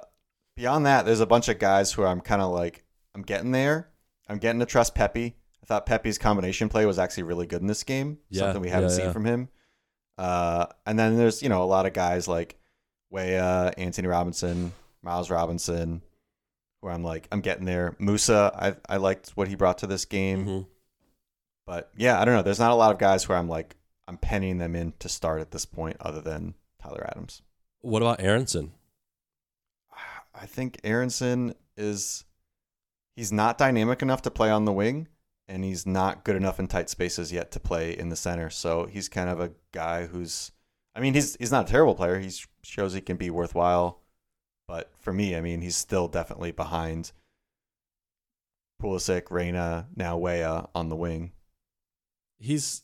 beyond 0.55 0.85
that, 0.85 1.05
there's 1.05 1.19
a 1.19 1.25
bunch 1.25 1.49
of 1.49 1.59
guys 1.59 1.91
who 1.91 2.03
I'm 2.03 2.21
kind 2.21 2.41
of 2.41 2.51
like, 2.51 2.83
I'm 3.15 3.23
getting 3.23 3.51
there. 3.51 3.89
I'm 4.27 4.37
getting 4.37 4.59
to 4.59 4.65
trust 4.65 4.95
Pepi. 4.95 5.35
I 5.61 5.65
thought 5.65 5.85
Pepi's 5.85 6.17
combination 6.17 6.69
play 6.69 6.85
was 6.85 6.99
actually 6.99 7.23
really 7.23 7.47
good 7.47 7.61
in 7.61 7.67
this 7.67 7.83
game. 7.83 8.19
Yeah, 8.29 8.41
something 8.41 8.61
we 8.61 8.69
haven't 8.69 8.89
yeah, 8.89 8.95
seen 8.95 9.05
yeah. 9.05 9.11
from 9.13 9.25
him. 9.25 9.49
Uh, 10.17 10.65
and 10.85 10.99
then 10.99 11.17
there's 11.17 11.41
you 11.41 11.49
know 11.49 11.63
a 11.63 11.65
lot 11.65 11.85
of 11.85 11.93
guys 11.93 12.27
like 12.27 12.59
Weah, 13.09 13.73
Antonee 13.77 14.07
Robinson, 14.07 14.73
Miles 15.01 15.29
Robinson, 15.29 16.01
where 16.81 16.91
I'm 16.91 17.03
like, 17.03 17.27
I'm 17.31 17.41
getting 17.41 17.65
there. 17.65 17.95
Musah, 17.99 18.53
I 18.53 18.75
I 18.93 18.97
liked 18.97 19.29
what 19.31 19.47
he 19.47 19.55
brought 19.55 19.79
to 19.79 19.87
this 19.87 20.05
game. 20.05 20.45
Mhm. 20.45 20.65
But 21.65 21.91
yeah, 21.95 22.19
I 22.19 22.25
don't 22.25 22.35
know. 22.35 22.41
There's 22.41 22.59
not 22.59 22.71
a 22.71 22.75
lot 22.75 22.91
of 22.91 22.99
guys 22.99 23.27
where 23.27 23.37
I'm 23.37 23.47
like, 23.47 23.75
I'm 24.07 24.17
penning 24.17 24.57
them 24.57 24.75
in 24.75 24.93
to 24.99 25.09
start 25.09 25.41
at 25.41 25.51
this 25.51 25.65
point, 25.65 25.97
other 25.99 26.21
than 26.21 26.55
Tyler 26.81 27.05
Adams. 27.09 27.41
What 27.81 28.01
about 28.01 28.21
Aaronson? 28.21 28.73
I 30.35 30.45
think 30.45 30.79
Aaronson 30.83 31.55
is 31.77 32.25
he's 33.15 33.31
not 33.31 33.57
dynamic 33.57 34.01
enough 34.01 34.21
to 34.23 34.31
play 34.31 34.49
on 34.49 34.65
the 34.65 34.73
wing, 34.73 35.07
and 35.47 35.63
he's 35.63 35.85
not 35.85 36.23
good 36.23 36.35
enough 36.35 36.59
in 36.59 36.67
tight 36.67 36.89
spaces 36.89 37.31
yet 37.31 37.51
to 37.51 37.59
play 37.59 37.97
in 37.97 38.09
the 38.09 38.15
center. 38.15 38.49
So 38.49 38.85
he's 38.85 39.07
kind 39.07 39.29
of 39.29 39.39
a 39.39 39.51
guy 39.71 40.07
who's 40.07 40.51
I 40.95 40.99
mean, 40.99 41.13
he's 41.13 41.35
he's 41.37 41.51
not 41.51 41.67
a 41.67 41.71
terrible 41.71 41.95
player. 41.95 42.19
He 42.19 42.31
shows 42.61 42.93
he 42.93 43.01
can 43.01 43.17
be 43.17 43.29
worthwhile. 43.29 44.01
But 44.67 44.91
for 44.99 45.11
me, 45.11 45.35
I 45.35 45.41
mean, 45.41 45.61
he's 45.61 45.75
still 45.75 46.07
definitely 46.07 46.51
behind 46.51 47.11
Pulisic, 48.81 49.29
Reyna, 49.29 49.87
now 49.95 50.17
Weah 50.17 50.67
on 50.73 50.89
the 50.89 50.95
wing. 50.95 51.31
He's 52.43 52.83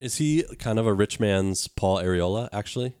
is 0.00 0.16
he 0.16 0.44
kind 0.58 0.78
of 0.78 0.86
a 0.86 0.94
rich 0.94 1.20
man's 1.20 1.68
Paul 1.68 1.98
Arriola 1.98 2.48
actually? 2.52 2.94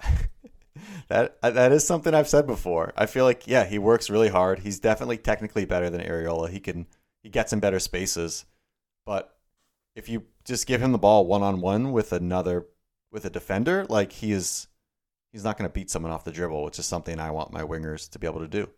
that 1.08 1.36
uh, 1.42 1.50
that 1.50 1.72
is 1.72 1.86
something 1.86 2.14
I've 2.14 2.28
said 2.28 2.46
before. 2.46 2.92
I 2.96 3.06
feel 3.06 3.24
like 3.24 3.46
yeah, 3.46 3.64
he 3.64 3.78
works 3.78 4.10
really 4.10 4.28
hard. 4.28 4.60
He's 4.60 4.80
definitely 4.80 5.18
technically 5.18 5.64
better 5.64 5.90
than 5.90 6.00
Arriola. 6.00 6.50
He 6.50 6.60
can 6.60 6.86
he 7.22 7.28
gets 7.28 7.52
in 7.52 7.60
better 7.60 7.78
spaces, 7.78 8.44
but 9.04 9.36
if 9.94 10.08
you 10.08 10.24
just 10.44 10.66
give 10.66 10.82
him 10.82 10.92
the 10.92 10.98
ball 10.98 11.26
one 11.26 11.42
on 11.42 11.60
one 11.60 11.92
with 11.92 12.12
another 12.12 12.66
with 13.12 13.24
a 13.24 13.30
defender, 13.30 13.86
like 13.88 14.12
he 14.12 14.32
is, 14.32 14.66
he's 15.32 15.44
not 15.44 15.56
going 15.56 15.68
to 15.68 15.72
beat 15.72 15.90
someone 15.90 16.12
off 16.12 16.24
the 16.24 16.32
dribble, 16.32 16.64
which 16.64 16.78
is 16.78 16.86
something 16.86 17.20
I 17.20 17.30
want 17.30 17.52
my 17.52 17.62
wingers 17.62 18.10
to 18.10 18.18
be 18.18 18.26
able 18.26 18.40
to 18.40 18.48
do. 18.48 18.68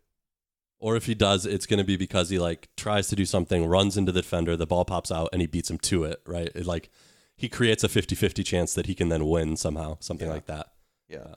Or 0.78 0.94
if 0.96 1.06
he 1.06 1.14
does, 1.14 1.46
it's 1.46 1.66
going 1.66 1.78
to 1.78 1.84
be 1.84 1.96
because 1.96 2.28
he 2.30 2.38
like 2.38 2.68
tries 2.76 3.08
to 3.08 3.16
do 3.16 3.24
something, 3.24 3.66
runs 3.66 3.96
into 3.96 4.12
the 4.12 4.20
defender, 4.22 4.56
the 4.56 4.66
ball 4.66 4.84
pops 4.84 5.10
out, 5.10 5.30
and 5.32 5.40
he 5.40 5.46
beats 5.46 5.70
him 5.70 5.78
to 5.78 6.04
it. 6.04 6.20
Right? 6.26 6.50
It, 6.54 6.66
like 6.66 6.90
he 7.36 7.48
creates 7.48 7.82
a 7.84 7.88
50-50 7.88 8.44
chance 8.44 8.74
that 8.74 8.86
he 8.86 8.94
can 8.94 9.08
then 9.08 9.26
win 9.26 9.56
somehow, 9.56 9.96
something 10.00 10.28
Yeah. 10.28 10.34
like 10.34 10.46
that. 10.46 10.72
Yeah, 11.08 11.34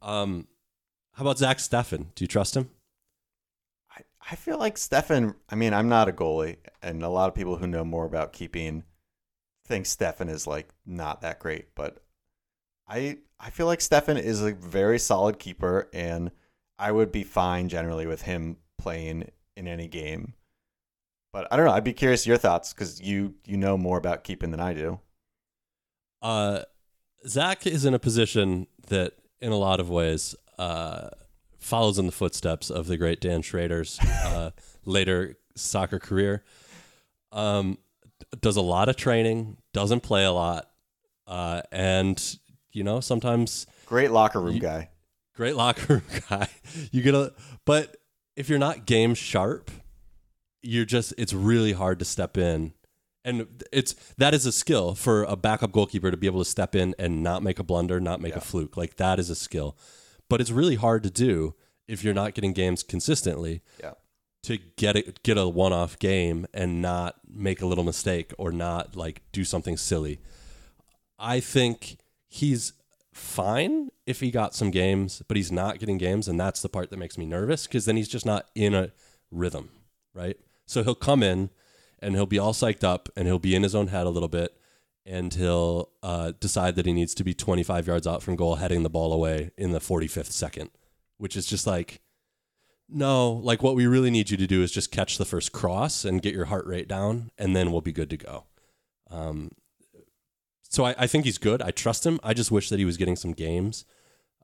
Um, 0.00 0.48
how 1.14 1.22
about 1.24 1.38
Zack 1.38 1.58
Steffen? 1.58 2.14
Do 2.14 2.24
you 2.24 2.28
trust 2.28 2.56
him? 2.56 2.70
I 3.90 4.00
I 4.30 4.34
feel 4.36 4.58
like 4.58 4.76
Steffen. 4.76 5.34
I 5.48 5.54
mean, 5.54 5.74
I'm 5.74 5.88
not 5.88 6.08
a 6.08 6.12
goalie, 6.12 6.56
and 6.82 7.02
a 7.02 7.08
lot 7.08 7.28
of 7.28 7.34
people 7.34 7.56
who 7.56 7.66
know 7.66 7.84
more 7.84 8.04
about 8.06 8.32
keeping 8.32 8.84
think 9.66 9.84
Steffen 9.86 10.28
is 10.30 10.46
like 10.46 10.70
not 10.86 11.20
that 11.20 11.38
great, 11.38 11.74
but 11.74 12.02
I 12.88 13.18
I 13.38 13.50
feel 13.50 13.66
like 13.66 13.80
Steffen 13.80 14.18
is 14.18 14.40
a 14.42 14.52
very 14.54 14.98
solid 14.98 15.38
keeper, 15.38 15.88
and 15.92 16.30
I 16.78 16.92
would 16.92 17.10
be 17.12 17.24
fine 17.24 17.68
generally 17.68 18.06
with 18.06 18.22
him 18.22 18.56
playing 18.78 19.30
in 19.56 19.66
any 19.66 19.88
game. 19.88 20.34
But 21.32 21.48
I 21.50 21.56
don't 21.56 21.66
know. 21.66 21.72
I'd 21.72 21.84
be 21.84 21.92
curious 21.92 22.26
your 22.26 22.36
thoughts 22.38 22.72
because 22.72 23.00
you 23.00 23.34
you 23.44 23.56
know 23.56 23.76
more 23.76 23.98
about 23.98 24.24
keeping 24.24 24.50
than 24.50 24.60
I 24.60 24.72
do. 24.74 25.00
Uh, 26.22 26.60
Zack 27.26 27.66
is 27.66 27.84
in 27.84 27.94
a 27.94 27.98
position 27.98 28.66
that, 28.88 29.14
in 29.40 29.52
a 29.52 29.56
lot 29.56 29.80
of 29.80 29.90
ways, 29.90 30.34
uh, 30.58 31.08
follows 31.58 31.98
in 31.98 32.06
the 32.06 32.12
footsteps 32.12 32.70
of 32.70 32.86
the 32.86 32.96
great 32.96 33.20
Dan 33.20 33.42
Schrader's 33.42 33.98
uh, 34.00 34.50
later 34.84 35.36
soccer 35.54 35.98
career. 35.98 36.44
Um, 37.32 37.78
does 38.40 38.56
a 38.56 38.62
lot 38.62 38.88
of 38.88 38.96
training, 38.96 39.58
doesn't 39.72 40.00
play 40.00 40.24
a 40.24 40.32
lot, 40.32 40.70
uh, 41.26 41.62
and 41.70 42.38
you 42.72 42.84
know 42.84 43.00
sometimes 43.00 43.66
Great 43.86 44.10
locker 44.10 44.40
room 44.40 44.54
You- 44.54 44.60
guy. 44.60 44.90
Great 45.38 45.54
locker 45.56 45.94
room 45.94 46.02
guy. 46.28 46.48
You 46.90 47.00
get 47.00 47.14
a, 47.14 47.32
but 47.64 47.96
if 48.36 48.48
you're 48.50 48.58
not 48.58 48.84
game 48.86 49.14
sharp, 49.14 49.70
you're 50.62 50.84
just 50.84 51.14
it's 51.16 51.32
really 51.32 51.72
hard 51.72 52.00
to 52.00 52.04
step 52.04 52.36
in. 52.36 52.72
And 53.24 53.46
it's 53.72 53.94
that 54.18 54.34
is 54.34 54.46
a 54.46 54.52
skill 54.52 54.94
for 54.96 55.22
a 55.22 55.36
backup 55.36 55.70
goalkeeper 55.72 56.10
to 56.10 56.16
be 56.16 56.26
able 56.26 56.42
to 56.44 56.50
step 56.50 56.74
in 56.74 56.94
and 56.98 57.22
not 57.22 57.42
make 57.42 57.58
a 57.60 57.62
blunder, 57.62 58.00
not 58.00 58.20
make 58.20 58.32
Yeah. 58.32 58.38
a 58.38 58.40
fluke. 58.42 58.76
Like 58.76 58.96
that 58.96 59.18
is 59.20 59.30
a 59.30 59.34
skill. 59.36 59.76
But 60.28 60.40
it's 60.40 60.50
really 60.50 60.74
hard 60.74 61.02
to 61.04 61.10
do 61.10 61.54
if 61.86 62.02
you're 62.02 62.14
not 62.14 62.34
getting 62.34 62.52
games 62.52 62.82
consistently 62.82 63.62
Yeah. 63.80 63.92
to 64.42 64.58
get 64.76 64.96
it 64.96 65.22
get 65.22 65.38
a 65.38 65.48
one-off 65.48 65.98
game 66.00 66.46
and 66.52 66.82
not 66.82 67.14
make 67.28 67.62
a 67.62 67.66
little 67.66 67.84
mistake 67.84 68.32
or 68.38 68.50
not 68.50 68.96
like 68.96 69.22
do 69.30 69.44
something 69.44 69.76
silly. 69.76 70.18
I 71.18 71.38
think 71.40 71.98
he's 72.28 72.72
fine 73.18 73.90
if 74.06 74.20
he 74.20 74.30
got 74.30 74.54
some 74.54 74.70
games, 74.70 75.22
but 75.28 75.36
he's 75.36 75.52
not 75.52 75.78
getting 75.78 75.98
games, 75.98 76.28
and 76.28 76.38
that's 76.38 76.62
the 76.62 76.68
part 76.68 76.90
that 76.90 76.98
makes 76.98 77.18
me 77.18 77.26
nervous 77.26 77.66
because 77.66 77.84
then 77.84 77.96
he's 77.96 78.08
just 78.08 78.26
not 78.26 78.46
in 78.54 78.74
a 78.74 78.92
rhythm, 79.30 79.70
right? 80.14 80.36
So 80.66 80.82
he'll 80.82 80.94
come 80.94 81.22
in 81.22 81.50
and 81.98 82.14
he'll 82.14 82.26
be 82.26 82.38
all 82.38 82.52
psyched 82.52 82.84
up 82.84 83.08
and 83.16 83.26
he'll 83.26 83.38
be 83.38 83.54
in 83.54 83.62
his 83.62 83.74
own 83.74 83.88
head 83.88 84.06
a 84.06 84.10
little 84.10 84.28
bit 84.28 84.54
and 85.08 85.32
he'll 85.32 85.90
uh, 86.02 86.32
decide 86.38 86.76
that 86.76 86.84
he 86.84 86.92
needs 86.92 87.14
to 87.14 87.24
be 87.24 87.32
25 87.32 87.86
yards 87.86 88.06
out 88.06 88.22
from 88.22 88.36
goal, 88.36 88.56
heading 88.56 88.82
the 88.82 88.90
ball 88.90 89.12
away 89.12 89.50
in 89.56 89.72
the 89.72 89.78
45th 89.78 90.30
second, 90.30 90.70
which 91.16 91.34
is 91.34 91.46
just 91.46 91.66
like, 91.66 92.02
no, 92.90 93.32
like 93.32 93.62
what 93.62 93.74
we 93.74 93.86
really 93.86 94.10
need 94.10 94.30
you 94.30 94.36
to 94.36 94.46
do 94.46 94.62
is 94.62 94.70
just 94.70 94.92
catch 94.92 95.16
the 95.16 95.24
first 95.24 95.52
cross 95.52 96.04
and 96.04 96.22
get 96.22 96.34
your 96.34 96.46
heart 96.46 96.66
rate 96.66 96.88
down, 96.88 97.30
and 97.38 97.56
then 97.56 97.72
we'll 97.72 97.80
be 97.80 97.92
good 97.92 98.10
to 98.10 98.16
go. 98.18 98.44
Um, 99.10 99.50
so 100.68 100.84
I, 100.84 100.94
I 100.98 101.06
think 101.06 101.24
he's 101.24 101.38
good. 101.38 101.62
I 101.62 101.70
trust 101.70 102.06
him. 102.06 102.20
I 102.22 102.34
just 102.34 102.50
wish 102.50 102.68
that 102.68 102.78
he 102.78 102.84
was 102.84 102.96
getting 102.96 103.16
some 103.16 103.32
games 103.32 103.84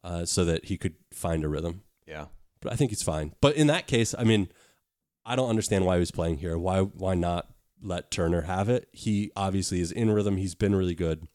uh, 0.03 0.25
so 0.25 0.45
that 0.45 0.67
he 0.67 0.77
could 0.77 0.95
find 1.13 1.45
a 1.45 1.49
rhythm. 1.49 1.83
Yeah. 2.07 2.27
But 2.61 2.73
I 2.73 2.77
think 2.77 2.91
he's 2.91 3.03
fine. 3.03 3.35
But 3.41 3.57
in 3.57 3.67
that 3.67 3.87
case, 3.87 4.15
I 4.19 4.25
mean, 4.25 4.49
I 5.25 5.37
don't 5.37 5.51
understand 5.51 5.85
why 5.85 5.97
he 5.97 6.01
was 6.01 6.11
playing 6.11 6.39
here. 6.39 6.59
Why 6.59 6.81
why 6.81 7.15
not 7.15 7.49
let 7.83 8.11
Turner 8.11 8.43
have 8.43 8.69
it? 8.69 8.89
He 8.93 9.31
obviously 9.37 9.81
is 9.81 9.93
in 9.93 10.11
rhythm. 10.11 10.39
He's 10.39 10.55
been 10.55 10.75
really 10.75 10.95
good. 10.95 11.29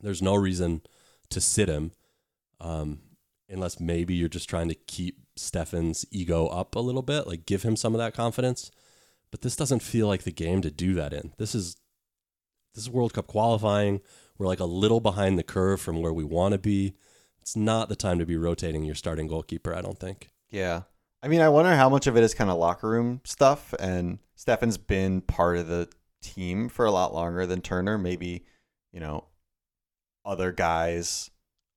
There's 0.00 0.22
no 0.22 0.34
reason 0.34 0.82
to 1.30 1.40
sit 1.40 1.68
him. 1.68 1.92
Um, 2.60 3.00
unless 3.48 3.80
maybe 3.80 4.14
you're 4.14 4.28
just 4.28 4.48
trying 4.48 4.68
to 4.68 4.74
keep 4.74 5.18
Steffen's 5.36 6.04
ego 6.10 6.46
up 6.46 6.74
a 6.74 6.80
little 6.80 7.02
bit, 7.02 7.26
like 7.26 7.46
give 7.46 7.62
him 7.62 7.74
some 7.76 7.94
of 7.94 7.98
that 7.98 8.14
confidence. 8.14 8.70
But 9.30 9.42
this 9.42 9.56
doesn't 9.56 9.82
feel 9.82 10.06
like 10.06 10.24
the 10.24 10.32
game 10.32 10.60
to 10.62 10.70
do 10.70 10.94
that 10.94 11.12
in. 11.12 11.32
This 11.38 11.54
is 11.54 11.76
this 12.74 12.84
is 12.84 12.90
World 12.90 13.12
Cup 13.12 13.26
qualifying. 13.26 14.00
We're 14.38 14.46
like 14.46 14.60
a 14.60 14.64
little 14.64 15.00
behind 15.00 15.38
the 15.38 15.42
curve 15.42 15.80
from 15.80 16.00
where 16.00 16.12
we 16.12 16.24
want 16.24 16.52
to 16.52 16.58
be. 16.58 16.94
It's 17.40 17.56
not 17.56 17.88
the 17.88 17.96
time 17.96 18.18
to 18.18 18.26
be 18.26 18.36
rotating 18.36 18.84
your 18.84 18.94
starting 18.94 19.26
goalkeeper, 19.26 19.74
I 19.74 19.80
don't 19.80 19.98
think. 19.98 20.30
Yeah. 20.50 20.82
I 21.22 21.28
mean, 21.28 21.40
I 21.40 21.48
wonder 21.48 21.74
how 21.74 21.88
much 21.88 22.06
of 22.06 22.16
it 22.16 22.22
is 22.22 22.34
kind 22.34 22.50
of 22.50 22.56
locker 22.58 22.88
room 22.88 23.20
stuff. 23.24 23.74
And 23.78 24.18
Steffen's 24.38 24.78
been 24.78 25.20
part 25.20 25.58
of 25.58 25.66
the 25.68 25.88
team 26.22 26.68
for 26.68 26.86
a 26.86 26.90
lot 26.90 27.12
longer 27.12 27.46
than 27.46 27.60
Turner. 27.60 27.98
Maybe, 27.98 28.44
you 28.92 29.00
know, 29.00 29.24
other 30.24 30.52
guys 30.52 31.30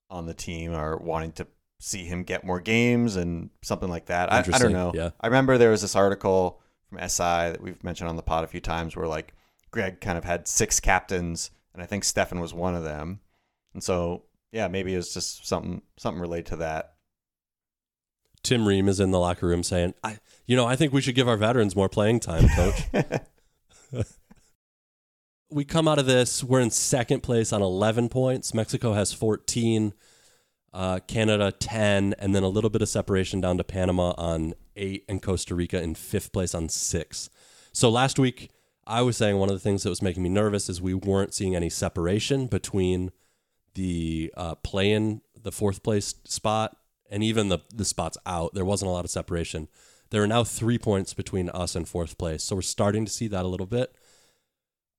on 0.09 0.25
the 0.25 0.33
team 0.33 0.73
are 0.73 0.97
wanting 0.97 1.31
to 1.33 1.47
see 1.79 2.05
him 2.05 2.23
get 2.23 2.45
more 2.45 2.61
games 2.61 3.15
and 3.17 3.49
something 3.61 3.89
like 3.89 4.05
that. 4.05 4.31
I, 4.31 4.39
I 4.39 4.57
don't 4.59 4.71
know. 4.71 4.91
yeah. 4.95 5.09
I 5.19 5.27
remember 5.27 5.57
there 5.57 5.71
was 5.71 5.81
this 5.81 5.95
article 5.95 6.61
from 6.87 6.99
SI 6.99 7.23
that 7.51 7.61
we've 7.61 7.83
mentioned 7.83 8.09
on 8.09 8.15
the 8.15 8.21
pod 8.21 8.43
a 8.43 8.47
few 8.47 8.61
times 8.61 8.95
where 8.95 9.07
like 9.07 9.33
Greg 9.73 9.99
kind 9.99 10.17
of 10.17 10.23
had 10.23 10.47
six 10.47 10.79
captains, 10.79 11.51
and 11.73 11.81
I 11.81 11.85
think 11.85 12.03
Steffen 12.03 12.39
was 12.39 12.53
one 12.53 12.75
of 12.75 12.83
them. 12.83 13.19
And 13.73 13.83
so, 13.83 14.23
yeah, 14.51 14.67
maybe 14.67 14.93
it 14.93 14.97
was 14.97 15.13
just 15.13 15.45
something 15.45 15.81
something 15.97 16.21
related 16.21 16.45
to 16.47 16.55
that. 16.57 16.93
Tim 18.43 18.67
Ream 18.67 18.87
is 18.87 18.99
in 18.99 19.11
the 19.11 19.19
locker 19.19 19.47
room 19.47 19.63
saying, 19.63 19.95
I 20.03 20.19
you 20.45 20.55
know, 20.55 20.65
I 20.65 20.75
think 20.75 20.93
we 20.93 21.01
should 21.01 21.15
give 21.15 21.27
our 21.27 21.37
veterans 21.37 21.75
more 21.75 21.89
playing 21.89 22.19
time, 22.19 22.47
coach. 22.49 22.83
we 25.49 25.65
come 25.65 25.87
out 25.87 25.99
of 25.99 26.05
this, 26.05 26.43
we're 26.43 26.59
in 26.59 26.69
second 26.69 27.21
place 27.21 27.51
on 27.51 27.61
11 27.61 28.09
points. 28.09 28.53
Mexico 28.53 28.93
has 28.93 29.11
14, 29.11 29.93
uh, 30.73 30.99
Canada 31.07 31.51
10, 31.51 32.15
and 32.19 32.35
then 32.35 32.43
a 32.43 32.47
little 32.47 32.69
bit 32.69 32.81
of 32.81 32.89
separation 32.89 33.41
down 33.41 33.57
to 33.57 33.63
Panama 33.63 34.13
on 34.17 34.53
8 34.75 35.05
and 35.07 35.21
Costa 35.21 35.55
Rica 35.55 35.81
in 35.81 35.95
fifth 35.95 36.31
place 36.31 36.53
on 36.53 36.69
6. 36.69 37.29
So 37.71 37.89
last 37.89 38.19
week, 38.19 38.51
I 38.85 39.01
was 39.01 39.17
saying 39.17 39.37
one 39.37 39.49
of 39.49 39.55
the 39.55 39.61
things 39.61 39.83
that 39.83 39.89
was 39.89 40.01
making 40.01 40.23
me 40.23 40.29
nervous 40.29 40.69
is 40.69 40.81
we 40.81 40.93
weren't 40.93 41.33
seeing 41.33 41.55
any 41.55 41.69
separation 41.69 42.47
between 42.47 43.11
the 43.75 44.33
uh, 44.35 44.55
play 44.55 44.91
in 44.91 45.21
the 45.41 45.51
fourth 45.51 45.83
place 45.83 46.15
spot 46.25 46.77
and 47.09 47.23
even 47.23 47.49
the, 47.49 47.59
the 47.73 47.85
spots 47.85 48.17
out. 48.25 48.53
There 48.53 48.65
wasn't 48.65 48.89
a 48.89 48.93
lot 48.93 49.05
of 49.05 49.11
separation. 49.11 49.67
There 50.09 50.21
are 50.21 50.27
now 50.27 50.43
three 50.43 50.77
points 50.77 51.13
between 51.13 51.49
us 51.49 51.75
and 51.75 51.87
fourth 51.87 52.17
place. 52.17 52.43
So 52.43 52.55
we're 52.55 52.61
starting 52.61 53.05
to 53.05 53.11
see 53.11 53.27
that 53.27 53.45
a 53.45 53.47
little 53.47 53.65
bit 53.65 53.95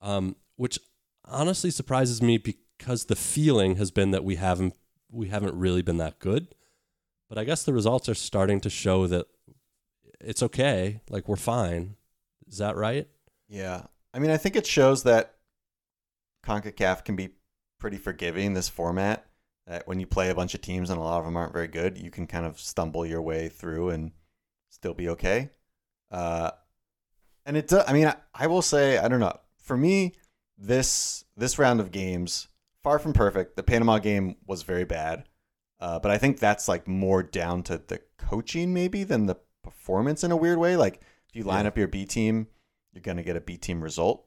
um, 0.05 0.37
which 0.57 0.79
honestly 1.25 1.71
surprises 1.71 2.23
me 2.23 2.37
because 2.37 3.07
the 3.07 3.17
feeling 3.17 3.77
has 3.77 3.91
been 3.91 4.13
that 4.13 4.23
we 4.23 4.37
haven't 4.37 4.75
we 5.11 5.29
haven't 5.29 5.55
really 5.55 5.83
been 5.83 5.97
that 5.97 6.19
good. 6.19 6.55
But 7.29 7.39
I 7.39 7.45
guess 7.45 7.65
the 7.65 7.73
results 7.73 8.09
are 8.09 8.15
starting 8.15 8.61
to 8.61 8.71
show 8.71 9.07
that 9.07 9.27
it's 10.21 10.43
okay. 10.43 11.01
Like 11.09 11.27
we're 11.27 11.37
fine. 11.37 11.97
Is 12.47 12.59
that 12.59 12.77
right? 12.77 13.09
Yeah. 13.55 13.83
I 14.13 14.19
mean, 14.19 14.31
I 14.31 14.37
think 14.37 14.57
it 14.57 14.67
shows 14.67 15.05
that 15.05 15.35
CONCACAF 16.45 17.05
can 17.05 17.15
be 17.15 17.31
pretty 17.79 17.97
forgiving 17.99 18.55
this 18.55 18.69
format. 18.69 19.27
That 19.67 19.87
when 19.87 20.01
you 20.01 20.07
play 20.07 20.29
a 20.29 20.35
bunch 20.35 20.55
of 20.55 20.61
teams 20.61 20.91
and 20.91 20.99
a 20.99 21.03
lot 21.03 21.21
of 21.21 21.25
them 21.25 21.37
aren't 21.37 21.53
very 21.53 21.69
good, 21.69 21.97
you 21.97 22.11
can 22.11 22.27
kind 22.27 22.45
of 22.45 22.59
stumble 22.61 23.07
your 23.07 23.23
way 23.23 23.49
through 23.49 23.91
and 23.91 24.11
still 24.71 24.93
be 24.93 25.09
okay. 25.11 25.51
Uh, 26.11 26.51
and 27.47 27.57
it, 27.57 27.69
does, 27.69 27.85
I 27.87 27.93
mean, 27.93 28.09
I, 28.09 28.17
I 28.35 28.49
will 28.49 28.61
say, 28.61 28.99
I 28.99 29.09
don't 29.09 29.21
know. 29.21 29.39
For 29.59 29.77
me, 29.77 30.13
this 30.59 31.25
this 31.37 31.59
round 31.59 31.81
of 31.81 31.91
games 31.91 32.49
far 32.83 32.99
from 32.99 33.13
perfect. 33.13 33.57
The 33.57 33.63
Panama 33.63 33.99
game 33.99 34.37
was 34.47 34.63
very 34.63 34.85
bad, 34.85 35.29
uh, 35.81 35.99
but 36.01 36.11
I 36.11 36.19
think 36.19 36.39
that's 36.39 36.69
like 36.69 36.87
more 36.87 37.23
down 37.23 37.63
to 37.65 37.79
the 37.79 38.01
coaching 38.19 38.75
maybe 38.75 39.05
than 39.05 39.27
the 39.27 39.37
performance 39.63 40.23
in 40.23 40.31
a 40.31 40.37
weird 40.37 40.59
way. 40.59 40.77
Like 40.77 41.01
if 41.29 41.37
you 41.37 41.45
line 41.45 41.65
Yeah. 41.65 41.69
up 41.69 41.79
your 41.79 41.89
B 41.89 42.05
team, 42.05 42.49
you're 42.95 43.03
gonna 43.03 43.23
get 43.23 43.37
a 43.37 43.41
B 43.41 43.57
team 43.57 43.83
result. 43.83 44.25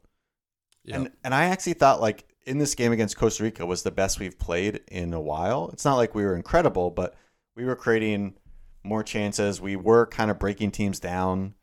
Yeah. 0.84 0.97
And 0.97 1.11
and 1.24 1.34
I 1.34 1.45
actually 1.45 1.74
thought 1.74 2.01
like 2.01 2.26
in 2.45 2.57
this 2.57 2.76
game 2.76 2.91
against 2.91 3.18
Costa 3.18 3.43
Rica 3.43 3.65
was 3.65 3.84
the 3.84 3.91
best 3.91 4.20
we've 4.20 4.38
played 4.38 4.82
in 4.88 5.13
a 5.13 5.22
while. 5.22 5.70
It's 5.74 5.86
not 5.86 5.95
like 5.95 6.13
we 6.13 6.24
were 6.24 6.36
incredible, 6.36 6.91
but 6.91 7.15
we 7.55 7.65
were 7.65 7.76
creating 7.76 8.36
more 8.84 9.03
chances. 9.03 9.59
We 9.59 9.76
were 9.76 10.05
kind 10.05 10.32
of 10.32 10.39
breaking 10.39 10.72
teams 10.72 10.99
down. 10.99 11.55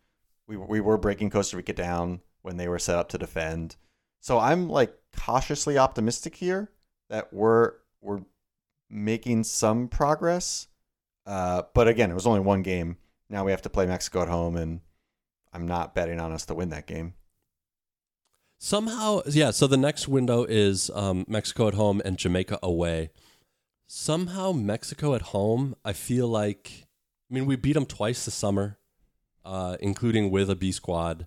We 0.46 0.56
we 0.56 0.80
were 0.80 0.98
breaking 0.98 1.30
Costa 1.30 1.56
Rica 1.56 1.72
down 1.72 2.20
when 2.42 2.56
they 2.56 2.68
were 2.68 2.78
set 2.78 2.98
up 2.98 3.08
to 3.10 3.18
defend. 3.18 3.76
So 4.20 4.38
I'm 4.38 4.68
like 4.68 4.94
cautiously 5.16 5.78
optimistic 5.78 6.34
here 6.36 6.70
that 7.08 7.32
we're 7.32 7.74
we're 8.00 8.20
making 8.90 9.44
some 9.44 9.88
progress. 9.88 10.68
Uh, 11.26 11.62
but 11.74 11.88
again, 11.88 12.10
it 12.10 12.14
was 12.14 12.26
only 12.26 12.40
one 12.40 12.62
game. 12.62 12.98
Now 13.30 13.44
we 13.44 13.50
have 13.50 13.62
to 13.62 13.70
play 13.70 13.86
Mexico 13.86 14.22
at 14.22 14.28
home, 14.28 14.56
and 14.56 14.80
I'm 15.54 15.66
not 15.66 15.94
betting 15.94 16.20
on 16.20 16.32
us 16.32 16.44
to 16.46 16.54
win 16.54 16.70
that 16.70 16.86
game. 16.86 17.14
Somehow, 18.58 19.20
yeah. 19.26 19.50
So 19.50 19.66
the 19.66 19.76
next 19.76 20.08
window 20.08 20.44
is 20.44 20.90
um, 20.94 21.24
Mexico 21.28 21.68
at 21.68 21.74
home 21.74 22.02
and 22.04 22.18
Jamaica 22.18 22.58
away. 22.62 23.10
Somehow, 23.86 24.52
Mexico 24.52 25.14
at 25.14 25.22
home, 25.22 25.76
I 25.84 25.92
feel 25.92 26.26
like, 26.26 26.86
I 27.30 27.34
mean, 27.34 27.46
we 27.46 27.56
beat 27.56 27.74
them 27.74 27.86
twice 27.86 28.24
this 28.24 28.34
summer, 28.34 28.78
uh, 29.44 29.76
including 29.80 30.30
with 30.30 30.48
a 30.50 30.56
B 30.56 30.72
squad. 30.72 31.26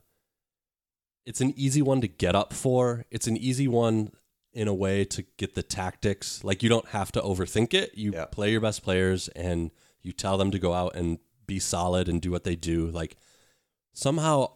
It's 1.25 1.41
an 1.41 1.53
easy 1.55 1.82
one 1.82 2.01
to 2.01 2.07
get 2.07 2.36
up 2.36 2.53
for. 2.53 3.05
It's 3.11 3.28
an 3.28 3.38
easy 3.38 3.67
one 3.67 4.11
in 4.53 4.67
a 4.67 4.73
way 4.73 5.05
to 5.05 5.23
get 5.38 5.53
the 5.53 5.61
tactics. 5.63 6.43
Like, 6.43 6.63
you 6.63 6.69
don't 6.69 6.88
have 6.89 7.11
to 7.11 7.21
overthink 7.21 7.73
it. 7.73 7.91
You 7.95 8.13
Yeah. 8.13 8.25
play 8.25 8.51
your 8.51 8.61
best 8.61 8.82
players 8.82 9.28
and 9.30 9.71
you 10.01 10.11
tell 10.11 10.38
them 10.38 10.51
to 10.51 10.59
go 10.59 10.73
out 10.73 10.95
and 10.95 11.19
be 11.45 11.59
solid 11.59 12.09
and 12.09 12.21
do 12.21 12.32
what 12.32 12.43
they 12.43 12.55
do. 12.55 12.88
Like, 12.88 13.17
somehow 13.97 14.51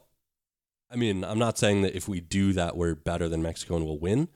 I 0.94 0.98
mean, 0.98 1.24
I'm 1.24 1.40
not 1.40 1.58
saying 1.58 1.84
that 1.84 1.96
if 1.96 2.10
we 2.10 2.20
do 2.20 2.52
that, 2.52 2.76
we're 2.76 2.96
better 2.96 3.30
than 3.30 3.42
Mexico 3.42 3.78
and 3.78 3.86
we'll 3.86 3.98
win, 3.98 4.28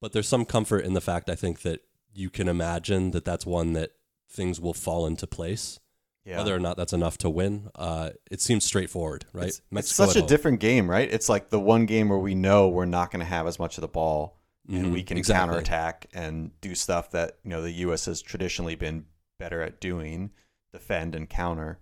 but 0.00 0.12
there's 0.12 0.26
some 0.26 0.44
comfort 0.44 0.84
in 0.84 0.92
the 0.92 1.00
fact 1.00 1.30
I 1.30 1.36
think 1.36 1.62
that 1.62 1.84
you 2.12 2.30
can 2.30 2.48
imagine 2.48 3.12
that 3.12 3.24
that's 3.24 3.46
one 3.46 3.74
that 3.74 3.92
things 4.28 4.60
will 4.60 4.74
fall 4.74 5.06
into 5.06 5.26
place. 5.28 5.78
Yeah. 6.24 6.38
Whether 6.38 6.54
or 6.54 6.58
not 6.58 6.76
that's 6.76 6.92
enough 6.92 7.16
to 7.18 7.30
win, 7.30 7.70
uh, 7.76 8.10
it 8.30 8.40
seems 8.40 8.64
straightforward, 8.64 9.26
right? 9.32 9.48
It's, 9.48 9.62
it's 9.70 9.94
such 9.94 10.16
a 10.16 10.20
home. 10.20 10.28
different 10.28 10.58
game, 10.60 10.90
right? 10.90 11.08
It's 11.12 11.28
like 11.28 11.50
the 11.50 11.60
one 11.60 11.86
game 11.86 12.08
where 12.08 12.18
we 12.18 12.34
know 12.34 12.68
we're 12.68 12.86
not 12.86 13.12
going 13.12 13.20
to 13.20 13.26
have 13.26 13.46
as 13.46 13.58
much 13.60 13.76
of 13.76 13.82
the 13.82 13.88
ball 13.88 14.40
and 14.66 14.86
Mhm, 14.86 14.92
we 14.92 15.02
can 15.04 15.16
exactly. 15.16 15.40
counterattack 15.40 16.06
and 16.12 16.50
do 16.60 16.74
stuff 16.74 17.10
that, 17.12 17.38
you 17.44 17.50
know, 17.50 17.62
the 17.62 17.72
US 17.72 18.06
has 18.06 18.20
traditionally 18.20 18.74
been 18.74 19.04
better 19.38 19.60
at 19.62 19.80
doing, 19.80 20.30
defend 20.72 21.14
and 21.14 21.28
counter. 21.28 21.78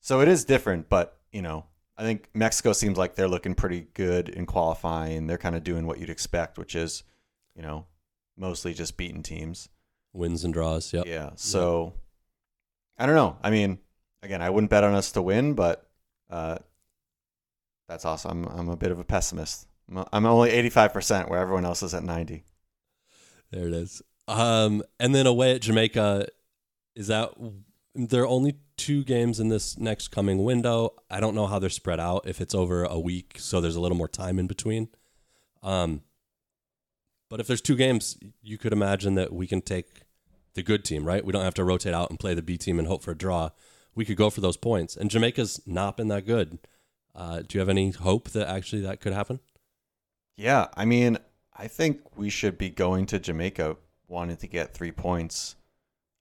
So 0.00 0.20
it 0.20 0.26
is 0.28 0.44
different, 0.44 0.88
but, 0.88 1.20
you 1.34 1.42
know, 1.42 1.66
I 1.98 2.02
think 2.02 2.28
Mexico 2.34 2.72
seems 2.72 2.96
like 2.96 3.14
they're 3.14 3.28
looking 3.28 3.54
pretty 3.54 3.88
good 3.94 4.28
in 4.28 4.46
qualifying. 4.46 5.26
They're 5.26 5.38
kind 5.38 5.54
of 5.56 5.64
doing 5.64 5.86
what 5.86 5.98
you'd 5.98 6.10
expect, 6.10 6.58
which 6.58 6.74
is, 6.74 7.02
you 7.54 7.62
know, 7.62 7.86
mostly 8.36 8.72
just 8.74 8.96
beating 8.96 9.22
teams. 9.22 9.68
wins 10.12 10.44
and 10.44 10.54
draws. 10.54 10.92
Yeah. 10.92 11.02
Yeah. 11.06 11.30
So 11.36 11.94
I 12.96 13.06
don't 13.06 13.16
know. 13.16 13.36
I 13.42 13.50
mean, 13.50 13.78
again, 14.22 14.40
I 14.42 14.50
wouldn't 14.50 14.70
bet 14.70 14.84
on 14.84 14.94
us 14.94 15.12
to 15.12 15.22
win, 15.22 15.54
but 15.54 15.88
uh, 16.30 16.58
that's 17.88 18.04
awesome. 18.04 18.44
I'm, 18.46 18.58
I'm 18.60 18.68
a 18.68 18.76
bit 18.76 18.92
of 18.92 18.98
a 19.00 19.04
pessimist. 19.04 19.66
I'm- 19.94 20.06
I'm 20.12 20.24
only 20.26 20.50
85% 20.50 21.28
where 21.28 21.40
everyone 21.40 21.64
else 21.64 21.82
is 21.82 21.94
at 21.94 22.04
90. 22.04 22.44
There 23.50 23.66
it 23.68 23.74
is. 23.74 24.02
Um, 24.26 24.82
and 24.98 25.14
then 25.14 25.26
away 25.26 25.54
at 25.54 25.60
Jamaica, 25.62 26.28
is 26.96 27.08
that 27.08 27.32
there 27.94 28.22
are 28.22 28.28
only 28.28 28.56
two 28.76 29.04
games 29.04 29.38
in 29.38 29.48
this 29.48 29.78
next 29.78 30.08
coming 30.08 30.42
window. 30.42 30.94
I 31.08 31.20
don't 31.20 31.34
know 31.34 31.46
how 31.46 31.58
they're 31.58 31.70
spread 31.70 32.00
out. 32.00 32.26
If 32.26 32.40
it's 32.40 32.54
over 32.54 32.84
a 32.84 32.98
week, 32.98 33.36
so 33.38 33.60
there's 33.60 33.76
a 33.76 33.80
little 33.80 33.96
more 33.96 34.08
time 34.08 34.38
in 34.38 34.46
between. 34.46 34.88
Um, 35.62 36.02
but 37.30 37.40
if 37.40 37.46
there's 37.46 37.60
two 37.60 37.76
games, 37.76 38.18
you 38.42 38.58
could 38.58 38.72
imagine 38.72 39.14
that 39.14 39.32
we 39.32 39.46
can 39.46 39.62
take 39.62 40.02
the 40.54 40.62
good 40.62 40.84
team, 40.84 41.04
right? 41.04 41.24
We 41.24 41.32
don't 41.32 41.44
have 41.44 41.54
to 41.54 41.64
rotate 41.64 41.94
out 41.94 42.10
and 42.10 42.18
play 42.18 42.34
the 42.34 42.42
B 42.42 42.56
team 42.56 42.78
and 42.78 42.88
hope 42.88 43.02
for 43.02 43.12
a 43.12 43.16
draw. 43.16 43.50
We 43.94 44.04
could 44.04 44.16
go 44.16 44.30
for 44.30 44.40
those 44.40 44.56
points. 44.56 44.96
And 44.96 45.10
Jamaica's 45.10 45.60
not 45.66 45.96
been 45.96 46.08
that 46.08 46.26
good. 46.26 46.58
Uh, 47.14 47.42
do 47.46 47.56
you 47.56 47.60
have 47.60 47.68
any 47.68 47.90
hope 47.90 48.30
that 48.30 48.48
actually 48.48 48.82
that 48.82 49.00
could 49.00 49.12
happen? 49.12 49.40
Yeah. 50.36 50.66
I 50.76 50.84
mean, 50.84 51.18
I 51.56 51.68
think 51.68 52.16
we 52.16 52.28
should 52.28 52.58
be 52.58 52.70
going 52.70 53.06
to 53.06 53.18
Jamaica 53.18 53.76
wanting 54.08 54.36
to 54.36 54.46
get 54.46 54.74
three 54.74 54.92
points. 54.92 55.56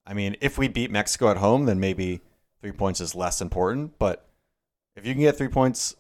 I 0.06 0.14
mean, 0.14 0.36
if 0.42 0.58
we 0.58 0.68
beat 0.68 0.92
Mexico 0.92 1.30
at 1.30 1.38
home, 1.38 1.66
then 1.66 1.80
maybe 1.80 2.22
three 2.62 2.72
points 2.72 3.00
is 3.02 3.16
less 3.16 3.42
important. 3.42 3.98
But 4.00 4.28
if 4.96 5.06
you 5.06 5.14
can 5.14 5.22
get 5.22 5.38
three 5.38 5.48
points 5.48 5.96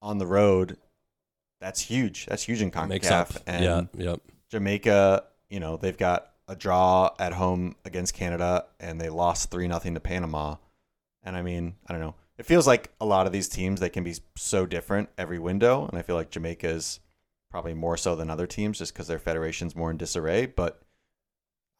on 0.00 0.18
the 0.18 0.26
road, 0.26 0.76
that's 1.60 1.80
huge. 1.80 2.26
That's 2.26 2.42
huge 2.42 2.62
in. 2.62 2.70
CONCACAF. 2.70 3.38
And 3.46 3.64
yeah. 3.64 4.10
Yep. 4.10 4.20
Jamaica, 4.50 5.24
you 5.48 5.60
know, 5.60 5.76
they've 5.76 5.96
got 5.96 6.30
a 6.46 6.54
draw 6.54 7.10
at 7.18 7.32
home 7.32 7.74
against 7.84 8.14
Canada 8.14 8.66
and 8.78 9.00
they 9.00 9.08
lost 9.08 9.50
3 9.50 9.66
nothing 9.66 9.94
to 9.94 10.00
Panama. 10.00 10.56
And 11.22 11.36
I 11.36 11.42
mean, 11.42 11.74
I 11.86 11.92
don't 11.92 12.02
know. 12.02 12.14
It 12.36 12.46
feels 12.46 12.66
like 12.66 12.92
a 13.00 13.06
lot 13.06 13.26
of 13.26 13.32
these 13.32 13.48
teams 13.48 13.80
they 13.80 13.88
can 13.88 14.04
be 14.04 14.14
so 14.36 14.66
different 14.66 15.08
every 15.16 15.38
window 15.38 15.86
and 15.86 15.98
I 15.98 16.02
feel 16.02 16.16
like 16.16 16.30
Jamaica 16.30 16.68
is 16.68 17.00
probably 17.50 17.74
more 17.74 17.96
so 17.96 18.14
than 18.14 18.28
other 18.28 18.46
teams 18.46 18.78
just 18.78 18.94
cuz 18.94 19.06
their 19.06 19.18
federation's 19.18 19.74
more 19.74 19.90
in 19.90 19.96
disarray, 19.96 20.46
but 20.46 20.82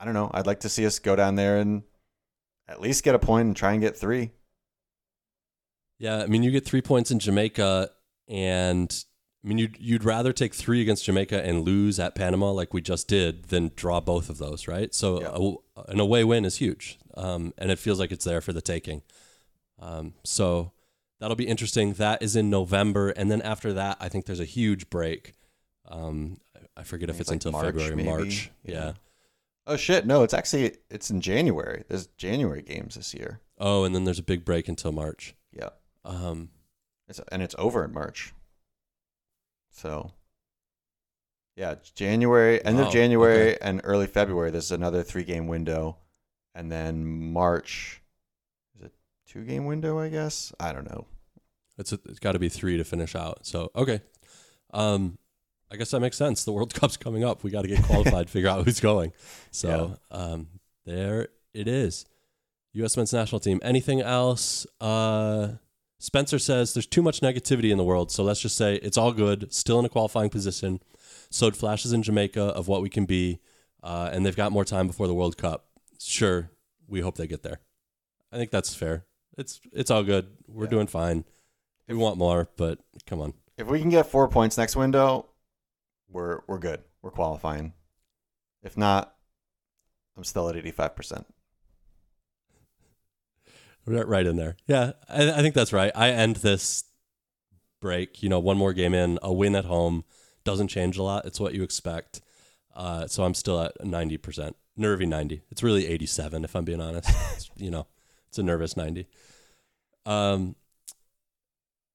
I 0.05 0.07
don't 0.07 0.13
know. 0.15 0.31
I'd 0.35 0.47
like 0.47 0.61
to 0.61 0.69
see 0.69 0.85
us 0.85 0.99
go 0.99 1.17
down 1.17 1.35
there 1.37 1.57
and 1.57 1.83
at 2.69 2.79
least 2.79 3.05
get 3.05 3.15
a 3.15 3.19
point 3.19 3.47
and 3.47 3.57
try 3.57 3.73
and 3.73 3.81
get 3.81 3.97
three. 3.97 4.33
Yeah, 5.99 6.19
I 6.19 6.27
mean, 6.27 6.43
you 6.43 6.51
get 6.51 6.67
three 6.67 6.83
points 6.83 7.11
in 7.11 7.19
Jamaica, 7.21 7.89
and 8.29 8.95
I 9.43 9.49
mean, 9.49 9.57
you'd 9.57 9.79
you'd 9.81 10.05
rather 10.05 10.35
take 10.35 10.55
three 10.55 10.83
against 10.83 11.07
Jamaica 11.07 11.43
and 11.43 11.63
lose 11.65 11.99
at 11.99 12.15
Panama 12.15 12.51
like 12.51 12.75
we 12.75 12.83
just 12.83 13.09
did 13.09 13.45
than 13.45 13.71
draw 13.77 13.99
both 14.01 14.29
of 14.29 14.37
those, 14.37 14.69
right? 14.69 14.95
So 14.95 15.23
Yeah. 15.23 15.31
a, 15.33 15.91
an 15.91 16.01
away 16.01 16.23
win 16.23 16.45
is 16.45 16.57
huge, 16.57 16.99
um, 17.17 17.55
and 17.57 17.71
it 17.71 17.79
feels 17.79 17.99
like 17.99 18.13
it's 18.13 18.27
there 18.27 18.43
for 18.43 18.53
the 18.53 18.61
taking. 18.61 19.01
Um, 19.79 20.13
so 20.23 20.73
that'll 21.19 21.35
be 21.37 21.47
interesting. 21.47 21.95
That 21.95 22.23
is 22.23 22.37
in 22.37 22.51
November, 22.51 23.09
and 23.09 23.31
then 23.31 23.41
after 23.41 23.73
that, 23.73 23.97
I 24.01 24.11
think 24.11 24.27
there's 24.27 24.39
a 24.41 24.45
huge 24.45 24.91
break. 24.91 25.33
Um, 25.89 26.37
I- 26.77 26.83
forget 26.83 27.09
if 27.09 27.15
it's, 27.15 27.21
it's 27.23 27.29
like 27.31 27.37
until 27.37 27.53
March, 27.53 27.65
February, 27.67 27.97
maybe. 27.97 28.09
March. 28.11 28.51
Yeah. 28.65 28.75
yeah. 28.75 28.93
Oh 29.67 29.77
shit! 29.77 30.07
No, 30.07 30.23
it's 30.23 30.35
actually 30.35 30.77
it's 30.91 31.11
in 31.11 31.21
January. 31.21 31.85
There's 31.89 32.07
January 32.19 32.63
games 32.63 32.97
this 32.97 33.15
year. 33.15 33.41
Oh, 33.59 33.85
and 33.85 33.95
then 33.95 34.05
there's 34.05 34.19
a 34.19 34.23
big 34.23 34.45
break 34.45 34.69
until 34.69 34.93
March. 34.93 35.35
Yeah, 35.53 35.71
Um, 36.05 36.51
it's, 37.09 37.21
and 37.31 37.41
it's 37.43 37.55
over 37.57 37.85
in 37.85 37.93
March. 37.93 38.35
So, 39.71 40.13
yeah, 41.57 41.77
January, 41.95 42.65
end 42.65 42.79
Wow, 42.79 42.87
of 42.87 42.93
January, 42.93 43.61
and 43.61 43.81
early 43.85 44.07
February. 44.07 44.51
There's 44.51 44.73
another 44.73 45.03
three 45.03 45.25
game 45.25 45.47
window, 45.47 45.97
and 46.55 46.71
then 46.71 47.07
March 47.33 48.03
is 48.77 48.83
it 48.87 48.93
two 49.27 49.45
game 49.45 49.67
window? 49.67 49.99
I 49.99 50.09
guess 50.09 50.53
I 50.61 50.73
don't 50.73 50.89
know. 50.91 51.07
It's 51.79 51.93
a, 51.93 51.99
it's 52.07 52.19
got 52.21 52.33
to 52.33 52.39
be 52.39 52.49
three 52.49 52.77
to 52.77 52.85
finish 52.85 53.15
out. 53.15 53.47
So 53.47 53.71
okay, 53.77 54.01
um, 54.73 55.19
I 55.71 55.77
guess 55.77 55.91
that 55.91 56.01
makes 56.01 56.17
sense. 56.17 56.45
The 56.45 56.53
World 56.53 56.73
Cup's 56.81 56.97
coming 56.97 57.25
up. 57.25 57.43
We 57.43 57.51
got 57.51 57.63
to 57.63 57.69
get 57.69 57.83
qualified, 57.83 58.31
figure 58.31 58.49
out 58.49 58.65
who's 58.65 58.81
going. 58.81 59.13
So 59.51 59.97
um, 60.11 60.49
there 60.85 61.29
it 61.53 61.69
is. 61.69 62.07
U.S. 62.73 62.97
men's 62.97 63.13
national 63.13 63.39
team. 63.39 63.61
Anything 63.63 64.01
else? 64.01 64.67
Uh, 64.81 65.53
Spencer 66.01 66.41
says 66.41 66.75
there's 66.75 66.89
too 66.89 67.03
much 67.03 67.21
negativity 67.21 67.71
in 67.71 67.79
the 67.79 67.85
world, 67.85 68.11
so 68.11 68.25
let's 68.25 68.41
just 68.41 68.57
say 68.57 68.75
it's 68.77 68.99
all 68.99 69.13
good. 69.13 69.53
Still 69.55 69.79
in 69.79 69.85
a 69.85 69.89
qualifying 69.89 70.29
position. 70.29 70.81
Sowed 71.31 71.57
flashes 71.57 71.93
in 71.93 72.03
Jamaica 72.03 72.43
of 72.43 72.67
what 72.67 72.83
we 72.83 72.89
can 72.91 73.07
be, 73.07 73.39
uh, 73.85 74.11
and 74.13 74.27
they've 74.27 74.35
got 74.35 74.51
more 74.51 74.65
time 74.65 74.89
before 74.89 75.07
the 75.07 75.15
World 75.15 75.37
Cup. 75.39 75.67
Sure, 76.01 76.51
we 76.89 77.01
hope 77.01 77.15
they 77.17 77.29
get 77.29 77.45
there. 77.45 77.61
I 78.33 78.37
think 78.37 78.51
that's 78.51 78.75
fair. 78.75 79.05
It's 79.39 79.61
it's 79.73 79.91
all 79.93 80.03
good. 80.03 80.27
We're 80.49 80.65
Yeah. 80.65 80.71
doing 80.71 80.87
fine. 80.89 81.25
We 81.89 81.95
want 81.95 82.19
more, 82.19 82.49
but 82.57 82.81
come 83.07 83.21
on. 83.21 83.35
If 83.57 83.69
we 83.69 83.81
can 83.81 83.89
get 83.91 84.07
four 84.07 84.27
points 84.29 84.59
next 84.59 84.75
window, 84.75 85.27
we're 86.15 86.41
we're 86.47 86.59
good. 86.59 86.83
We're 87.03 87.11
qualifying. 87.11 87.75
If 88.63 88.79
not, 88.79 89.15
I'm 90.17 90.25
still 90.25 90.49
at 90.49 90.57
eighty 90.57 90.71
five 90.71 90.97
percent. 90.97 91.27
Right 93.85 94.09
right 94.09 94.27
in 94.27 94.37
there. 94.37 94.57
Yeah, 94.67 94.93
I, 95.11 95.31
I 95.33 95.43
think 95.43 95.55
that's 95.55 95.75
right. 95.75 95.93
I 95.95 96.11
end 96.11 96.37
this 96.37 96.85
break, 97.85 98.23
you 98.23 98.31
know, 98.31 98.39
one 98.39 98.57
more 98.57 98.73
game 98.73 98.95
in, 98.95 99.19
a 99.23 99.31
win 99.31 99.55
at 99.55 99.67
home 99.67 100.05
doesn't 100.43 100.69
change 100.69 100.97
a 100.97 101.03
lot. 101.03 101.27
It's 101.27 101.39
what 101.39 101.53
you 101.53 101.63
expect. 101.63 102.23
Uh, 102.75 103.07
so 103.07 103.25
I'm 103.25 103.35
still 103.35 103.61
at 103.61 103.79
90%, 103.81 104.55
nervy 104.75 105.05
90. 105.05 105.43
It's 105.51 105.63
really 105.63 105.87
87 105.87 106.45
if 106.45 106.57
I'm 106.57 106.65
being 106.65 106.81
honest. 106.81 107.11
It's, 107.35 107.51
you 107.57 107.71
know, 107.71 107.87
it's 108.29 108.39
a 108.39 108.43
nervous 108.43 108.75
90. 108.75 109.07
Um, 110.07 110.57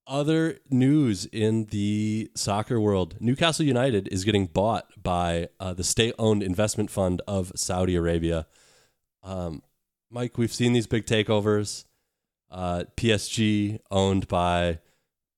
other 0.09 0.57
news 0.69 1.25
in 1.27 1.65
the 1.65 2.31
soccer 2.35 2.79
world 2.79 3.15
Newcastle 3.19 3.65
United 3.65 4.07
is 4.09 4.25
getting 4.25 4.47
bought 4.47 4.87
by 5.01 5.47
uh, 5.59 5.73
the 5.73 5.83
state 5.83 6.15
owned 6.17 6.43
investment 6.43 6.89
fund 6.89 7.21
of 7.27 7.51
Saudi 7.55 7.95
Arabia. 7.95 8.47
Um, 9.23 9.61
Mike, 10.09 10.37
we've 10.37 10.53
seen 10.53 10.73
these 10.73 10.87
big 10.87 11.05
takeovers. 11.05 11.85
Uh, 12.51 12.85
PSG 12.97 13.79
owned 13.91 14.27
by, 14.27 14.79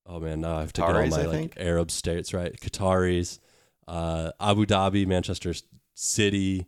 oh 0.06 0.20
man, 0.20 0.40
now 0.42 0.58
I 0.58 0.62
have 0.62 0.74
to 0.74 0.82
get 0.82 0.96
all 0.96 1.08
my 1.08 1.26
like. 1.26 1.54
Arab 1.58 1.92
states 1.92 2.34
right. 2.34 2.56
Qataris, 2.60 3.40
uh, 3.88 4.32
Abu 4.40 4.66
Dhabi, 4.66 5.06
Manchester 5.06 5.54
City, 5.94 6.66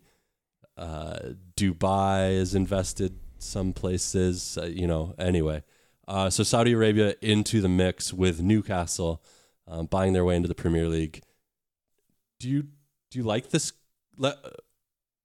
uh, 0.78 1.20
Dubai 1.56 2.34
is 2.34 2.56
invested 2.56 3.18
some 3.38 3.72
places. 3.72 4.58
Uh, 4.62 4.66
you 4.66 4.86
know, 4.88 5.16
anyway. 5.18 5.64
Uh, 6.08 6.30
so 6.30 6.44
Saudi 6.44 6.74
Arabia 6.74 7.16
into 7.22 7.62
the 7.62 7.70
mix 7.70 8.14
with 8.14 8.42
Newcastle 8.42 9.24
um, 9.68 9.86
buying 9.86 10.14
their 10.14 10.26
way 10.26 10.36
into 10.36 10.48
the 10.48 10.56
Premier 10.56 10.88
League. 10.88 11.22
Do 12.40 12.50
you 12.50 12.64
do 13.12 13.20
you 13.20 13.24
like 13.24 13.50
this? 13.50 13.74
Let 14.18 14.38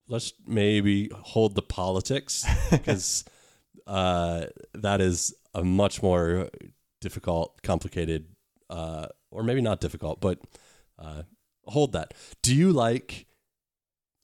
let's 0.06 0.32
maybe 0.46 1.10
hold 1.12 1.54
the 1.54 1.62
politics 1.62 2.46
because 2.70 3.24
uh, 3.86 4.46
that 4.74 5.00
is 5.00 5.34
a 5.54 5.64
much 5.64 6.02
more 6.02 6.50
difficult, 7.00 7.62
complicated, 7.62 8.26
uh, 8.70 9.06
or 9.30 9.42
maybe 9.42 9.60
not 9.60 9.80
difficult, 9.80 10.20
but 10.20 10.38
uh, 10.98 11.22
hold 11.64 11.92
that. 11.92 12.14
Do 12.42 12.54
you 12.54 12.72
like 12.72 13.26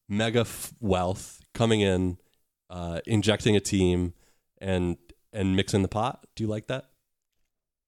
mega 0.09 0.41
f- 0.41 0.73
wealth 0.81 1.41
coming 1.55 1.81
in, 1.81 2.19
uh, 2.71 3.01
injecting 3.07 3.57
a 3.57 3.61
team, 3.61 4.15
and 4.59 4.97
and 5.35 5.55
mixing 5.57 5.83
the 5.83 5.89
pot? 5.89 6.27
Do 6.35 6.43
you 6.45 6.49
like 6.49 6.69
that? 6.69 6.87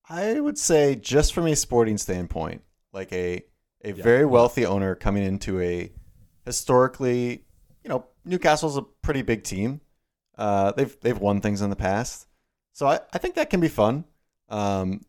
I 0.08 0.38
would 0.40 0.58
say, 0.58 0.94
just 0.94 1.32
from 1.32 1.46
a 1.46 1.56
sporting 1.56 1.96
standpoint, 1.98 2.62
like 2.92 3.12
a 3.12 3.42
a 3.84 3.92
Yeah. 3.92 4.02
very 4.02 4.24
wealthy 4.26 4.64
owner 4.66 4.94
coming 4.94 5.22
into 5.24 5.60
a 5.60 5.92
historically, 6.44 7.44
you 7.82 7.88
know, 7.88 8.04
Newcastle's 8.24 8.76
a 8.76 8.82
pretty 8.82 9.22
big 9.22 9.42
team. 9.44 9.80
Uh, 10.38 10.72
they've 10.72 10.96
they've 11.00 11.18
won 11.18 11.40
things 11.40 11.62
in 11.62 11.70
the 11.70 11.76
past, 11.76 12.26
so 12.72 12.86
I, 12.86 13.00
I 13.12 13.18
think 13.18 13.34
that 13.36 13.50
can 13.50 13.60
be 13.60 13.68
fun. 13.68 14.04
Um, 14.48 15.00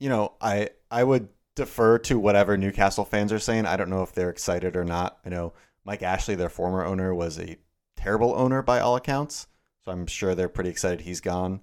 you 0.00 0.08
know, 0.08 0.34
I 0.40 0.70
I 0.90 1.04
would 1.04 1.28
defer 1.54 1.98
to 1.98 2.18
whatever 2.18 2.56
Newcastle 2.56 3.04
fans 3.04 3.32
are 3.32 3.38
saying. 3.38 3.66
I 3.66 3.76
don't 3.76 3.90
know 3.90 4.02
if 4.02 4.12
they're 4.12 4.30
excited 4.30 4.74
or 4.76 4.84
not. 4.84 5.18
I 5.24 5.28
know 5.28 5.52
Mike 5.84 6.02
Ashley, 6.02 6.34
their 6.34 6.48
former 6.48 6.84
owner, 6.84 7.14
was 7.14 7.38
a 7.38 7.56
terrible 7.96 8.34
owner 8.34 8.62
by 8.62 8.80
all 8.80 8.96
accounts, 8.96 9.46
so 9.84 9.92
I'm 9.92 10.06
sure 10.06 10.34
they're 10.34 10.48
pretty 10.48 10.70
excited 10.70 11.00
he's 11.02 11.20
gone. 11.20 11.60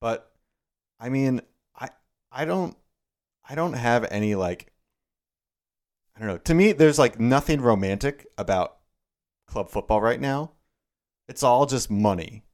But 0.00 0.30
I 1.00 1.08
mean, 1.08 1.42
I 1.78 1.90
I 2.30 2.44
don't 2.44 2.76
I 3.48 3.54
don't 3.54 3.74
have 3.74 4.06
any 4.10 4.34
like 4.34 4.72
I 6.16 6.20
don't 6.20 6.28
know. 6.28 6.38
To 6.38 6.54
me, 6.54 6.72
there's 6.72 6.98
like 6.98 7.20
nothing 7.20 7.60
romantic 7.60 8.26
about 8.38 8.78
club 9.46 9.70
football 9.70 10.00
right 10.00 10.20
now. 10.20 10.52
It's 11.28 11.42
all 11.42 11.66
just 11.66 11.90
money. 11.90 12.44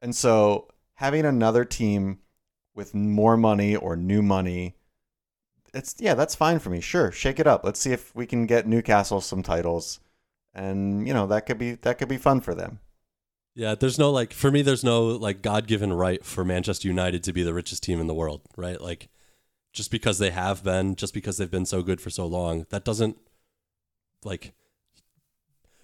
And 0.00 0.14
so 0.14 0.68
having 0.94 1.26
another 1.26 1.64
team 1.64 2.20
with 2.74 2.94
more 2.94 3.36
money 3.36 3.76
or 3.76 3.96
new 3.96 4.22
money, 4.22 4.76
it's 5.74 5.96
yeah, 5.98 6.14
that's 6.14 6.34
fine 6.34 6.58
for 6.58 6.70
me. 6.70 6.80
Sure, 6.80 7.12
shake 7.12 7.38
it 7.38 7.46
up. 7.46 7.64
Let's 7.64 7.80
see 7.80 7.92
if 7.92 8.14
we 8.14 8.26
can 8.26 8.46
get 8.46 8.66
Newcastle 8.66 9.20
some 9.20 9.42
titles. 9.42 10.00
And 10.54 11.06
you 11.06 11.14
know, 11.14 11.26
that 11.26 11.46
could 11.46 11.58
be 11.58 11.72
that 11.72 11.98
could 11.98 12.08
be 12.08 12.16
fun 12.16 12.40
for 12.40 12.54
them. 12.54 12.80
Yeah, 13.60 13.74
there's 13.74 13.98
no 13.98 14.10
like 14.10 14.32
for 14.32 14.50
me 14.50 14.62
there's 14.62 14.82
no 14.82 15.08
like 15.08 15.42
God-given 15.42 15.92
right 15.92 16.24
for 16.24 16.46
Manchester 16.46 16.88
United 16.88 17.22
to 17.24 17.32
be 17.34 17.42
the 17.42 17.52
richest 17.52 17.82
team 17.82 18.00
in 18.00 18.06
the 18.06 18.14
world, 18.14 18.40
right? 18.56 18.80
Like 18.80 19.10
just 19.74 19.90
because 19.90 20.18
they 20.18 20.30
have 20.30 20.64
been, 20.64 20.96
just 20.96 21.12
because 21.12 21.36
they've 21.36 21.50
been 21.50 21.66
so 21.66 21.82
good 21.82 22.00
for 22.00 22.08
so 22.08 22.24
long, 22.24 22.64
that 22.70 22.86
doesn't 22.86 23.18
like 24.24 24.54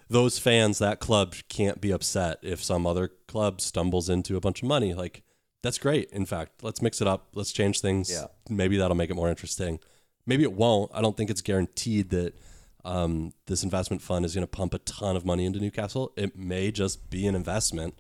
those 0.08 0.38
fans, 0.38 0.78
that 0.78 1.00
club 1.00 1.34
can't 1.50 1.78
be 1.78 1.90
upset 1.90 2.38
if 2.40 2.64
some 2.64 2.86
other 2.86 3.10
club 3.28 3.60
stumbles 3.60 4.08
into 4.08 4.38
a 4.38 4.40
bunch 4.40 4.62
of 4.62 4.68
money. 4.68 4.94
Like 4.94 5.22
that's 5.62 5.76
great. 5.76 6.10
In 6.12 6.24
fact, 6.24 6.64
let's 6.64 6.80
mix 6.80 7.02
it 7.02 7.06
up. 7.06 7.28
Let's 7.34 7.52
change 7.52 7.82
things. 7.82 8.10
Yeah. 8.10 8.28
Maybe 8.48 8.78
that'll 8.78 8.96
make 8.96 9.10
it 9.10 9.16
more 9.16 9.28
interesting. 9.28 9.80
Maybe 10.24 10.44
it 10.44 10.54
won't. 10.54 10.90
I 10.94 11.02
don't 11.02 11.14
think 11.14 11.28
it's 11.28 11.42
guaranteed 11.42 12.08
that 12.08 12.38
um, 12.86 13.32
this 13.46 13.64
investment 13.64 14.00
fund 14.00 14.24
is 14.24 14.34
going 14.34 14.46
to 14.46 14.50
pump 14.50 14.72
a 14.72 14.78
ton 14.78 15.16
of 15.16 15.26
money 15.26 15.44
into 15.44 15.58
Newcastle. 15.58 16.12
It 16.16 16.36
may 16.36 16.70
just 16.70 17.10
be 17.10 17.26
an 17.26 17.34
investment, 17.34 17.98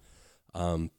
um, 0.54 0.92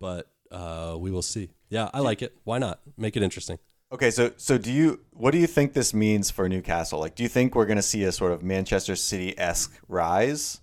but 0.00 0.32
uh, 0.50 0.96
we 0.98 1.10
will 1.10 1.22
see. 1.22 1.50
Yeah, 1.68 1.90
I 1.92 2.00
like 2.00 2.22
it. 2.22 2.34
Why 2.44 2.58
not? 2.58 2.80
Make 2.96 3.16
it 3.16 3.22
interesting. 3.22 3.58
Okay, 3.92 4.10
so 4.10 4.32
so 4.38 4.56
do 4.56 4.72
you 4.72 5.00
what 5.12 5.32
do 5.32 5.38
you 5.38 5.46
think 5.46 5.74
this 5.74 5.92
means 5.92 6.30
for 6.30 6.48
Newcastle? 6.48 6.98
Like 6.98 7.14
do 7.14 7.22
you 7.22 7.28
think 7.28 7.54
we're 7.54 7.66
going 7.66 7.76
to 7.76 7.82
see 7.82 8.02
a 8.04 8.12
sort 8.12 8.32
of 8.32 8.42
Manchester 8.42 8.96
City-esque 8.96 9.78
rise? 9.88 10.60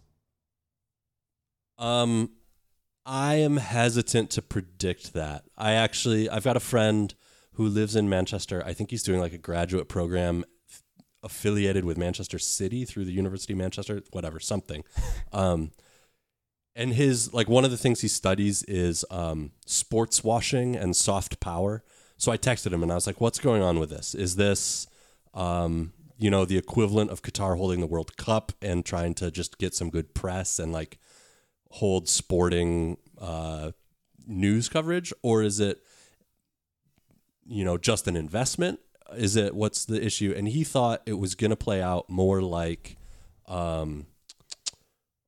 Um, 1.78 2.32
I 3.06 3.36
am 3.36 3.58
hesitant 3.58 4.32
to 4.32 4.42
predict 4.42 5.14
that. 5.14 5.46
I 5.58 5.74
actually, 5.74 6.30
I've 6.30 6.44
got 6.44 6.58
a 6.58 6.62
friend 6.62 7.14
who 7.54 7.68
lives 7.68 7.96
in 7.96 8.10
Manchester. 8.10 8.64
I 8.66 8.74
think 8.74 8.92
he's 8.92 9.04
doing 9.04 9.20
like 9.20 9.34
a 9.34 9.38
graduate 9.38 9.88
program 9.88 10.46
affiliated 11.24 11.86
with 11.86 11.98
Manchester 11.98 12.40
City 12.40 12.86
through 12.86 13.06
the 13.06 13.12
University 13.12 13.54
of 13.54 13.60
Manchester, 13.60 14.02
whatever, 14.12 14.40
something. 14.40 14.84
Um, 15.34 15.72
and 16.76 16.94
his 16.94 17.34
like 17.34 17.50
one 17.50 17.66
of 17.66 17.72
the 17.72 17.78
things 17.78 18.02
he 18.02 18.08
studies 18.08 18.64
is 18.64 19.06
um, 19.12 19.52
sports 19.66 20.24
washing 20.24 20.76
and 20.76 20.96
soft 20.96 21.40
power. 21.40 21.84
So 22.18 22.32
I 22.32 22.38
texted 22.38 22.72
him 22.72 22.84
and 22.84 22.92
I 22.92 22.96
was 22.96 23.08
like, 23.08 23.20
"What's 23.20 23.40
going 23.40 23.62
on 23.62 23.80
with 23.80 23.90
this? 23.90 24.16
Is 24.16 24.36
this, 24.36 24.88
um, 25.34 25.94
you 26.18 26.30
know, 26.30 26.46
the 26.46 26.58
equivalent 26.58 27.12
of 27.12 27.22
Qatar 27.22 27.58
holding 27.58 27.82
the 27.82 27.88
World 27.88 28.16
Cup 28.18 28.52
and 28.62 28.86
trying 28.86 29.14
to 29.16 29.32
just 29.32 29.58
get 29.58 29.74
some 29.74 29.90
good 29.90 30.14
press 30.14 30.60
and 30.60 30.72
like 30.72 31.00
hold 31.72 32.08
sporting, 32.08 32.98
uh, 33.20 33.72
news 34.28 34.70
coverage 34.70 35.12
or 35.24 35.42
is 35.42 35.60
it 35.60 35.82
you 37.46 37.66
know 37.66 37.78
just 37.78 38.08
an 38.08 38.16
investment? 38.16 38.80
Is 39.18 39.36
it 39.36 39.56
what's 39.56 39.86
the 39.86 40.04
issue? 40.04 40.34
And 40.36 40.48
he 40.48 40.64
thought 40.64 41.02
it 41.06 41.14
was 41.20 41.36
going 41.36 41.52
to 41.52 41.56
play 41.58 41.82
out 41.82 42.10
more 42.10 42.42
like 42.42 42.98
um 43.48 44.06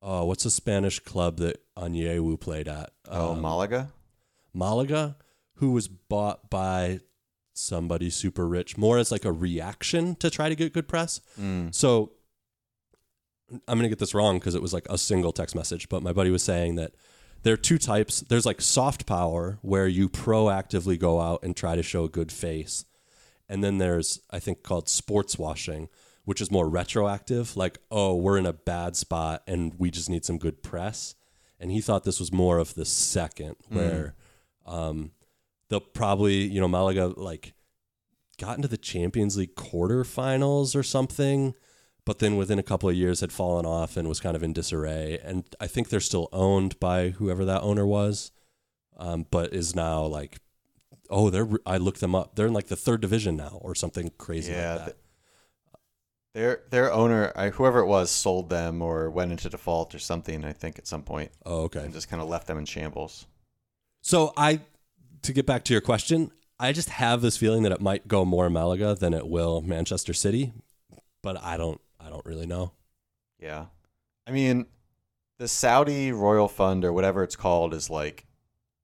oh, 0.02 0.26
what's 0.26 0.46
a 0.46 0.52
Spanish 0.52 1.00
club 1.00 1.38
that 1.38 1.62
Onyewu 1.78 2.40
played 2.40 2.68
at? 2.68 2.92
Oh, 3.08 3.32
Um, 3.32 3.42
Malaga. 3.42 3.90
Malaga, 4.54 5.16
who 5.56 5.72
was 5.72 5.88
bought 5.88 6.50
by 6.50 7.00
somebody 7.54 8.10
super 8.10 8.48
rich, 8.48 8.78
more 8.78 8.98
as 8.98 9.12
like 9.12 9.24
a 9.26 9.32
reaction 9.32 10.16
to 10.16 10.30
try 10.30 10.50
to 10.50 10.56
get 10.56 10.74
good 10.74 10.88
press. 10.88 11.22
Mm. 11.40 11.74
So 11.74 12.12
I'm 13.52 13.78
going 13.80 13.84
to 13.84 13.90
get 13.90 14.00
this 14.00 14.14
wrong 14.14 14.40
because 14.40 14.56
it 14.56 14.62
was 14.62 14.74
like 14.74 14.88
a 14.90 14.98
single 14.98 15.32
text 15.32 15.56
message, 15.56 15.88
but 15.90 16.04
my 16.04 16.12
buddy 16.12 16.30
was 16.32 16.44
saying 16.44 16.76
that 16.76 16.94
there 17.44 17.54
are 17.54 17.58
two 17.58 17.78
types. 17.78 18.22
There's 18.22 18.46
like 18.46 18.62
soft 18.62 19.06
power 19.06 19.60
where 19.62 19.88
you 19.88 20.10
proactively 20.10 21.00
go 21.00 21.22
out 21.22 21.44
and 21.44 21.56
try 21.56 21.76
to 21.76 21.84
show 21.84 22.04
a 22.04 22.10
good 22.10 22.32
face. 22.32 22.86
And 23.54 23.64
then 23.64 23.78
there's, 23.78 24.20
I 24.32 24.39
think, 24.39 24.64
called 24.64 24.89
sports 24.89 25.38
washing, 25.38 25.88
which 26.26 26.41
is 26.41 26.49
more 26.49 26.68
retroactive. 26.68 27.56
Like, 27.56 27.78
oh, 27.91 28.16
we're 28.16 28.39
in 28.39 28.47
a 28.47 28.51
bad 28.51 28.95
spot 28.95 29.43
and 29.45 29.76
we 29.78 29.91
just 29.91 30.10
need 30.10 30.26
some 30.26 30.39
good 30.39 30.64
press. 30.64 31.14
And 31.60 31.70
he 31.70 31.80
thought 31.80 32.04
this 32.04 32.20
was 32.20 32.34
more 32.34 32.58
of 32.58 32.74
the 32.74 32.84
second, 32.84 33.58
where 33.70 34.16
um, 34.66 35.12
they'll 35.70 35.80
probably, 35.80 36.47
you 36.47 36.60
know, 36.60 36.68
Malaga 36.68 37.14
like 37.16 37.54
got 38.39 38.56
into 38.56 38.68
the 38.68 38.76
Champions 38.76 39.38
League 39.38 39.54
quarterfinals 39.54 40.76
or 40.76 40.82
something, 40.82 41.54
but 42.06 42.18
then 42.18 42.38
within 42.38 42.58
a 42.58 42.64
couple 42.64 42.89
of 42.89 42.95
years 42.95 43.20
had 43.20 43.32
fallen 43.32 43.68
off 43.68 43.95
and 43.95 44.08
was 44.08 44.20
kind 44.20 44.36
of 44.36 44.41
in 44.41 44.51
disarray. 44.51 45.20
And 45.24 45.43
I 45.62 45.68
think 45.68 45.89
they're 45.89 45.99
still 45.99 46.28
owned 46.34 46.80
by 46.80 47.10
whoever 47.10 47.45
that 47.45 47.62
owner 47.62 47.86
was, 47.86 48.32
um, 48.97 49.28
but 49.30 49.54
is 49.54 49.76
now 49.76 50.01
like, 50.06 50.39
oh, 51.10 51.30
they're. 51.30 51.49
I 51.66 51.78
looked 51.78 51.99
them 51.99 52.16
up. 52.16 52.36
They're 52.36 52.47
in 52.47 52.54
like 52.54 52.68
the 52.68 52.76
third 52.76 53.01
division 53.01 53.36
now 53.36 53.60
or 53.62 53.76
something 53.76 54.12
crazy 54.18 54.51
Yeah, 54.51 54.76
like 54.76 54.86
that. 54.86 54.97
Their 56.34 56.62
their 56.72 56.91
owner, 56.91 57.32
I, 57.36 57.49
whoever 57.49 57.80
it 57.80 57.86
was, 57.86 58.10
sold 58.10 58.49
them 58.49 58.82
or 58.82 59.10
went 59.10 59.32
into 59.32 59.49
default 59.49 59.93
or 59.93 59.99
something. 59.99 60.43
I 60.43 60.51
think 60.54 60.80
at 60.80 60.88
some 60.88 61.04
point, 61.04 61.32
oh, 61.45 61.64
okay. 61.64 61.82
and 61.82 61.93
just 61.93 62.10
kind 62.10 62.22
of 62.22 62.28
left 62.28 62.47
them 62.47 62.58
in 62.58 62.66
shambles. 62.66 63.28
So 64.01 64.34
I, 64.36 64.62
to 65.22 65.32
get 65.32 65.45
back 65.45 65.64
to 65.66 65.74
your 65.74 65.82
question, 65.82 66.32
I 66.60 66.72
just 66.72 66.89
have 66.89 67.22
this 67.22 67.38
feeling 67.38 67.64
that 67.64 67.72
it 67.72 67.82
might 67.82 68.08
go 68.08 68.26
more 68.26 68.49
Malaga 68.49 68.95
than 68.95 69.14
it 69.14 69.28
will 69.28 69.62
Manchester 69.62 70.14
City, 70.14 70.54
but 71.22 71.41
I 71.43 71.58
don't. 71.58 71.80
I 71.99 72.10
don't 72.10 72.26
really 72.26 72.47
know. 72.47 72.74
Yeah, 73.39 73.68
I 74.26 74.32
mean, 74.32 74.66
the 75.38 75.47
Saudi 75.47 76.12
Royal 76.12 76.47
Fund 76.47 76.84
or 76.84 76.91
whatever 76.93 77.24
it's 77.24 77.36
called 77.36 77.74
is 77.74 77.89
like, 77.89 78.26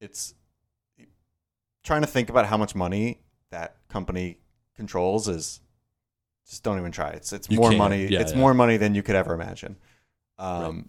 it's 0.00 0.34
trying 1.82 2.02
to 2.02 2.06
think 2.06 2.30
about 2.30 2.46
how 2.46 2.56
much 2.56 2.74
money 2.74 3.20
that 3.50 3.76
company 3.88 4.38
controls 4.76 5.28
is 5.28 5.60
just 6.48 6.62
don't 6.62 6.78
even 6.78 6.92
try. 6.92 7.10
It's 7.10 7.32
it's 7.32 7.48
You 7.48 7.58
more 7.58 7.70
can't. 7.70 7.78
money. 7.78 8.06
Yeah, 8.06 8.20
it's 8.20 8.32
yeah. 8.32 8.38
more 8.38 8.54
money 8.54 8.76
than 8.76 8.94
you 8.94 9.02
could 9.02 9.14
ever 9.14 9.34
imagine. 9.34 9.76
Um, 10.38 10.88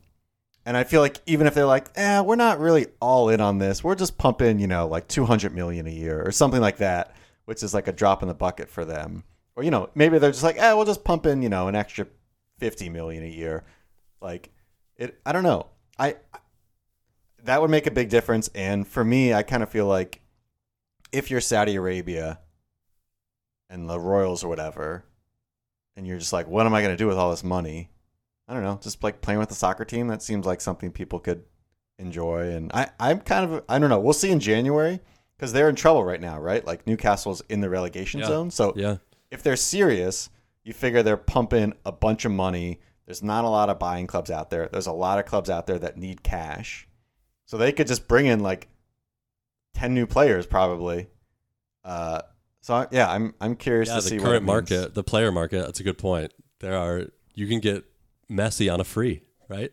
and 0.65 0.77
I 0.77 0.83
feel 0.83 1.01
like 1.01 1.17
even 1.25 1.47
if 1.47 1.53
they're 1.53 1.65
like, 1.65 1.89
eh, 1.95 2.21
we're 2.21 2.35
not 2.35 2.59
really 2.59 2.87
all 3.01 3.29
in 3.29 3.41
on 3.41 3.57
this. 3.57 3.83
We're 3.83 3.95
just 3.95 4.17
pumping, 4.17 4.59
you 4.59 4.67
know, 4.67 4.87
like 4.87 5.07
two 5.07 5.25
hundred 5.25 5.53
million 5.53 5.87
a 5.87 5.91
year 5.91 6.23
or 6.25 6.31
something 6.31 6.61
like 6.61 6.77
that, 6.77 7.15
which 7.45 7.63
is 7.63 7.73
like 7.73 7.87
a 7.87 7.91
drop 7.91 8.21
in 8.21 8.27
the 8.27 8.33
bucket 8.33 8.69
for 8.69 8.85
them. 8.85 9.23
Or 9.55 9.63
you 9.63 9.71
know, 9.71 9.89
maybe 9.95 10.17
they're 10.19 10.31
just 10.31 10.43
like, 10.43 10.57
eh, 10.57 10.73
we'll 10.73 10.85
just 10.85 11.03
pump 11.03 11.25
in, 11.25 11.41
you 11.41 11.49
know, 11.49 11.67
an 11.67 11.75
extra 11.75 12.07
fifty 12.57 12.89
million 12.89 13.23
a 13.23 13.27
year. 13.29 13.63
Like 14.21 14.49
it, 14.97 15.19
I 15.25 15.31
don't 15.31 15.43
know. 15.43 15.67
I 15.99 16.15
that 17.43 17.61
would 17.61 17.71
make 17.71 17.87
a 17.87 17.91
big 17.91 18.09
difference. 18.09 18.49
And 18.55 18.87
for 18.87 19.03
me, 19.03 19.33
I 19.33 19.43
kind 19.43 19.63
of 19.63 19.69
feel 19.69 19.87
like 19.87 20.21
if 21.11 21.29
you're 21.31 21.41
Saudi 21.41 21.75
Arabia 21.75 22.39
and 23.69 23.89
the 23.89 23.99
Royals 23.99 24.43
or 24.43 24.47
whatever, 24.47 25.03
and 25.95 26.05
you're 26.07 26.17
just 26.17 26.33
like, 26.33 26.47
what 26.47 26.65
am 26.65 26.73
I 26.73 26.81
going 26.81 26.93
to 26.93 26.97
do 26.97 27.07
with 27.07 27.17
all 27.17 27.31
this 27.31 27.43
money? 27.43 27.89
I 28.47 28.53
don't 28.53 28.63
know, 28.63 28.79
just 28.81 29.03
like 29.03 29.21
playing 29.21 29.39
with 29.39 29.49
the 29.49 29.55
soccer 29.55 29.85
team. 29.85 30.07
That 30.07 30.21
seems 30.21 30.45
like 30.45 30.61
something 30.61 30.91
people 30.91 31.19
could 31.19 31.43
enjoy. 31.99 32.49
And 32.49 32.71
I, 32.73 32.89
I'm 32.99 33.19
kind 33.21 33.51
of, 33.53 33.63
I 33.69 33.79
don't 33.79 33.89
know. 33.89 33.99
We'll 33.99 34.13
see 34.13 34.31
in 34.31 34.39
January 34.39 34.99
because 35.37 35.53
they're 35.53 35.69
in 35.69 35.75
trouble 35.75 36.03
right 36.03 36.19
now, 36.19 36.39
right? 36.39 36.65
Like 36.65 36.85
Newcastle's 36.85 37.41
in 37.49 37.61
the 37.61 37.69
relegation 37.69 38.19
Yeah. 38.19 38.27
zone. 38.27 38.51
So 38.51 38.73
Yeah. 38.75 38.97
if 39.29 39.41
they're 39.43 39.55
serious, 39.55 40.29
you 40.63 40.73
figure 40.73 41.01
they're 41.01 41.17
pumping 41.17 41.73
a 41.85 41.91
bunch 41.91 42.25
of 42.25 42.31
money. 42.31 42.79
There's 43.05 43.23
not 43.23 43.45
a 43.45 43.49
lot 43.49 43.69
of 43.69 43.79
buying 43.79 44.07
clubs 44.07 44.29
out 44.31 44.49
there. 44.49 44.67
There's 44.71 44.87
a 44.87 44.91
lot 44.91 45.17
of 45.19 45.25
clubs 45.25 45.49
out 45.49 45.65
there 45.67 45.79
that 45.79 45.97
need 45.97 46.23
cash. 46.23 46.87
So 47.45 47.57
they 47.57 47.71
could 47.71 47.87
just 47.87 48.07
bring 48.07 48.25
in 48.25 48.41
like 48.41 48.67
10 49.73 49.93
new 49.93 50.05
players 50.05 50.45
probably. 50.45 51.07
Uh, 51.83 52.21
so 52.61 52.75
I- 52.75 52.87
yeah, 52.91 53.09
I'm 53.09 53.33
I'm 53.41 53.55
curious 53.55 53.89
yeah, 53.89 53.95
to 53.95 54.01
the 54.01 54.09
see 54.09 54.19
current 54.19 54.45
market, 54.45 54.93
the 54.93 55.03
player 55.03 55.31
market. 55.31 55.65
That's 55.65 55.79
a 55.79 55.83
good 55.83 55.97
point. 55.97 56.31
There 56.59 56.77
are 56.77 57.07
you 57.33 57.47
can 57.47 57.59
get 57.59 57.83
Messi 58.29 58.71
on 58.71 58.79
a 58.79 58.83
free, 58.83 59.23
right? 59.49 59.71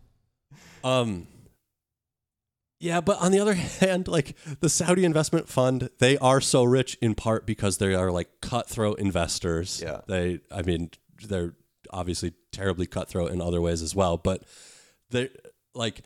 um. 0.84 1.26
Yeah, 2.82 3.02
but 3.02 3.20
on 3.20 3.30
the 3.30 3.40
other 3.40 3.52
hand, 3.80 4.08
like 4.08 4.34
the 4.60 4.70
Saudi 4.70 5.04
investment 5.04 5.50
fund, 5.50 5.90
they 5.98 6.16
are 6.16 6.40
so 6.40 6.64
rich 6.64 6.96
in 7.02 7.14
part 7.14 7.44
because 7.44 7.76
they 7.76 7.94
are 7.94 8.10
like 8.10 8.40
cutthroat 8.40 8.98
investors. 8.98 9.82
Yeah. 9.84 10.00
They, 10.08 10.40
I 10.50 10.62
mean, 10.62 10.90
they're 11.28 11.52
obviously 11.90 12.32
terribly 12.52 12.86
cutthroat 12.86 13.32
in 13.32 13.42
other 13.42 13.60
ways 13.60 13.82
as 13.82 13.94
well, 13.94 14.16
but 14.16 14.44
they 15.10 15.28
like 15.74 16.02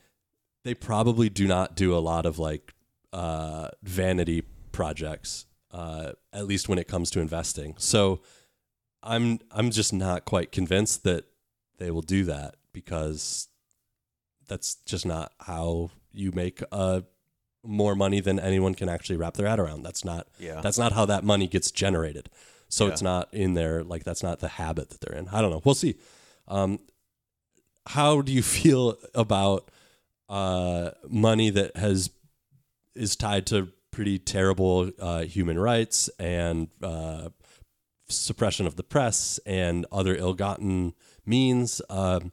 they 0.64 0.74
probably 0.74 1.28
do 1.28 1.46
not 1.46 1.76
do 1.76 1.94
a 1.96 2.00
lot 2.00 2.26
of 2.26 2.40
like 2.40 2.74
uh, 3.14 3.68
vanity 3.82 4.42
projects, 4.72 5.46
uh, 5.70 6.12
at 6.32 6.46
least 6.46 6.68
when 6.68 6.78
it 6.78 6.88
comes 6.88 7.10
to 7.12 7.20
investing. 7.20 7.74
So 7.78 8.20
I'm 9.02 9.38
I'm 9.50 9.70
just 9.70 9.92
not 9.92 10.24
quite 10.24 10.50
convinced 10.52 11.04
that 11.04 11.24
they 11.78 11.90
will 11.90 12.02
do 12.02 12.24
that 12.24 12.56
because 12.72 13.48
that's 14.48 14.74
just 14.86 15.06
not 15.06 15.32
how 15.40 15.90
you 16.12 16.32
make 16.32 16.62
uh, 16.72 17.00
more 17.62 17.94
money 17.94 18.20
than 18.20 18.38
anyone 18.38 18.74
can 18.74 18.88
actually 18.88 19.16
wrap 19.16 19.34
their 19.34 19.48
head 19.48 19.58
around. 19.60 19.82
That's 19.84 20.04
not 20.04 20.26
Yeah. 20.38 20.60
that's 20.60 20.78
not 20.78 20.92
how 20.92 21.06
that 21.06 21.22
money 21.24 21.46
gets 21.46 21.70
generated. 21.70 22.28
So 22.68 22.86
Yeah. 22.86 22.92
it's 22.92 23.02
not 23.02 23.32
in 23.32 23.54
there. 23.54 23.84
Like 23.84 24.04
that's 24.04 24.22
not 24.22 24.40
the 24.40 24.48
habit 24.48 24.90
that 24.90 25.00
they're 25.00 25.16
in. 25.18 25.28
I 25.28 25.40
don't 25.40 25.50
know. 25.50 25.62
We'll 25.64 25.74
see. 25.76 25.94
Um, 26.48 26.80
how 27.86 28.20
do 28.22 28.32
you 28.32 28.42
feel 28.58 28.96
about 29.14 29.70
uh, 30.28 30.90
money 31.08 31.50
that 31.50 31.76
has 31.76 32.10
is 32.94 33.16
tied 33.16 33.46
to 33.46 33.68
pretty 33.90 34.18
terrible 34.18 34.90
uh, 34.98 35.22
human 35.22 35.58
rights 35.58 36.10
and 36.18 36.68
uh, 36.82 37.28
suppression 38.08 38.66
of 38.66 38.76
the 38.76 38.82
press 38.82 39.38
and 39.46 39.86
other 39.92 40.16
ill-gotten 40.16 40.94
means, 41.24 41.80
um, 41.88 42.32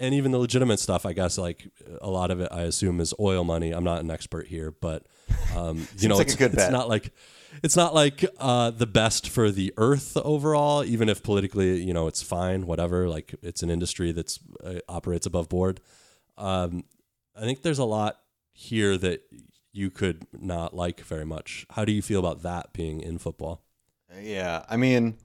and 0.00 0.14
even 0.14 0.32
the 0.32 0.38
legitimate 0.38 0.80
stuff? 0.80 1.06
I 1.06 1.12
guess 1.12 1.38
like 1.38 1.68
a 2.00 2.10
lot 2.10 2.30
of 2.30 2.40
it, 2.40 2.48
I 2.50 2.62
assume, 2.62 3.00
is 3.00 3.14
oil 3.20 3.44
money. 3.44 3.70
I'm 3.70 3.84
not 3.84 4.00
an 4.00 4.10
expert 4.10 4.48
here, 4.48 4.72
but 4.72 5.06
um, 5.56 5.86
you 5.98 6.08
know, 6.08 6.16
like 6.16 6.28
it's, 6.28 6.40
it's 6.40 6.70
not 6.70 6.88
like 6.88 7.12
it's 7.62 7.76
not 7.76 7.94
like 7.94 8.24
uh, 8.38 8.70
the 8.70 8.86
best 8.86 9.28
for 9.28 9.50
the 9.50 9.72
earth 9.76 10.16
overall. 10.16 10.84
Even 10.84 11.08
if 11.08 11.22
politically, 11.22 11.82
you 11.82 11.94
know, 11.94 12.08
it's 12.08 12.22
fine, 12.22 12.66
whatever. 12.66 13.08
Like 13.08 13.34
it's 13.42 13.62
an 13.62 13.70
industry 13.70 14.10
that's 14.10 14.40
uh, 14.64 14.80
operates 14.88 15.26
above 15.26 15.48
board. 15.48 15.80
Um, 16.36 16.84
I 17.36 17.42
think 17.42 17.62
there's 17.62 17.78
a 17.78 17.84
lot 17.84 18.16
here 18.52 18.98
that 18.98 19.22
you 19.72 19.90
could 19.90 20.26
not 20.38 20.74
like 20.74 21.00
very 21.00 21.24
much. 21.24 21.66
How 21.70 21.84
do 21.84 21.92
you 21.92 22.02
feel 22.02 22.20
about 22.20 22.42
that 22.42 22.72
being 22.72 23.00
in 23.00 23.18
football? 23.18 23.62
Yeah, 24.20 24.64
I 24.68 24.76
mean, 24.76 25.16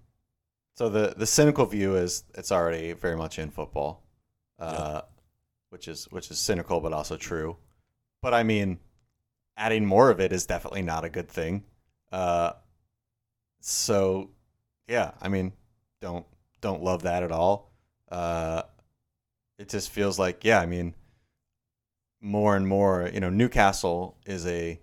so 0.76 0.90
the 0.90 1.14
the 1.18 1.26
cynical 1.26 1.66
view 1.66 1.96
is 1.96 2.24
it's 2.36 2.52
already 2.52 2.94
very 2.94 3.18
much 3.18 3.40
in 3.40 3.50
football, 3.50 4.04
uh, 4.60 5.02
which 5.70 5.88
is 5.88 6.06
which 6.12 6.32
is 6.32 6.40
cynical 6.40 6.80
but 6.80 6.94
also 6.94 7.18
true. 7.18 7.58
But 8.22 8.34
I 8.34 8.44
mean, 8.44 8.80
adding 9.58 9.86
more 9.86 10.10
of 10.10 10.20
it 10.20 10.32
is 10.32 10.46
definitely 10.46 10.84
not 10.84 11.04
a 11.04 11.10
good 11.10 11.28
thing. 11.28 11.66
Uh, 12.12 12.54
so 13.60 14.30
yeah, 14.88 15.12
I 15.22 15.28
mean, 15.28 15.52
don't 16.00 16.26
don't 16.62 16.84
love 16.84 17.04
that 17.04 17.24
at 17.24 17.32
all. 17.32 17.72
Uh, 18.10 18.64
it 19.60 19.68
just 19.68 19.90
feels 19.90 20.18
like 20.18 20.46
yeah, 20.46 20.62
I 20.62 20.66
mean, 20.66 20.96
more 22.22 22.56
and 22.56 22.68
more, 22.68 23.10
you 23.14 23.20
know, 23.20 23.30
Newcastle 23.30 24.18
is 24.26 24.46
a 24.46 24.80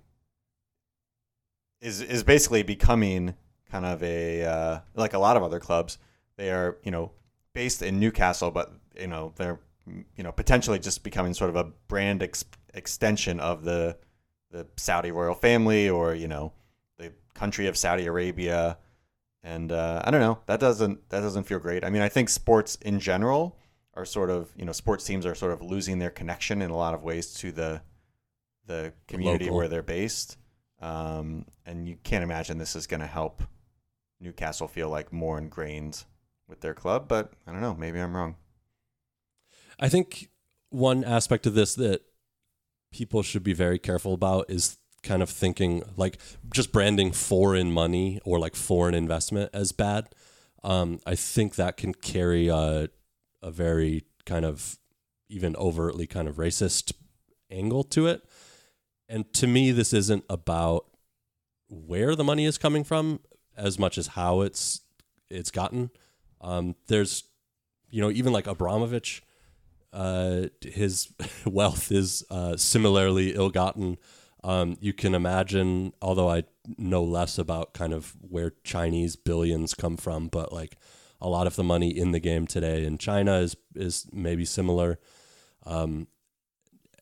is 1.80 2.00
is 2.00 2.22
basically 2.24 2.62
becoming 2.62 3.34
kind 3.70 3.84
of 3.84 4.02
a 4.02 4.44
uh, 4.44 4.80
like 4.94 5.12
a 5.12 5.18
lot 5.18 5.36
of 5.36 5.42
other 5.42 5.60
clubs. 5.60 5.98
They 6.36 6.50
are 6.50 6.78
you 6.82 6.90
know 6.90 7.12
based 7.52 7.82
in 7.82 8.00
Newcastle, 8.00 8.50
but 8.50 8.72
you 8.98 9.06
know 9.06 9.32
they're 9.36 9.60
you 9.86 10.24
know 10.24 10.32
potentially 10.32 10.78
just 10.78 11.02
becoming 11.02 11.34
sort 11.34 11.50
of 11.50 11.56
a 11.56 11.64
brand 11.88 12.22
ex- 12.22 12.44
extension 12.72 13.40
of 13.40 13.64
the 13.64 13.98
the 14.50 14.66
Saudi 14.76 15.10
royal 15.10 15.34
family 15.34 15.88
or 15.88 16.14
you 16.14 16.28
know 16.28 16.52
the 16.98 17.12
country 17.34 17.66
of 17.66 17.76
Saudi 17.76 18.06
Arabia. 18.06 18.78
And 19.42 19.72
uh, 19.72 20.00
I 20.02 20.10
don't 20.10 20.22
know. 20.22 20.38
That 20.46 20.58
doesn't 20.58 21.10
that 21.10 21.20
doesn't 21.20 21.44
feel 21.44 21.58
great. 21.58 21.84
I 21.84 21.90
mean, 21.90 22.00
I 22.00 22.08
think 22.08 22.30
sports 22.30 22.76
in 22.76 22.98
general 22.98 23.58
are 23.96 24.04
sort 24.04 24.30
of 24.30 24.50
you 24.56 24.64
know 24.64 24.72
sports 24.72 25.04
teams 25.04 25.24
are 25.26 25.34
sort 25.34 25.52
of 25.52 25.62
losing 25.62 25.98
their 25.98 26.10
connection 26.10 26.62
in 26.62 26.70
a 26.70 26.76
lot 26.76 26.94
of 26.94 27.02
ways 27.02 27.32
to 27.34 27.52
the 27.52 27.82
the 28.66 28.92
community 29.08 29.46
Local. 29.46 29.56
where 29.58 29.68
they're 29.68 29.82
based. 29.82 30.38
Um, 30.80 31.46
and 31.64 31.88
you 31.88 31.96
can't 32.02 32.22
imagine 32.24 32.58
this 32.58 32.76
is 32.76 32.86
going 32.86 33.00
to 33.00 33.06
help 33.06 33.42
Newcastle 34.20 34.68
feel 34.68 34.88
like 34.88 35.12
more 35.12 35.38
ingrained 35.38 36.04
with 36.48 36.60
their 36.60 36.74
club. 36.74 37.08
But 37.08 37.32
I 37.46 37.52
don't 37.52 37.60
know. 37.60 37.74
Maybe 37.74 38.00
I'm 38.00 38.14
wrong. 38.14 38.36
I 39.78 39.88
think 39.88 40.30
one 40.70 41.04
aspect 41.04 41.46
of 41.46 41.54
this 41.54 41.74
that 41.76 42.02
people 42.92 43.22
should 43.22 43.42
be 43.42 43.52
very 43.52 43.78
careful 43.78 44.14
about 44.14 44.46
is 44.48 44.78
kind 45.02 45.22
of 45.22 45.28
thinking 45.28 45.82
like 45.96 46.18
just 46.52 46.72
branding 46.72 47.12
foreign 47.12 47.70
money 47.70 48.20
or 48.24 48.38
like 48.38 48.56
foreign 48.56 48.94
investment 48.94 49.50
as 49.52 49.72
bad. 49.72 50.08
Um, 50.62 51.00
I 51.06 51.14
think 51.14 51.56
that 51.56 51.76
can 51.76 51.92
carry 51.92 52.48
a, 52.48 52.88
a 53.44 53.50
very 53.50 54.04
kind 54.26 54.44
of 54.44 54.78
even 55.28 55.54
overtly 55.56 56.06
kind 56.06 56.26
of 56.26 56.36
racist 56.36 56.92
angle 57.50 57.84
to 57.84 58.06
it. 58.06 58.22
And 59.08 59.30
to 59.34 59.46
me, 59.46 59.70
this 59.70 59.92
isn't 59.92 60.24
about 60.30 60.86
where 61.68 62.16
the 62.16 62.24
money 62.24 62.46
is 62.46 62.58
coming 62.58 62.84
from 62.84 63.20
as 63.56 63.78
much 63.78 63.98
as 63.98 64.08
how 64.08 64.40
it's 64.40 64.80
it's 65.30 65.50
gotten. 65.50 65.90
Um, 66.40 66.74
there's, 66.88 67.24
you 67.90 68.00
know, 68.00 68.10
even 68.10 68.32
like 68.32 68.46
Abramovich, 68.46 69.22
uh, 69.92 70.44
his 70.60 71.12
wealth 71.44 71.92
is 71.92 72.24
uh, 72.30 72.56
similarly 72.56 73.34
ill-gotten. 73.34 73.98
Um, 74.42 74.76
you 74.80 74.92
can 74.92 75.14
imagine, 75.14 75.94
although 76.02 76.28
I 76.28 76.44
know 76.76 77.02
less 77.02 77.38
about 77.38 77.72
kind 77.72 77.94
of 77.94 78.14
where 78.20 78.52
Chinese 78.62 79.16
billions 79.16 79.72
come 79.72 79.96
from, 79.96 80.28
but 80.28 80.52
like 80.52 80.76
a 81.24 81.28
lot 81.28 81.46
of 81.46 81.56
the 81.56 81.64
money 81.64 81.88
in 81.88 82.12
the 82.12 82.20
game 82.20 82.46
today 82.46 82.84
in 82.84 82.98
China 82.98 83.38
is 83.38 83.56
is 83.74 84.06
maybe 84.12 84.44
similar. 84.44 84.98
Um, 85.64 86.06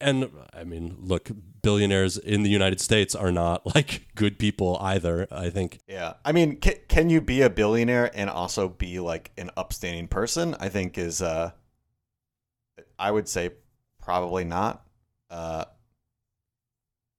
and 0.01 0.31
I 0.53 0.63
mean, 0.63 0.97
look, 1.01 1.31
billionaires 1.61 2.17
in 2.17 2.45
the 2.45 2.51
United 2.51 2.81
States 2.81 3.15
are 3.17 3.33
not 3.33 3.67
like 3.75 4.07
good 4.15 4.39
people 4.39 4.79
either. 4.81 5.27
I 5.31 5.51
think 5.51 5.81
Yeah. 5.89 6.15
I 6.25 6.31
mean, 6.31 6.57
can, 6.57 6.75
can 6.89 7.11
you 7.11 7.21
be 7.21 7.43
a 7.43 7.51
billionaire 7.51 8.11
and 8.15 8.31
also 8.31 8.69
be 8.69 9.01
like 9.01 9.33
an 9.37 9.51
upstanding 9.57 10.07
person? 10.07 10.55
I 10.61 10.69
think 10.69 10.99
is, 10.99 11.21
uh, 11.21 11.51
I 12.99 13.11
would 13.11 13.29
say 13.29 13.51
probably 14.01 14.45
not. 14.45 14.87
Uh, 15.31 15.65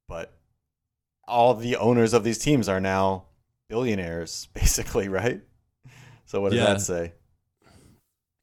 but 0.08 0.38
all 1.28 1.54
the 1.54 1.76
owners 1.76 2.14
of 2.14 2.24
these 2.24 2.38
teams 2.38 2.70
are 2.70 2.80
now 2.80 3.26
billionaires, 3.68 4.47
basically, 4.54 5.10
right? 5.10 5.41
So 6.34 6.41
what 6.41 6.49
does 6.49 6.57
Yeah. 6.57 6.73
that 6.73 6.81
say? 6.81 7.13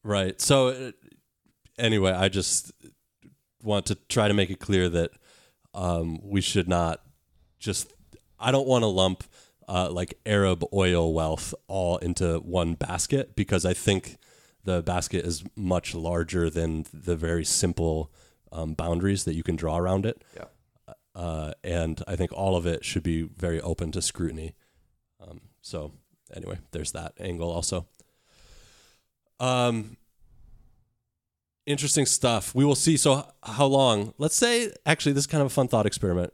Right. 0.05 0.41
So 0.41 0.68
uh, 0.68 0.93
anyway, 1.76 2.12
I 2.12 2.28
just 2.28 2.70
want 3.64 3.86
to 3.86 3.97
try 4.09 4.28
to 4.28 4.34
make 4.34 4.49
it 4.49 4.61
clear 4.61 4.88
that 4.88 5.11
um, 5.74 6.20
we 6.22 6.41
should 6.41 6.68
not 6.68 7.01
just. 7.59 7.93
I 8.38 8.53
don't 8.53 8.68
want 8.68 8.82
to 8.82 8.86
lump 8.86 9.24
uh, 9.68 9.91
like 9.91 10.14
Arab 10.24 10.62
oil 10.72 11.12
wealth 11.12 11.53
all 11.66 11.97
into 11.99 12.38
one 12.38 12.74
basket 12.74 13.34
because 13.34 13.66
I 13.66 13.74
think 13.74 14.18
the 14.62 14.82
basket 14.82 15.24
is 15.26 15.43
much 15.57 15.93
larger 15.93 16.49
than 16.49 16.86
the 16.95 17.16
very 17.16 17.45
simple 17.45 18.12
um, 18.53 18.74
boundaries 18.74 19.24
that 19.24 19.34
you 19.34 19.43
can 19.43 19.57
draw 19.57 19.76
around 19.78 20.07
it. 20.07 20.22
Yeah. 20.36 20.45
Uh, 21.12 21.55
and 21.64 22.05
I 22.07 22.14
think 22.14 22.32
all 22.32 22.55
of 22.55 22.66
it 22.66 22.84
should 22.84 23.03
be 23.03 23.22
very 23.22 23.61
open 23.61 23.91
to 23.93 24.01
scrutiny. 24.01 24.55
Um, 25.20 25.41
so 25.61 25.93
anyway, 26.35 26.59
there's 26.72 26.93
that 26.93 27.14
angle 27.20 27.51
also. 27.51 27.87
Um, 29.39 29.97
interesting 31.66 32.07
stuff. 32.07 32.55
We 32.55 32.64
will 32.64 32.74
see. 32.74 32.97
So, 32.97 33.26
how 33.43 33.66
long? 33.66 34.14
Let's 34.18 34.37
say, 34.37 34.72
actually, 34.85 35.12
this 35.12 35.22
is 35.22 35.26
kind 35.26 35.41
of 35.41 35.47
a 35.47 35.51
fun 35.51 35.68
thought 35.68 35.87
experiment. 35.87 36.33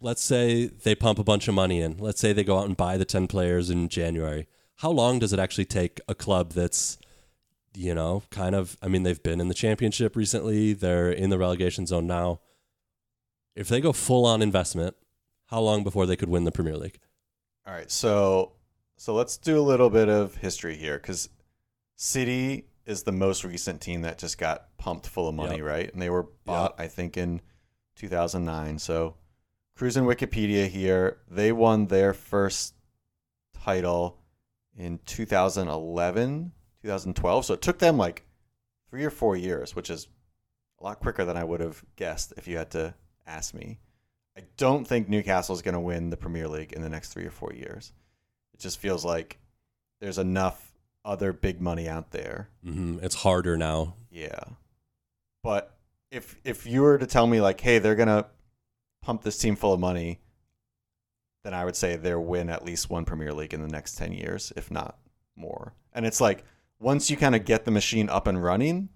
Let's 0.00 0.22
say 0.22 0.66
they 0.66 0.94
pump 0.94 1.18
a 1.18 1.24
bunch 1.24 1.48
of 1.48 1.54
money 1.54 1.80
in. 1.80 1.98
Let's 1.98 2.20
say 2.20 2.32
they 2.32 2.44
go 2.44 2.58
out 2.58 2.66
and 2.66 2.76
buy 2.76 2.96
the 2.96 3.04
10 3.04 3.26
players 3.26 3.68
in 3.68 3.88
January. 3.88 4.46
How 4.76 4.90
long 4.90 5.18
does 5.18 5.32
it 5.32 5.40
actually 5.40 5.64
take 5.64 6.00
a 6.08 6.14
club 6.14 6.52
that's, 6.52 6.98
you 7.74 7.94
know, 7.94 8.22
kind 8.30 8.54
of, 8.54 8.76
I 8.80 8.86
mean, 8.86 9.02
they've 9.02 9.22
been 9.22 9.40
in 9.40 9.48
the 9.48 9.54
championship 9.54 10.14
recently, 10.14 10.72
they're 10.72 11.10
in 11.10 11.30
the 11.30 11.38
relegation 11.38 11.84
zone 11.84 12.06
now. 12.06 12.40
If 13.56 13.66
they 13.68 13.80
go 13.80 13.92
full 13.92 14.24
on 14.24 14.40
investment, 14.40 14.94
how 15.46 15.60
long 15.60 15.82
before 15.82 16.06
they 16.06 16.14
could 16.14 16.28
win 16.28 16.44
the 16.44 16.52
Premier 16.52 16.76
League? 16.76 17.00
All 17.66 17.74
right, 17.74 17.90
so 17.90 18.52
so 18.98 19.14
let's 19.14 19.36
do 19.38 19.58
a 19.58 19.62
little 19.62 19.88
bit 19.90 20.08
of 20.08 20.34
history 20.36 20.76
here 20.76 20.98
because 20.98 21.28
City 21.96 22.66
is 22.84 23.02
the 23.04 23.12
most 23.12 23.44
recent 23.44 23.80
team 23.80 24.02
that 24.02 24.18
just 24.18 24.38
got 24.38 24.76
pumped 24.78 25.06
full 25.06 25.28
of 25.28 25.34
money, 25.34 25.56
Yep. 25.56 25.64
right? 25.64 25.92
And 25.92 26.00
they 26.02 26.10
were 26.10 26.26
bought, 26.44 26.74
I 26.78 26.86
think, 26.88 27.16
in 27.16 27.40
2009. 27.96 28.78
So 28.78 29.14
cruising 29.76 30.04
Wikipedia 30.04 30.68
here, 30.68 31.18
they 31.30 31.52
won 31.52 31.86
their 31.86 32.12
first 32.14 32.74
title 33.52 34.18
in 34.76 35.00
2011, 35.06 36.52
2012. 36.82 37.44
So 37.44 37.54
it 37.54 37.62
took 37.62 37.78
them 37.78 37.98
like 37.98 38.24
three 38.90 39.04
or 39.04 39.10
four 39.10 39.36
years, 39.36 39.76
which 39.76 39.90
is 39.90 40.08
a 40.80 40.84
lot 40.84 41.00
quicker 41.00 41.24
than 41.24 41.36
I 41.36 41.44
would 41.44 41.60
have 41.60 41.84
guessed 41.96 42.32
if 42.36 42.46
you 42.48 42.56
had 42.56 42.70
to 42.70 42.94
ask 43.26 43.52
me. 43.54 43.80
I 44.36 44.42
don't 44.56 44.86
think 44.86 45.08
Newcastle 45.08 45.54
is 45.54 45.62
going 45.62 45.74
to 45.74 45.80
win 45.80 46.10
the 46.10 46.16
Premier 46.16 46.48
League 46.48 46.72
in 46.72 46.82
the 46.82 46.88
next 46.88 47.12
three 47.12 47.24
or 47.26 47.30
four 47.30 47.52
years. 47.52 47.92
It 48.58 48.62
just 48.62 48.78
feels 48.78 49.04
like 49.04 49.38
there's 50.00 50.18
enough 50.18 50.72
other 51.04 51.32
big 51.32 51.60
money 51.60 51.88
out 51.88 52.10
there. 52.10 52.48
hmm 52.64 52.98
It's 53.02 53.14
harder 53.14 53.56
now. 53.56 53.94
Yeah. 54.10 54.40
But 55.42 55.74
if 56.10 56.36
if 56.44 56.66
you 56.66 56.82
were 56.82 56.98
to 56.98 57.06
tell 57.06 57.26
me 57.26 57.40
like, 57.40 57.60
hey, 57.60 57.78
they're 57.78 57.94
gonna 57.94 58.26
pump 59.02 59.22
this 59.22 59.38
team 59.38 59.56
full 59.56 59.72
of 59.72 59.80
money, 59.80 60.18
then 61.44 61.54
I 61.54 61.64
would 61.64 61.76
say 61.76 61.96
they'll 61.96 62.20
win 62.22 62.50
at 62.50 62.64
least 62.64 62.90
one 62.90 63.04
Premier 63.04 63.32
League 63.32 63.54
in 63.54 63.62
the 63.62 63.68
next 63.68 63.94
ten 63.96 64.12
years, 64.12 64.52
if 64.56 64.70
not 64.70 64.98
more. 65.36 65.72
And 65.92 66.04
it's 66.04 66.20
like 66.20 66.44
once 66.80 67.10
you 67.10 67.16
kind 67.16 67.34
of 67.34 67.44
get 67.44 67.64
the 67.64 67.70
machine 67.70 68.08
up 68.08 68.26
and 68.26 68.42
running, 68.42 68.88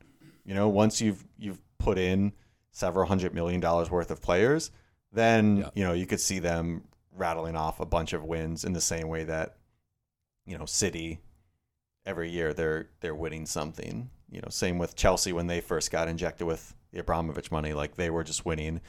you 0.44 0.54
know, 0.54 0.68
once 0.68 1.00
you've 1.00 1.24
you've 1.38 1.60
put 1.78 1.98
in 1.98 2.32
several 2.72 3.06
hundred 3.06 3.32
million 3.34 3.60
dollars 3.60 3.90
worth 3.90 4.10
of 4.10 4.20
players, 4.20 4.70
then 5.12 5.58
Yeah. 5.58 5.70
you 5.74 5.84
know 5.84 5.92
you 5.92 6.06
could 6.06 6.20
see 6.20 6.40
them 6.40 6.82
rattling 7.16 7.56
off 7.56 7.80
a 7.80 7.86
bunch 7.86 8.12
of 8.12 8.24
wins 8.24 8.64
in 8.64 8.72
the 8.72 8.80
same 8.80 9.08
way 9.08 9.24
that 9.24 9.56
you 10.46 10.56
know 10.56 10.66
City 10.66 11.20
every 12.04 12.30
year 12.30 12.52
they're 12.52 12.88
they're 13.00 13.14
winning 13.14 13.46
something. 13.46 14.10
You 14.30 14.40
know, 14.40 14.48
same 14.48 14.78
with 14.78 14.96
Chelsea 14.96 15.32
when 15.32 15.46
they 15.46 15.60
first 15.60 15.90
got 15.90 16.08
injected 16.08 16.46
with 16.46 16.74
the 16.92 17.00
Abramovich 17.00 17.50
money, 17.50 17.74
like 17.74 17.96
they 17.96 18.10
were 18.10 18.24
just 18.24 18.46
winning 18.46 18.80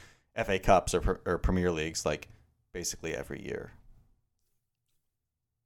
FA 0.42 0.58
Cups 0.58 0.94
or, 0.94 1.20
or 1.26 1.38
Premier 1.38 1.70
Leagues 1.70 2.06
like 2.06 2.28
basically 2.72 3.14
every 3.14 3.44
year. 3.44 3.72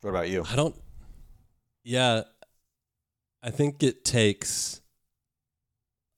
What 0.00 0.10
about 0.10 0.28
you? 0.28 0.44
I 0.50 0.56
don't. 0.56 0.76
Yeah, 1.84 2.22
I 3.42 3.50
think 3.50 3.82
it 3.82 4.04
takes. 4.04 4.80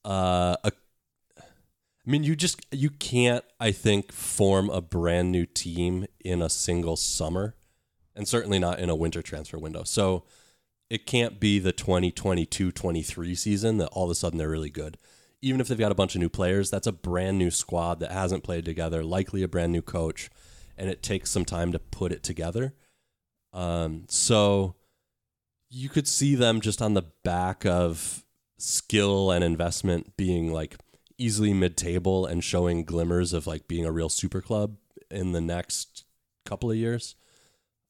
Uh, 0.04 0.56
a. 0.64 0.72
I 2.06 2.10
mean, 2.10 2.24
you 2.24 2.34
just 2.34 2.64
you 2.70 2.90
can't. 2.90 3.44
I 3.58 3.72
think 3.72 4.12
form 4.12 4.70
a 4.70 4.80
brand 4.80 5.30
new 5.30 5.46
team 5.46 6.06
in 6.24 6.40
a 6.40 6.48
single 6.48 6.96
summer, 6.96 7.54
and 8.14 8.26
certainly 8.26 8.58
not 8.58 8.78
in 8.78 8.88
a 8.88 8.94
winter 8.94 9.22
transfer 9.22 9.58
window. 9.58 9.84
So, 9.84 10.24
it 10.88 11.06
can't 11.06 11.38
be 11.38 11.58
the 11.58 11.72
2022-23 11.72 13.38
season 13.38 13.76
that 13.78 13.88
all 13.88 14.04
of 14.04 14.10
a 14.10 14.14
sudden 14.14 14.38
they're 14.38 14.50
really 14.50 14.70
good. 14.70 14.98
Even 15.40 15.60
if 15.60 15.68
they've 15.68 15.78
got 15.78 15.92
a 15.92 15.94
bunch 15.94 16.14
of 16.14 16.20
new 16.20 16.28
players, 16.28 16.68
that's 16.68 16.86
a 16.86 16.92
brand 16.92 17.38
new 17.38 17.50
squad 17.50 18.00
that 18.00 18.10
hasn't 18.10 18.44
played 18.44 18.64
together, 18.64 19.04
likely 19.04 19.42
a 19.42 19.48
brand 19.48 19.72
new 19.72 19.82
coach, 19.82 20.28
and 20.76 20.90
it 20.90 21.02
takes 21.02 21.30
some 21.30 21.44
time 21.44 21.70
to 21.72 21.78
put 21.78 22.12
it 22.12 22.22
together. 22.22 22.74
Um, 23.52 24.04
so 24.08 24.74
you 25.70 25.88
could 25.88 26.08
see 26.08 26.34
them 26.34 26.60
just 26.60 26.82
on 26.82 26.94
the 26.94 27.06
back 27.24 27.64
of 27.64 28.24
skill 28.58 29.30
and 29.30 29.44
investment 29.44 30.16
being 30.16 30.52
like 30.52 30.76
easily 31.20 31.52
mid-table 31.52 32.26
and 32.26 32.42
showing 32.42 32.84
glimmers 32.84 33.32
of 33.32 33.46
like 33.46 33.68
being 33.68 33.84
a 33.84 33.92
real 33.92 34.08
super 34.08 34.40
club 34.40 34.76
in 35.10 35.32
the 35.32 35.40
next 35.40 36.04
couple 36.44 36.70
of 36.70 36.76
years. 36.76 37.14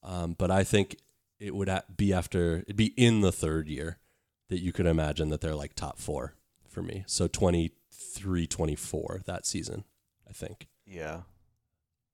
Um, 0.03 0.35
but 0.39 0.51
I 0.51 0.64
think 0.64 0.97
it 1.39 1.55
would 1.55 1.70
be 1.97 2.12
after 2.12 2.59
it'd 2.59 2.76
be 2.76 2.95
in 2.97 3.20
the 3.20 3.33
third 3.33 3.68
year 3.68 3.99
that 4.49 4.61
you 4.61 4.72
could 4.72 4.87
imagine 4.87 5.28
that 5.31 5.41
they're 5.41 5.55
like 5.55 5.74
top 5.74 5.99
four 5.99 6.35
for 6.68 6.83
me. 6.83 7.05
So 7.07 7.26
23, 7.26 8.47
24 8.47 9.22
that 9.26 9.47
season, 9.47 9.85
I 10.28 10.33
think. 10.33 10.68
Yeah, 10.87 11.22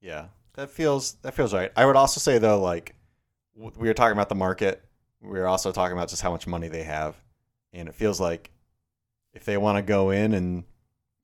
yeah, 0.00 0.26
that 0.54 0.70
feels 0.70 1.14
that 1.22 1.34
feels 1.34 1.54
right. 1.54 1.72
I 1.76 1.86
would 1.86 1.96
also 1.96 2.20
say 2.20 2.38
though, 2.38 2.60
like 2.60 2.94
we 3.54 3.88
were 3.88 3.94
talking 3.94 4.12
about 4.12 4.28
the 4.28 4.34
market, 4.34 4.84
we 5.20 5.38
were 5.38 5.46
also 5.46 5.72
talking 5.72 5.96
about 5.96 6.08
just 6.08 6.22
how 6.22 6.30
much 6.30 6.46
money 6.46 6.68
they 6.68 6.82
have, 6.82 7.16
and 7.72 7.88
it 7.88 7.94
feels 7.94 8.20
like 8.20 8.50
if 9.32 9.44
they 9.44 9.56
want 9.56 9.76
to 9.76 9.82
go 9.82 10.10
in 10.10 10.32
and 10.34 10.64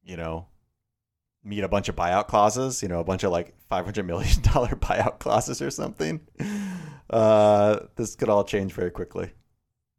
you 0.05 0.17
know 0.17 0.47
meet 1.45 1.65
a 1.65 1.69
bunch 1.69 1.89
of 1.89 1.97
buyout 1.97 2.29
clauses, 2.29 2.83
you 2.83 2.89
know, 2.89 3.01
a 3.01 3.05
bunch 3.05 3.25
of 3.25 3.33
like 3.33 3.55
five 3.69 3.85
hundred 3.85 4.07
million 4.07 4.41
dollar 4.53 4.69
buyout 4.77 5.19
clauses 5.19 5.61
or 5.61 5.71
something, 5.71 6.21
uh, 7.11 7.81
this 7.97 8.15
could 8.17 8.29
all 8.29 8.45
change 8.45 8.73
very 8.73 8.91
quickly. 8.91 9.33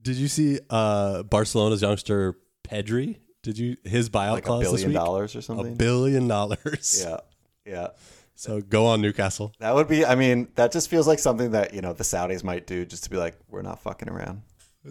Did 0.02 0.16
you 0.18 0.28
see 0.28 0.60
uh, 0.70 1.24
Barcelona's 1.24 1.82
youngster 1.82 2.38
Pedri? 2.68 3.18
Did 3.42 3.58
you 3.58 3.78
his 3.84 4.10
buyout 4.10 4.34
Like 4.34 4.44
a 4.44 4.48
clause 4.48 4.62
this 4.64 4.72
billion 4.72 4.94
dollars 4.94 5.36
or 5.36 5.42
something. 5.42 5.74
A 5.74 5.76
billion 5.76 6.28
dollars. 6.28 7.04
Yeah, 7.06 7.18
Yeah. 7.66 7.88
So 8.36 8.62
go 8.62 8.88
on 8.88 9.00
Newcastle. 9.02 9.54
That 9.60 9.76
would 9.76 9.88
be, 9.88 10.06
I 10.06 10.16
mean, 10.16 10.48
that 10.56 10.72
just 10.72 10.90
feels 10.90 11.08
like 11.08 11.20
something 11.20 11.52
that, 11.52 11.74
you 11.74 11.82
know, 11.82 11.94
the 11.94 12.04
Saudis 12.04 12.44
might 12.44 12.66
do 12.66 12.84
just 12.84 13.04
to 13.04 13.10
be 13.12 13.18
like, 13.18 13.38
we're 13.48 13.62
not 13.62 13.80
fucking 13.80 14.10
around. 14.10 14.42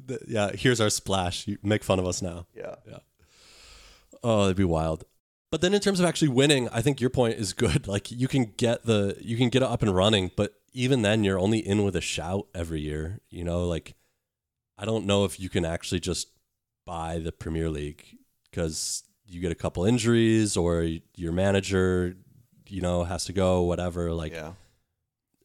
Th- 0.07 0.21
Yeah, 0.29 0.53
here's 0.55 0.81
our 0.81 0.89
splash. 0.91 1.49
You 1.49 1.59
make 1.63 1.83
fun 1.83 1.99
of 1.99 2.07
us 2.07 2.23
now. 2.23 2.47
Yeah, 2.55 2.77
yeah. 2.89 2.99
Oh, 4.23 4.43
that'd 4.43 4.57
be 4.57 4.65
wild. 4.65 5.05
But 5.51 5.61
then 5.61 5.75
in 5.75 5.81
terms 5.81 6.01
of 6.01 6.07
actually 6.07 6.29
winning, 6.29 6.69
I 6.71 6.81
think 6.81 7.01
your 7.01 7.11
point 7.11 7.39
is 7.39 7.53
good. 7.53 7.87
Like 7.93 8.11
you 8.11 8.27
can 8.27 8.55
get 8.57 8.85
the 8.85 9.17
you 9.21 9.37
can 9.37 9.51
get 9.51 9.63
it 9.63 9.69
up 9.69 9.83
and 9.83 9.95
running, 9.95 10.31
but 10.35 10.55
even 10.73 11.03
then 11.03 11.25
you're 11.25 11.39
only 11.39 11.59
in 11.59 11.85
with 11.85 11.95
a 11.95 12.01
shout 12.01 12.47
every 12.55 12.81
year. 12.81 13.21
You 13.29 13.45
know, 13.45 13.67
like 13.67 13.95
I 14.79 14.85
don't 14.87 15.05
know 15.05 15.25
if 15.25 15.39
you 15.39 15.49
can 15.49 15.65
actually 15.65 16.01
just 16.01 16.29
buy 16.87 17.19
the 17.19 17.33
Premier 17.33 17.69
League 17.69 18.05
because 18.51 19.05
you 19.27 19.41
get 19.41 19.53
a 19.53 19.57
couple 19.57 19.85
injuries 19.85 20.57
or 20.57 20.89
your 21.15 21.33
manager, 21.33 22.17
you 22.69 22.81
know, 22.81 23.05
has 23.05 23.25
to 23.27 23.33
go, 23.33 23.63
whatever. 23.63 24.13
Like 24.13 24.33
yeah. 24.33 24.53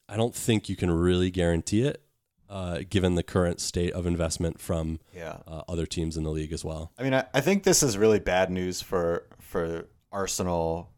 I 0.08 0.16
don't 0.16 0.34
think 0.34 0.70
you 0.70 0.78
can 0.78 0.90
really 0.90 1.30
guarantee 1.30 1.82
it, 1.82 2.02
uh, 2.50 2.80
given 2.90 3.16
the 3.16 3.24
current 3.24 3.60
state 3.60 3.92
of 3.94 4.06
investment 4.06 4.60
from 4.60 5.00
Yeah. 5.14 5.38
uh, 5.48 5.64
other 5.68 5.86
teams 5.86 6.16
in 6.18 6.24
the 6.24 6.30
league 6.32 6.54
as 6.54 6.64
well. 6.64 6.92
I 6.98 7.04
mean, 7.04 7.14
I, 7.14 7.26
I 7.34 7.42
think 7.42 7.64
this 7.64 7.84
is 7.84 7.98
really 7.98 8.20
bad 8.20 8.50
news 8.50 8.82
for 8.82 9.28
for 9.40 9.88
Arsenal, 10.12 10.92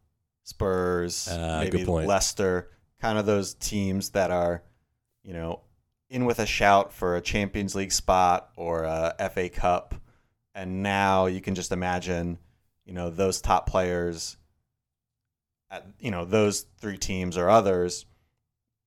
Spurs, 0.43 1.27
Ah, 1.31 1.61
maybe. 1.63 1.83
Leicester, 1.85 2.69
kind 3.01 3.17
of 3.17 3.25
those 3.25 3.53
teams 3.55 4.09
that 4.11 4.31
are, 4.31 4.63
you 5.23 5.33
know, 5.33 5.61
in 6.09 6.25
with 6.25 6.39
a 6.39 6.45
shout 6.45 6.91
for 6.93 7.15
a 7.15 7.21
Champions 7.21 7.75
League 7.75 7.91
spot 7.91 8.49
or 8.55 8.83
a 8.83 9.15
FA 9.33 9.49
Cup, 9.49 9.95
and 10.55 10.81
now 10.83 11.25
you 11.27 11.39
can 11.41 11.53
just 11.55 11.71
imagine, 11.71 12.37
you 12.85 12.93
know, 12.93 13.09
those 13.09 13.41
top 13.41 13.67
players, 13.67 14.37
at 15.71 15.85
you 15.99 16.09
know 16.11 16.25
those 16.25 16.61
three 16.79 16.97
teams 16.97 17.37
or 17.37 17.49
others, 17.49 18.05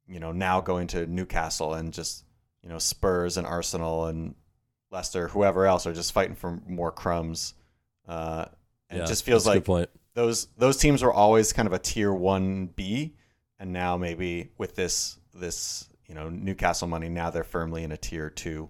you 0.08 0.18
know, 0.18 0.32
now 0.32 0.60
going 0.60 0.88
to 0.88 1.06
Newcastle 1.06 1.74
and 1.74 1.92
just 1.92 2.24
you 2.62 2.68
know 2.68 2.78
Spurs 2.78 3.36
and 3.36 3.46
Arsenal 3.46 4.06
and 4.06 4.34
Leicester, 4.90 5.28
whoever 5.28 5.66
else, 5.66 5.86
are 5.86 5.92
just 5.92 6.12
fighting 6.12 6.34
for 6.34 6.60
more 6.66 6.92
crumbs. 6.92 7.54
Uh, 8.06 8.46
and 8.90 8.98
Yeah, 8.98 9.04
it 9.04 9.08
just 9.08 9.24
feels 9.24 9.46
like 9.46 9.66
those 10.14 10.48
those 10.58 10.76
teams 10.76 11.02
were 11.02 11.12
always 11.12 11.52
kind 11.52 11.66
of 11.66 11.72
a 11.72 11.78
tier 11.78 12.12
one 12.12 12.66
B, 12.66 13.14
and 13.58 13.72
now 13.72 13.96
maybe 13.96 14.50
with 14.58 14.74
this 14.74 15.18
this 15.34 15.88
you 16.06 16.14
know 16.14 16.28
Newcastle 16.28 16.88
money, 16.88 17.08
now 17.08 17.30
they're 17.30 17.44
firmly 17.44 17.84
in 17.84 17.92
a 17.92 17.96
tier 17.96 18.30
two. 18.30 18.68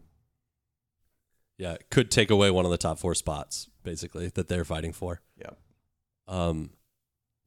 Yeah, 1.58 1.72
it 1.74 1.90
could 1.90 2.10
take 2.10 2.30
away 2.30 2.50
one 2.50 2.64
of 2.64 2.70
the 2.70 2.78
top 2.78 2.98
four 2.98 3.14
spots, 3.14 3.68
basically, 3.82 4.28
that 4.28 4.48
they're 4.48 4.64
fighting 4.64 4.92
for. 4.92 5.20
Yeah. 5.38 5.50
Um, 6.26 6.70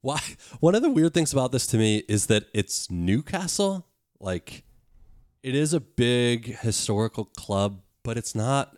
why? 0.00 0.20
One 0.60 0.74
of 0.74 0.82
the 0.82 0.90
weird 0.90 1.12
things 1.12 1.32
about 1.32 1.52
this 1.52 1.66
to 1.68 1.76
me 1.76 2.04
is 2.08 2.26
that 2.26 2.44
it's 2.54 2.90
Newcastle. 2.90 3.86
Like, 4.20 4.64
it 5.46 5.54
is 5.54 5.72
a 5.72 5.78
big 5.78 6.58
historical 6.58 7.26
club, 7.26 7.80
but 8.02 8.18
it's 8.18 8.34
not 8.34 8.76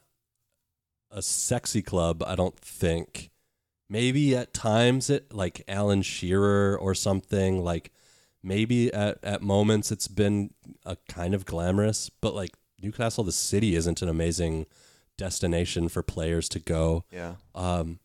a 1.11 1.23
sexy 1.23 1.81
club. 1.81 2.23
I 2.27 2.35
don't 2.35 2.59
think. 2.61 3.31
Maybe 3.89 4.37
at 4.37 4.53
times 4.53 5.09
it 5.09 5.33
like 5.33 5.64
Alan 5.66 6.03
Shearer 6.03 6.77
or 6.79 6.95
something. 6.95 7.64
Like, 7.64 7.91
maybe 8.43 8.93
at 8.93 9.19
at 9.23 9.41
moments 9.41 9.91
it's 9.91 10.09
been 10.09 10.51
a 10.85 10.99
kind 11.09 11.33
of 11.33 11.47
glamorous, 11.47 12.11
but 12.11 12.35
like 12.35 12.51
Newcastle, 12.83 13.25
the 13.25 13.33
city 13.33 13.75
isn't 13.75 14.03
an 14.03 14.11
amazing 14.11 14.66
destination 15.16 15.89
for 15.89 16.03
players 16.03 16.51
to 16.51 16.61
go. 16.61 17.03
Yeah. 17.11 17.37
Um, 17.55 17.99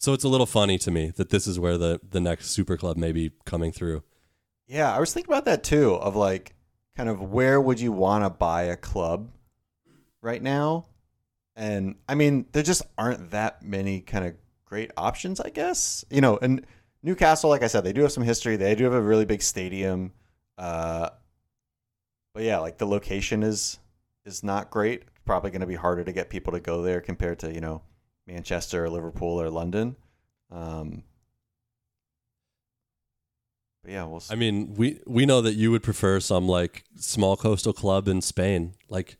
so 0.00 0.14
it's 0.14 0.24
a 0.24 0.28
little 0.28 0.46
funny 0.46 0.78
to 0.78 0.90
me 0.90 1.12
that 1.14 1.30
this 1.30 1.46
is 1.46 1.60
where 1.60 1.78
the 1.78 2.00
the 2.02 2.20
next 2.20 2.50
super 2.50 2.76
club 2.76 2.96
may 2.96 3.12
be 3.12 3.30
coming 3.46 3.70
through. 3.70 4.02
Yeah, 4.66 4.92
I 4.92 4.98
was 4.98 5.14
thinking 5.14 5.32
about 5.32 5.44
that 5.44 5.62
too. 5.62 5.94
Of 5.94 6.16
like, 6.16 6.56
kind 6.98 7.08
of 7.08 7.22
where 7.22 7.60
would 7.60 7.78
you 7.78 7.92
want 7.92 8.24
to 8.24 8.30
buy 8.30 8.64
a 8.64 8.76
club 8.76 9.30
right 10.20 10.42
now? 10.42 10.86
And 11.54 11.94
I 12.08 12.16
mean, 12.16 12.46
there 12.50 12.64
just 12.64 12.82
aren't 12.98 13.30
that 13.30 13.62
many 13.62 14.00
kind 14.00 14.26
of 14.26 14.34
great 14.64 14.90
options, 14.96 15.40
I 15.40 15.50
guess. 15.50 16.04
You 16.10 16.20
know, 16.20 16.38
and 16.42 16.66
Newcastle, 17.04 17.50
like 17.50 17.62
I 17.62 17.68
said, 17.68 17.84
they 17.84 17.92
do 17.92 18.02
have 18.02 18.10
some 18.10 18.24
history. 18.24 18.56
They 18.56 18.74
do 18.74 18.82
have 18.82 18.92
a 18.94 19.00
really 19.00 19.24
big 19.24 19.42
stadium. 19.42 20.12
Uh, 20.58 21.10
but 22.34 22.42
yeah, 22.42 22.58
like 22.58 22.78
the 22.78 22.86
location 22.86 23.44
is 23.44 23.78
is 24.24 24.42
not 24.42 24.70
great. 24.70 25.02
It's 25.02 25.20
Probably 25.24 25.52
going 25.52 25.60
to 25.60 25.66
be 25.68 25.76
harder 25.76 26.02
to 26.02 26.12
get 26.12 26.28
people 26.30 26.52
to 26.52 26.60
go 26.60 26.82
there 26.82 27.00
compared 27.00 27.38
to 27.40 27.54
you 27.54 27.60
know 27.60 27.82
Manchester 28.26 28.84
or 28.84 28.90
Liverpool 28.90 29.40
or 29.40 29.50
London. 29.50 29.94
Um, 30.50 31.04
yeah, 33.88 34.04
we'll. 34.04 34.20
See. 34.20 34.32
I 34.32 34.36
mean, 34.36 34.74
we 34.74 35.00
we 35.06 35.26
know 35.26 35.40
that 35.40 35.54
you 35.54 35.70
would 35.70 35.82
prefer 35.82 36.20
some 36.20 36.46
like 36.46 36.84
small 36.96 37.36
coastal 37.36 37.72
club 37.72 38.06
in 38.08 38.20
Spain. 38.20 38.74
Like 38.88 39.16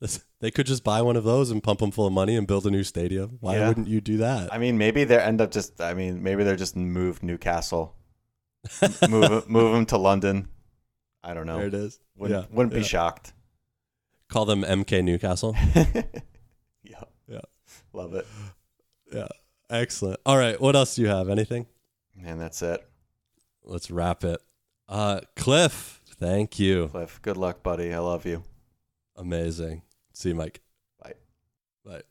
this, 0.00 0.24
they 0.40 0.50
could 0.50 0.66
just 0.66 0.84
buy 0.84 1.02
one 1.02 1.16
of 1.16 1.24
those 1.24 1.50
and 1.50 1.62
pump 1.62 1.80
them 1.80 1.90
full 1.90 2.06
of 2.06 2.12
money 2.12 2.36
and 2.36 2.46
build 2.46 2.66
a 2.66 2.70
new 2.70 2.84
stadium. 2.84 3.38
Why 3.40 3.56
Yeah. 3.56 3.68
wouldn't 3.68 3.88
you 3.88 4.00
do 4.00 4.18
that? 4.18 4.52
I 4.52 4.58
mean, 4.58 4.78
maybe 4.78 5.04
they 5.04 5.18
end 5.18 5.40
up 5.40 5.50
just. 5.50 5.80
I 5.80 5.94
mean, 5.94 6.22
maybe 6.22 6.44
they're 6.44 6.56
just 6.56 6.76
moved 6.76 7.22
Newcastle, 7.22 7.94
move 9.08 9.48
move 9.48 9.72
them 9.72 9.86
to 9.86 9.96
London. 9.98 10.48
I 11.24 11.34
don't 11.34 11.46
know. 11.46 11.58
there 11.58 11.66
it 11.66 11.74
is. 11.74 11.98
Wouldn't, 12.16 12.44
yeah, 12.50 12.54
wouldn't 12.56 12.72
be 12.74 12.82
shocked. 12.82 13.32
Call 14.28 14.44
them 14.44 14.62
MK 14.62 15.02
Newcastle. 15.04 15.56
yeah, 15.74 17.02
Yeah. 17.26 17.40
love 17.92 18.14
it. 18.14 18.26
yeah, 19.12 19.26
excellent. 19.70 20.20
All 20.26 20.36
right, 20.36 20.60
what 20.60 20.76
else 20.76 20.94
do 20.96 21.02
you 21.02 21.08
have? 21.08 21.28
Anything? 21.28 21.66
And 22.24 22.40
that's 22.40 22.60
it, 22.62 22.86
Let's 23.68 23.90
wrap 23.90 24.24
it. 24.24 24.40
Uh, 24.88 25.20
Cliff, 25.36 26.00
thank 26.06 26.58
you. 26.58 26.88
Cliff. 26.88 27.20
Good 27.20 27.36
luck, 27.36 27.62
buddy. 27.62 27.92
I 27.92 27.98
love 27.98 28.24
you. 28.24 28.42
Amazing. 29.14 29.82
See 30.14 30.30
you, 30.30 30.34
Mike. 30.34 30.62
Bye. 31.02 31.12
Bye. 31.84 32.02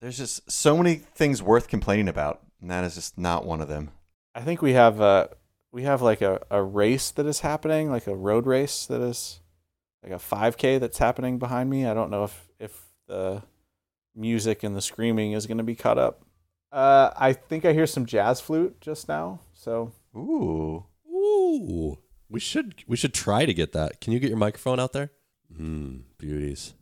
There's 0.00 0.18
just 0.18 0.50
so 0.50 0.76
many 0.76 0.96
things 0.96 1.42
worth 1.42 1.68
complaining 1.68 2.08
about, 2.08 2.42
and 2.60 2.70
that 2.70 2.84
is 2.84 2.94
just 2.94 3.18
not 3.18 3.44
one 3.44 3.60
of 3.60 3.68
them. 3.68 3.90
I 4.34 4.40
think 4.40 4.62
we 4.62 4.72
have 4.72 5.00
uh 5.00 5.28
we 5.72 5.82
have 5.82 6.02
like 6.02 6.22
a, 6.22 6.40
a 6.50 6.62
race 6.62 7.10
that 7.12 7.26
is 7.26 7.40
happening, 7.40 7.90
like 7.90 8.06
a 8.06 8.14
road 8.14 8.46
race 8.46 8.86
that 8.86 9.00
is 9.00 9.40
like 10.02 10.12
a 10.12 10.16
5K 10.16 10.78
that's 10.78 10.98
happening 10.98 11.38
behind 11.38 11.70
me. 11.70 11.86
I 11.86 11.94
don't 11.94 12.10
know 12.10 12.24
if 12.24 12.48
if 12.58 12.82
the 13.06 13.42
music 14.14 14.62
and 14.62 14.76
the 14.76 14.82
screaming 14.82 15.32
is 15.32 15.46
going 15.46 15.58
to 15.58 15.64
be 15.64 15.74
cut 15.74 15.98
up. 15.98 16.22
Uh, 16.70 17.10
I 17.16 17.32
think 17.32 17.64
I 17.64 17.72
hear 17.72 17.86
some 17.86 18.06
jazz 18.06 18.40
flute 18.40 18.80
just 18.80 19.08
now. 19.08 19.40
So 19.52 19.92
Ooh, 20.16 20.84
Ooh, 21.08 21.98
we 22.28 22.40
should 22.40 22.84
we 22.86 22.96
should 22.96 23.14
try 23.14 23.46
to 23.46 23.54
get 23.54 23.72
that. 23.72 24.00
Can 24.00 24.12
you 24.12 24.20
get 24.20 24.28
your 24.28 24.38
microphone 24.38 24.80
out 24.80 24.92
there? 24.92 25.10
Hmm, 25.54 25.98
beauties. 26.18 26.74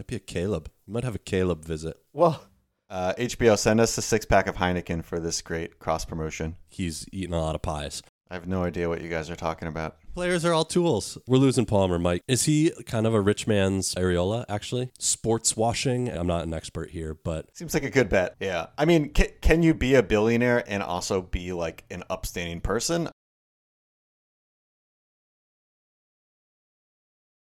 Might 0.00 0.06
be 0.06 0.16
a 0.16 0.18
Caleb. 0.18 0.70
We 0.86 0.94
might 0.94 1.04
have 1.04 1.14
a 1.14 1.18
Caleb 1.18 1.62
visit. 1.62 1.98
well, 2.14 2.42
uh, 2.88 3.12
HBO, 3.18 3.58
send 3.58 3.82
us 3.82 3.98
a 3.98 4.02
six 4.02 4.24
pack 4.24 4.46
of 4.46 4.56
Heineken 4.56 5.04
for 5.04 5.20
this 5.20 5.42
great 5.42 5.78
cross 5.78 6.06
promotion. 6.06 6.56
He's 6.68 7.04
eating 7.12 7.34
a 7.34 7.38
lot 7.38 7.54
of 7.54 7.60
pies. 7.60 8.02
I 8.30 8.34
have 8.34 8.46
no 8.46 8.64
idea 8.64 8.88
what 8.88 9.02
you 9.02 9.10
guys 9.10 9.28
are 9.28 9.36
talking 9.36 9.68
about. 9.68 9.98
Players 10.14 10.46
are 10.46 10.54
all 10.54 10.64
tools. 10.64 11.18
We're 11.26 11.36
losing 11.36 11.66
Palmer, 11.66 11.98
Mike. 11.98 12.22
Is 12.26 12.44
he 12.44 12.72
kind 12.86 13.06
of 13.06 13.12
a 13.12 13.20
rich 13.20 13.46
man's 13.46 13.94
Arriola, 13.94 14.46
actually? 14.48 14.90
Sports 14.98 15.54
washing? 15.54 16.08
I'm 16.08 16.26
not 16.26 16.44
an 16.44 16.54
expert 16.54 16.88
here, 16.88 17.12
but 17.12 17.54
Seems 17.54 17.74
like 17.74 17.84
a 17.84 17.90
good 17.90 18.08
bet. 18.08 18.36
Yeah. 18.40 18.68
I 18.78 18.86
mean, 18.86 19.10
can, 19.10 19.26
can 19.42 19.62
you 19.62 19.74
be 19.74 19.96
a 19.96 20.02
billionaire 20.02 20.64
and 20.66 20.82
also 20.82 21.20
be 21.20 21.52
like 21.52 21.84
an 21.90 22.04
upstanding 22.08 22.62
person? 22.62 23.10